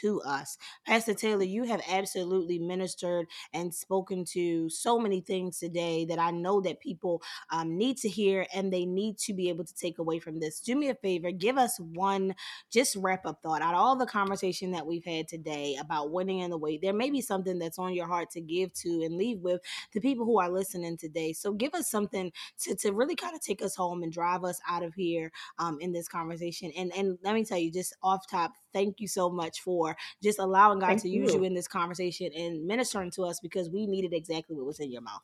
to 0.00 0.20
us. 0.22 0.58
Pastor 0.86 1.14
Taylor, 1.14 1.44
you 1.44 1.64
have 1.64 1.82
absolutely 1.88 2.58
ministered 2.58 3.26
and 3.52 3.74
spoken 3.74 4.24
to 4.26 4.68
so 4.68 4.98
many 4.98 5.20
things 5.20 5.58
today 5.58 6.04
that 6.06 6.18
I 6.18 6.30
know 6.30 6.60
that 6.62 6.80
people 6.80 7.22
um, 7.50 7.76
need 7.76 7.96
to 7.98 8.08
hear 8.08 8.46
and 8.54 8.72
they 8.72 8.84
need 8.84 9.18
to 9.18 9.32
be 9.34 9.48
able 9.48 9.64
to 9.64 9.74
take 9.74 9.98
away 9.98 10.18
from 10.18 10.40
this. 10.40 10.60
Do 10.60 10.76
me 10.76 10.88
a 10.88 10.94
favor, 10.94 11.30
give 11.30 11.58
us 11.58 11.78
one 11.80 12.34
just 12.70 12.96
wrap 12.96 13.26
up 13.26 13.40
thought 13.42 13.62
out 13.62 13.74
of 13.74 13.80
all 13.80 13.96
the 13.96 14.06
conversation 14.06 14.72
that 14.72 14.86
we've 14.86 15.04
had 15.04 15.28
today 15.28 15.76
about 15.80 16.10
winning 16.10 16.40
in 16.40 16.50
the 16.50 16.58
wait. 16.58 16.82
There 16.82 16.92
may 16.92 17.10
be 17.10 17.20
something 17.20 17.58
that's 17.58 17.78
on 17.78 17.94
your 17.94 18.06
heart 18.06 18.30
to 18.32 18.40
give 18.40 18.72
to 18.74 19.02
and 19.04 19.16
leave 19.16 19.40
with 19.40 19.60
the 19.92 20.00
people 20.00 20.24
who 20.24 20.40
are 20.40 20.50
listening 20.50 20.96
today. 20.96 21.32
So 21.32 21.52
give 21.52 21.74
us 21.74 21.90
something 21.90 22.32
to, 22.60 22.74
to 22.76 22.92
really 22.92 23.16
kind 23.16 23.34
of 23.34 23.40
take 23.40 23.62
us 23.62 23.76
home 23.76 24.02
and 24.02 24.12
drive 24.12 24.44
us 24.44 24.60
out 24.68 24.82
of 24.82 24.94
here 24.94 25.32
um, 25.58 25.78
in 25.80 25.92
this 25.92 26.08
conversation. 26.08 26.72
And 26.76 26.92
and 26.96 27.18
let 27.22 27.34
me 27.34 27.44
tell 27.44 27.58
you, 27.58 27.70
just 27.70 27.94
off 28.02 28.28
top, 28.28 28.52
thank 28.72 29.00
you 29.00 29.08
so 29.08 29.30
much 29.30 29.60
for 29.62 29.96
just 30.22 30.38
allowing 30.38 30.78
God 30.80 30.88
Thank 30.88 31.02
to 31.02 31.08
use 31.08 31.32
you. 31.32 31.40
you 31.40 31.44
in 31.44 31.54
this 31.54 31.68
conversation 31.68 32.30
and 32.36 32.66
ministering 32.66 33.10
to 33.12 33.24
us 33.24 33.40
because 33.40 33.70
we 33.70 33.86
needed 33.86 34.12
exactly 34.12 34.56
what 34.56 34.66
was 34.66 34.80
in 34.80 34.90
your 34.90 35.02
mouth. 35.02 35.22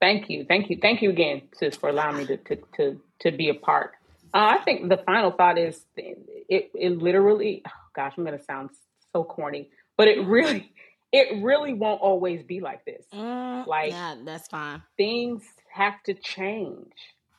Thank 0.00 0.28
you, 0.28 0.44
thank 0.48 0.68
you, 0.68 0.78
thank 0.82 1.00
you 1.00 1.10
again, 1.10 1.42
sis, 1.54 1.76
for 1.76 1.88
allowing 1.88 2.16
me 2.18 2.26
to 2.26 2.36
to 2.36 2.56
to, 2.76 3.00
to 3.20 3.30
be 3.30 3.48
a 3.50 3.54
part. 3.54 3.92
Uh, 4.34 4.56
I 4.58 4.64
think 4.64 4.88
the 4.88 4.96
final 4.96 5.30
thought 5.30 5.58
is 5.58 5.84
it 5.96 6.70
it 6.74 6.98
literally. 6.98 7.62
Oh 7.66 7.70
gosh, 7.94 8.14
I'm 8.16 8.24
gonna 8.24 8.42
sound 8.42 8.70
so 9.12 9.22
corny, 9.22 9.70
but 9.96 10.08
it 10.08 10.26
really 10.26 10.72
it 11.12 11.42
really 11.42 11.74
won't 11.74 12.00
always 12.00 12.42
be 12.42 12.60
like 12.60 12.84
this. 12.84 13.04
Mm, 13.14 13.66
Like- 13.66 13.92
yeah, 13.92 14.16
that's 14.24 14.48
fine. 14.48 14.82
Things 14.96 15.44
have 15.72 16.02
to 16.04 16.14
change. 16.14 16.92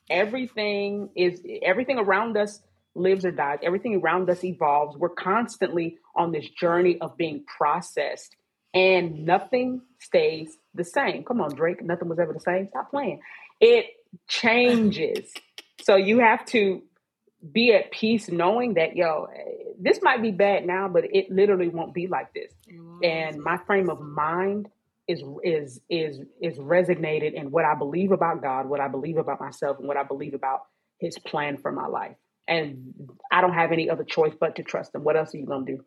Everything 0.10 1.10
is 1.16 1.42
everything 1.64 1.98
around 1.98 2.38
us 2.38 2.62
lives 2.96 3.26
or 3.26 3.32
dies. 3.32 3.60
Everything 3.64 3.96
around 3.96 4.30
us 4.30 4.44
evolves. 4.44 4.98
We're 4.98 5.10
constantly 5.10 5.98
on 6.16 6.32
this 6.32 6.48
journey 6.50 7.00
of 7.02 7.18
being 7.18 7.44
processed, 7.46 8.36
and 8.74 9.26
nothing 9.26 9.82
stays 10.00 10.58
the 10.74 10.84
same. 10.84 11.24
Come 11.24 11.42
on, 11.42 11.56
Drake. 11.56 11.84
Nothing 11.84 12.10
was 12.10 12.20
ever 12.20 12.34
the 12.34 12.40
same. 12.40 12.68
Stop 12.70 12.92
playing. 12.92 13.22
It 13.60 13.86
changes. 14.28 15.32
so 15.82 15.96
you 15.96 16.20
have 16.20 16.46
to 16.48 16.82
be 17.52 17.74
at 17.74 17.92
peace 17.92 18.30
knowing 18.30 18.76
that, 18.76 18.96
yo, 18.96 19.28
this 19.80 20.00
might 20.02 20.22
be 20.22 20.32
bad 20.32 20.66
now, 20.66 20.88
but 20.88 21.04
it 21.14 21.30
literally 21.30 21.68
won't 21.68 21.94
be 21.94 22.08
like 22.08 22.34
this. 22.34 22.52
And 23.04 23.42
my 23.42 23.58
frame 23.58 23.90
of 23.90 24.00
mind 24.00 24.70
is 25.08 25.22
is 25.44 25.82
is 25.90 26.22
is 26.42 26.58
resignated 26.58 27.34
in 27.34 27.52
what 27.52 27.66
I 27.66 27.76
believe 27.76 28.12
about 28.12 28.42
God, 28.42 28.68
what 28.68 28.80
I 28.80 28.88
believe 28.88 29.18
about 29.18 29.42
myself, 29.42 29.80
and 29.80 29.88
what 29.88 29.98
I 29.98 30.04
believe 30.04 30.34
about 30.34 30.62
His 31.00 31.18
plan 31.20 31.58
for 31.58 31.72
my 31.72 31.88
life. 31.88 32.16
And 32.48 32.94
I 33.32 33.42
don't 33.42 33.54
have 33.54 33.72
any 33.72 33.90
other 33.90 34.04
choice 34.04 34.34
but 34.40 34.56
to 34.58 34.64
trust 34.64 34.94
Him. 34.94 35.04
What 35.04 35.16
else 35.16 35.34
are 35.34 35.38
you 35.38 35.46
gonna 35.46 35.66
do? 35.66 35.84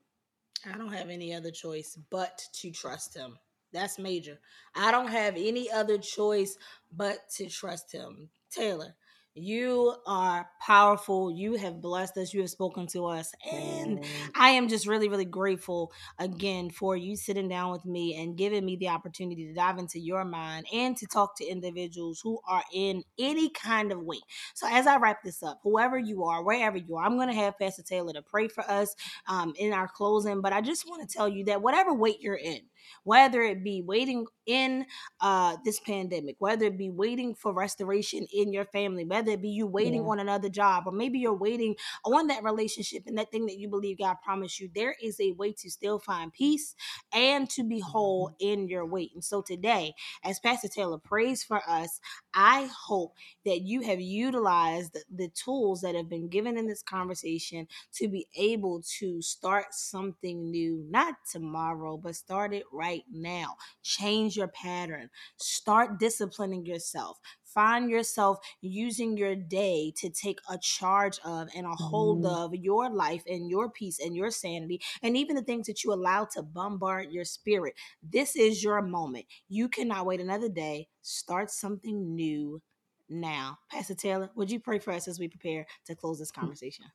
I 0.64 0.76
don't 0.76 0.92
have 0.92 1.10
any 1.10 1.34
other 1.34 1.50
choice 1.50 1.98
but 2.10 2.42
to 2.54 2.70
trust 2.70 3.16
him. 3.16 3.38
That's 3.72 3.98
major. 3.98 4.38
I 4.74 4.90
don't 4.90 5.08
have 5.08 5.34
any 5.36 5.70
other 5.70 5.98
choice 5.98 6.56
but 6.96 7.28
to 7.36 7.48
trust 7.48 7.92
him. 7.92 8.30
Taylor, 8.50 8.94
you 9.36 9.94
are 10.06 10.48
powerful. 10.60 11.30
You 11.30 11.54
have 11.56 11.80
blessed 11.80 12.16
us. 12.18 12.34
You 12.34 12.40
have 12.40 12.50
spoken 12.50 12.86
to 12.88 13.06
us. 13.06 13.32
And 13.52 14.04
I 14.34 14.50
am 14.50 14.68
just 14.68 14.86
really, 14.86 15.08
really 15.08 15.24
grateful 15.26 15.92
again 16.18 16.70
for 16.70 16.96
you 16.96 17.16
sitting 17.16 17.48
down 17.48 17.72
with 17.72 17.84
me 17.84 18.16
and 18.16 18.36
giving 18.36 18.64
me 18.64 18.76
the 18.76 18.88
opportunity 18.88 19.46
to 19.48 19.54
dive 19.54 19.78
into 19.78 20.00
your 20.00 20.24
mind 20.24 20.66
and 20.72 20.96
to 20.98 21.06
talk 21.06 21.36
to 21.38 21.44
individuals 21.46 22.20
who 22.22 22.40
are 22.48 22.64
in 22.72 23.04
any 23.18 23.50
kind 23.50 23.92
of 23.92 24.02
wait. 24.02 24.22
So, 24.54 24.66
as 24.70 24.86
I 24.86 24.96
wrap 24.98 25.22
this 25.22 25.42
up, 25.42 25.60
whoever 25.62 25.98
you 25.98 26.24
are, 26.24 26.42
wherever 26.42 26.78
you 26.78 26.96
are, 26.96 27.04
I'm 27.04 27.16
going 27.16 27.28
to 27.28 27.34
have 27.34 27.58
Pastor 27.58 27.82
Taylor 27.82 28.14
to 28.14 28.22
pray 28.22 28.48
for 28.48 28.68
us 28.70 28.94
um, 29.28 29.54
in 29.56 29.72
our 29.72 29.88
closing. 29.88 30.40
But 30.40 30.52
I 30.54 30.62
just 30.62 30.88
want 30.88 31.08
to 31.08 31.14
tell 31.16 31.28
you 31.28 31.44
that 31.46 31.62
whatever 31.62 31.94
wait 31.94 32.20
you're 32.20 32.36
in, 32.36 32.60
whether 33.04 33.42
it 33.42 33.64
be 33.64 33.82
waiting 33.82 34.26
in 34.46 34.86
uh, 35.20 35.56
this 35.64 35.80
pandemic, 35.80 36.36
whether 36.38 36.66
it 36.66 36.78
be 36.78 36.90
waiting 36.90 37.34
for 37.34 37.52
restoration 37.52 38.26
in 38.32 38.52
your 38.52 38.66
family, 38.66 39.04
whether 39.04 39.32
it 39.32 39.42
be 39.42 39.50
you 39.50 39.66
waiting 39.66 40.02
Yeah. 40.02 40.08
on 40.08 40.20
another 40.20 40.48
job, 40.50 40.84
or 40.86 40.92
maybe 40.92 41.18
you're 41.18 41.34
waiting 41.34 41.76
on 42.04 42.28
that 42.28 42.44
relationship 42.44 43.04
and 43.06 43.18
that 43.18 43.30
thing 43.32 43.46
that 43.46 43.58
you 43.58 43.68
believe 43.68 43.98
God 43.98 44.16
promised 44.24 44.60
you, 44.60 44.70
there 44.74 44.96
is 45.02 45.20
a 45.20 45.32
way 45.32 45.52
to 45.54 45.70
still 45.70 45.98
find 45.98 46.32
peace 46.32 46.74
and 47.12 47.48
to 47.50 47.64
be 47.64 47.80
whole 47.80 48.32
in 48.40 48.68
your 48.68 48.86
wait. 48.86 49.12
And 49.14 49.24
so 49.24 49.42
today, 49.42 49.94
as 50.24 50.40
Pastor 50.40 50.68
Taylor 50.68 50.98
prays 50.98 51.44
for 51.44 51.60
us, 51.68 52.00
I 52.36 52.68
hope 52.86 53.14
that 53.46 53.62
you 53.62 53.80
have 53.80 54.00
utilized 54.00 54.96
the, 55.10 55.28
tools 55.30 55.80
that 55.80 55.94
have 55.94 56.08
been 56.08 56.28
given 56.28 56.58
in 56.58 56.66
this 56.66 56.82
conversation 56.82 57.66
to 57.94 58.08
be 58.08 58.26
able 58.36 58.82
to 58.98 59.22
start 59.22 59.72
something 59.72 60.50
new, 60.50 60.84
not 60.90 61.14
tomorrow, 61.30 61.96
but 61.96 62.14
start 62.14 62.52
it 62.52 62.64
right 62.72 63.04
now. 63.10 63.56
Change 63.82 64.36
your 64.36 64.48
pattern, 64.48 65.08
start 65.38 65.98
disciplining 65.98 66.66
yourself. 66.66 67.18
Find 67.56 67.90
yourself 67.90 68.38
using 68.62 69.18
your 69.18 69.36
day 69.36 69.94
to 69.98 70.10
take 70.10 70.40
a 70.50 70.58
charge 70.58 71.20
of 71.26 71.48
and 71.56 71.66
a 71.66 71.76
hold 71.76 72.24
Mhm. 72.24 72.32
of 72.36 72.54
your 72.56 72.90
life 72.90 73.24
and 73.28 73.50
your 73.50 73.70
peace 73.70 74.00
and 74.00 74.16
your 74.16 74.30
sanity, 74.32 74.82
and 75.02 75.18
even 75.18 75.36
the 75.36 75.42
things 75.44 75.66
that 75.68 75.84
you 75.84 75.92
allow 75.94 76.26
to 76.34 76.44
bombard 76.44 77.12
your 77.12 77.26
spirit. 77.26 77.74
This 78.04 78.36
is 78.36 78.64
your 78.64 78.82
moment. 78.82 79.26
You 79.48 79.68
cannot 79.70 80.06
wait 80.06 80.20
another 80.22 80.50
day. 80.50 80.88
Start 81.02 81.50
something 81.52 82.16
new 82.16 82.62
now. 83.10 83.58
Pastor 83.70 83.96
Taylor, 83.96 84.30
would 84.36 84.52
you 84.52 84.60
pray 84.60 84.80
for 84.80 84.92
us 84.92 85.08
as 85.08 85.20
we 85.20 85.28
prepare 85.28 85.66
to 85.86 85.96
close 85.96 86.20
this 86.20 86.32
conversation? 86.32 86.86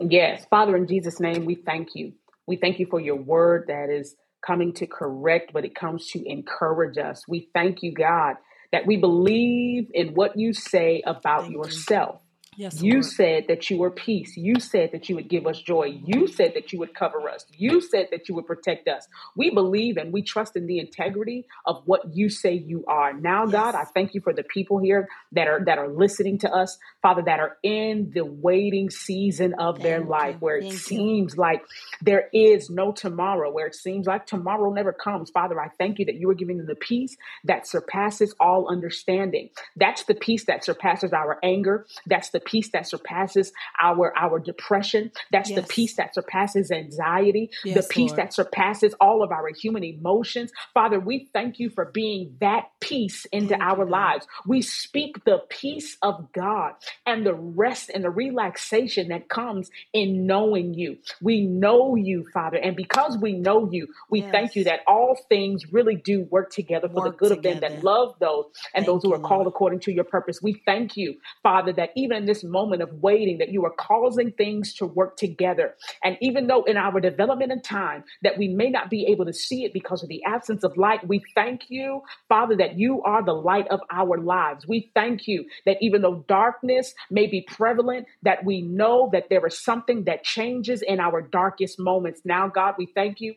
Yes, 0.00 0.46
Father, 0.50 0.76
in 0.76 0.86
Jesus' 0.86 1.20
name, 1.20 1.44
we 1.46 1.54
thank 1.56 1.94
you. 1.94 2.12
We 2.46 2.56
thank 2.56 2.78
you 2.78 2.86
for 2.86 3.00
your 3.00 3.16
word 3.16 3.66
that 3.68 3.90
is 3.90 4.14
coming 4.46 4.72
to 4.74 4.86
correct, 4.86 5.52
but 5.54 5.64
it 5.64 5.74
comes 5.74 6.08
to 6.08 6.24
encourage 6.30 6.98
us. 6.98 7.24
We 7.28 7.48
thank 7.54 7.82
you, 7.82 7.92
God, 7.92 8.36
that 8.72 8.86
we 8.86 8.96
believe 8.96 9.90
in 9.94 10.14
what 10.14 10.38
you 10.38 10.52
say 10.52 11.02
about 11.06 11.42
Thank 11.42 11.52
you. 11.52 11.62
yourself. 11.64 12.20
Yes, 12.56 12.82
you 12.82 12.94
Lord. 12.94 13.04
said 13.04 13.44
that 13.48 13.68
you 13.70 13.78
were 13.78 13.90
peace. 13.90 14.36
You 14.36 14.58
said 14.60 14.90
that 14.92 15.08
you 15.08 15.16
would 15.16 15.28
give 15.28 15.46
us 15.46 15.60
joy. 15.60 16.00
You 16.04 16.26
said 16.26 16.52
that 16.54 16.72
you 16.72 16.78
would 16.78 16.94
cover 16.94 17.28
us. 17.28 17.44
You 17.56 17.80
said 17.80 18.08
that 18.10 18.28
you 18.28 18.34
would 18.34 18.46
protect 18.46 18.88
us. 18.88 19.06
We 19.36 19.50
believe 19.50 19.96
and 19.98 20.12
we 20.12 20.22
trust 20.22 20.56
in 20.56 20.66
the 20.66 20.78
integrity 20.78 21.46
of 21.66 21.82
what 21.84 22.14
you 22.14 22.28
say 22.30 22.54
you 22.54 22.84
are. 22.86 23.12
Now, 23.12 23.44
yes. 23.44 23.52
God, 23.52 23.74
I 23.74 23.84
thank 23.84 24.14
you 24.14 24.20
for 24.22 24.32
the 24.32 24.42
people 24.42 24.78
here 24.78 25.08
that 25.32 25.48
are 25.48 25.62
that 25.66 25.78
are 25.78 25.88
listening 25.88 26.38
to 26.38 26.50
us, 26.50 26.78
Father, 27.02 27.22
that 27.26 27.40
are 27.40 27.58
in 27.62 28.10
the 28.14 28.24
waiting 28.24 28.90
season 28.90 29.54
of 29.58 29.76
thank 29.76 29.82
their 29.82 30.00
you. 30.00 30.08
life 30.08 30.36
where 30.40 30.60
thank 30.60 30.74
it 30.74 30.78
seems 30.78 31.34
you. 31.34 31.40
like 31.40 31.62
there 32.00 32.28
is 32.32 32.70
no 32.70 32.92
tomorrow, 32.92 33.52
where 33.52 33.66
it 33.66 33.74
seems 33.74 34.06
like 34.06 34.26
tomorrow 34.26 34.72
never 34.72 34.92
comes. 34.92 35.30
Father, 35.30 35.60
I 35.60 35.68
thank 35.78 35.98
you 35.98 36.06
that 36.06 36.14
you 36.14 36.30
are 36.30 36.34
giving 36.34 36.58
them 36.58 36.66
the 36.66 36.74
peace 36.74 37.16
that 37.44 37.66
surpasses 37.66 38.34
all 38.40 38.68
understanding. 38.70 39.50
That's 39.76 40.04
the 40.04 40.14
peace 40.14 40.44
that 40.46 40.64
surpasses 40.64 41.12
our 41.12 41.38
anger. 41.42 41.86
That's 42.06 42.30
the 42.30 42.40
peace 42.46 42.70
that 42.70 42.86
surpasses 42.88 43.52
our 43.80 44.16
our 44.16 44.38
depression. 44.38 45.10
That's 45.30 45.50
yes. 45.50 45.60
the 45.60 45.66
peace 45.66 45.96
that 45.96 46.14
surpasses 46.14 46.70
anxiety. 46.70 47.50
Yes, 47.64 47.86
the 47.86 47.92
peace 47.92 48.10
Lord. 48.10 48.20
that 48.20 48.32
surpasses 48.32 48.94
all 49.00 49.22
of 49.22 49.32
our 49.32 49.50
human 49.50 49.84
emotions. 49.84 50.52
Father, 50.72 50.98
we 50.98 51.28
thank 51.32 51.58
you 51.58 51.68
for 51.68 51.84
being 51.86 52.36
that 52.40 52.70
peace 52.80 53.26
into 53.26 53.50
thank 53.50 53.62
our 53.62 53.84
you, 53.84 53.90
lives. 53.90 54.26
We 54.46 54.62
speak 54.62 55.24
the 55.24 55.42
peace 55.48 55.98
of 56.02 56.32
God 56.32 56.72
and 57.04 57.26
the 57.26 57.34
rest 57.34 57.90
and 57.92 58.04
the 58.04 58.10
relaxation 58.10 59.08
that 59.08 59.28
comes 59.28 59.70
in 59.92 60.26
knowing 60.26 60.74
you. 60.74 60.98
We 61.20 61.42
know 61.42 61.96
you, 61.96 62.26
Father, 62.32 62.56
and 62.56 62.76
because 62.76 63.18
we 63.18 63.32
know 63.32 63.68
you, 63.70 63.88
we 64.08 64.20
yes. 64.20 64.30
thank 64.30 64.56
you 64.56 64.64
that 64.64 64.80
all 64.86 65.18
things 65.28 65.72
really 65.72 65.96
do 65.96 66.22
work 66.30 66.52
together 66.52 66.88
for 66.88 67.02
work 67.02 67.04
the 67.12 67.18
good 67.18 67.36
together. 67.36 67.56
of 67.56 67.60
them 67.60 67.72
that 67.72 67.84
love 67.84 68.14
those 68.20 68.46
and 68.74 68.84
thank 68.84 68.86
those 68.86 69.02
who 69.02 69.12
are 69.12 69.18
called 69.18 69.44
Lord. 69.44 69.48
according 69.48 69.80
to 69.80 69.92
your 69.92 70.04
purpose. 70.04 70.40
We 70.42 70.62
thank 70.64 70.96
you, 70.96 71.16
Father, 71.42 71.72
that 71.72 71.90
even 71.96 72.18
in 72.18 72.26
this 72.26 72.35
moment 72.44 72.82
of 72.82 72.92
waiting 73.02 73.38
that 73.38 73.50
you 73.50 73.64
are 73.64 73.72
causing 73.76 74.32
things 74.32 74.74
to 74.74 74.86
work 74.86 75.16
together. 75.16 75.74
And 76.02 76.16
even 76.20 76.46
though 76.46 76.64
in 76.64 76.76
our 76.76 77.00
development 77.00 77.52
and 77.52 77.62
time 77.62 78.04
that 78.22 78.38
we 78.38 78.48
may 78.48 78.70
not 78.70 78.90
be 78.90 79.06
able 79.06 79.24
to 79.26 79.32
see 79.32 79.64
it 79.64 79.72
because 79.72 80.02
of 80.02 80.08
the 80.08 80.22
absence 80.24 80.64
of 80.64 80.76
light, 80.76 81.06
we 81.06 81.22
thank 81.34 81.62
you, 81.68 82.02
Father, 82.28 82.56
that 82.56 82.78
you 82.78 83.02
are 83.02 83.24
the 83.24 83.32
light 83.32 83.68
of 83.68 83.80
our 83.90 84.18
lives. 84.18 84.66
We 84.66 84.90
thank 84.94 85.26
you 85.26 85.46
that 85.64 85.78
even 85.80 86.02
though 86.02 86.24
darkness 86.28 86.94
may 87.10 87.26
be 87.26 87.42
prevalent, 87.42 88.06
that 88.22 88.44
we 88.44 88.62
know 88.62 89.10
that 89.12 89.28
there 89.30 89.46
is 89.46 89.58
something 89.58 90.04
that 90.04 90.24
changes 90.24 90.82
in 90.82 91.00
our 91.00 91.22
darkest 91.22 91.78
moments. 91.78 92.22
Now, 92.24 92.48
God, 92.48 92.74
we 92.78 92.86
thank 92.86 93.20
you 93.20 93.34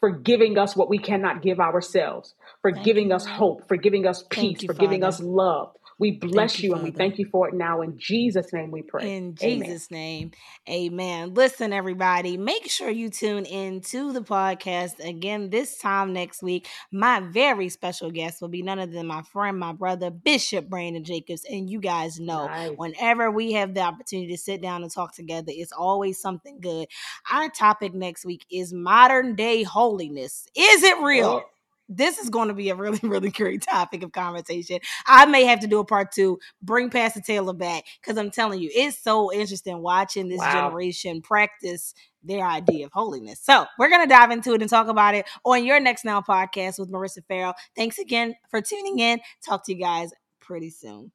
for 0.00 0.10
giving 0.10 0.58
us 0.58 0.76
what 0.76 0.88
we 0.88 0.98
cannot 0.98 1.42
give 1.42 1.60
ourselves, 1.60 2.34
for 2.62 2.72
thank 2.72 2.84
giving 2.84 3.08
you. 3.08 3.14
us 3.14 3.26
hope, 3.26 3.66
for 3.68 3.76
giving 3.76 4.06
us 4.06 4.24
peace, 4.30 4.62
you, 4.62 4.68
for 4.68 4.74
Father. 4.74 4.86
giving 4.86 5.04
us 5.04 5.20
love, 5.20 5.74
we 5.98 6.12
bless 6.12 6.60
you, 6.60 6.70
you 6.70 6.74
and 6.74 6.84
we 6.84 6.90
thank 6.90 7.18
you 7.18 7.26
for 7.26 7.48
it 7.48 7.54
now. 7.54 7.82
In 7.82 7.98
Jesus' 7.98 8.52
name 8.52 8.70
we 8.70 8.82
pray. 8.82 9.16
In 9.16 9.34
Jesus' 9.34 9.88
amen. 9.90 10.00
name, 10.02 10.30
amen. 10.68 11.34
Listen, 11.34 11.72
everybody, 11.72 12.36
make 12.36 12.68
sure 12.68 12.90
you 12.90 13.10
tune 13.10 13.44
in 13.44 13.80
to 13.82 14.12
the 14.12 14.22
podcast 14.22 15.04
again 15.04 15.50
this 15.50 15.78
time 15.78 16.12
next 16.12 16.42
week. 16.42 16.66
My 16.90 17.20
very 17.20 17.68
special 17.68 18.10
guest 18.10 18.40
will 18.40 18.48
be 18.48 18.62
none 18.62 18.78
other 18.78 18.92
than 18.92 19.06
my 19.06 19.22
friend, 19.22 19.58
my 19.58 19.72
brother, 19.72 20.10
Bishop 20.10 20.68
Brandon 20.68 21.04
Jacobs. 21.04 21.44
And 21.48 21.70
you 21.70 21.80
guys 21.80 22.18
know, 22.18 22.46
nice. 22.46 22.72
whenever 22.76 23.30
we 23.30 23.52
have 23.52 23.74
the 23.74 23.82
opportunity 23.82 24.32
to 24.32 24.38
sit 24.38 24.60
down 24.60 24.82
and 24.82 24.92
talk 24.92 25.14
together, 25.14 25.52
it's 25.54 25.72
always 25.72 26.20
something 26.20 26.60
good. 26.60 26.88
Our 27.32 27.48
topic 27.50 27.94
next 27.94 28.24
week 28.24 28.44
is 28.50 28.72
modern 28.72 29.36
day 29.36 29.62
holiness. 29.62 30.46
Is 30.56 30.82
it 30.82 30.98
real? 30.98 31.44
Oh 31.44 31.53
this 31.88 32.18
is 32.18 32.30
going 32.30 32.48
to 32.48 32.54
be 32.54 32.70
a 32.70 32.74
really, 32.74 33.00
really 33.02 33.30
great 33.30 33.62
topic 33.62 34.02
of 34.02 34.12
conversation. 34.12 34.78
I 35.06 35.26
may 35.26 35.44
have 35.44 35.60
to 35.60 35.66
do 35.66 35.80
a 35.80 35.84
part 35.84 36.12
two, 36.12 36.38
bring 36.62 36.90
Pastor 36.90 37.20
Taylor 37.20 37.52
back, 37.52 37.84
because 38.00 38.18
I'm 38.18 38.30
telling 38.30 38.60
you, 38.60 38.70
it's 38.74 39.02
so 39.02 39.32
interesting 39.32 39.78
watching 39.80 40.28
this 40.28 40.38
wow. 40.38 40.52
generation 40.52 41.22
practice 41.22 41.94
their 42.22 42.46
idea 42.46 42.86
of 42.86 42.92
holiness. 42.92 43.38
So 43.40 43.66
we're 43.78 43.90
going 43.90 44.02
to 44.02 44.12
dive 44.12 44.30
into 44.30 44.54
it 44.54 44.62
and 44.62 44.70
talk 44.70 44.88
about 44.88 45.14
it 45.14 45.26
on 45.44 45.64
your 45.64 45.78
Next 45.78 46.04
Now 46.04 46.22
podcast 46.22 46.78
with 46.78 46.90
Marissa 46.90 47.22
Farrell. 47.28 47.54
Thanks 47.76 47.98
again 47.98 48.34
for 48.48 48.60
tuning 48.62 48.98
in. 48.98 49.20
Talk 49.46 49.64
to 49.66 49.74
you 49.74 49.78
guys 49.78 50.10
pretty 50.40 50.70
soon. 50.70 51.12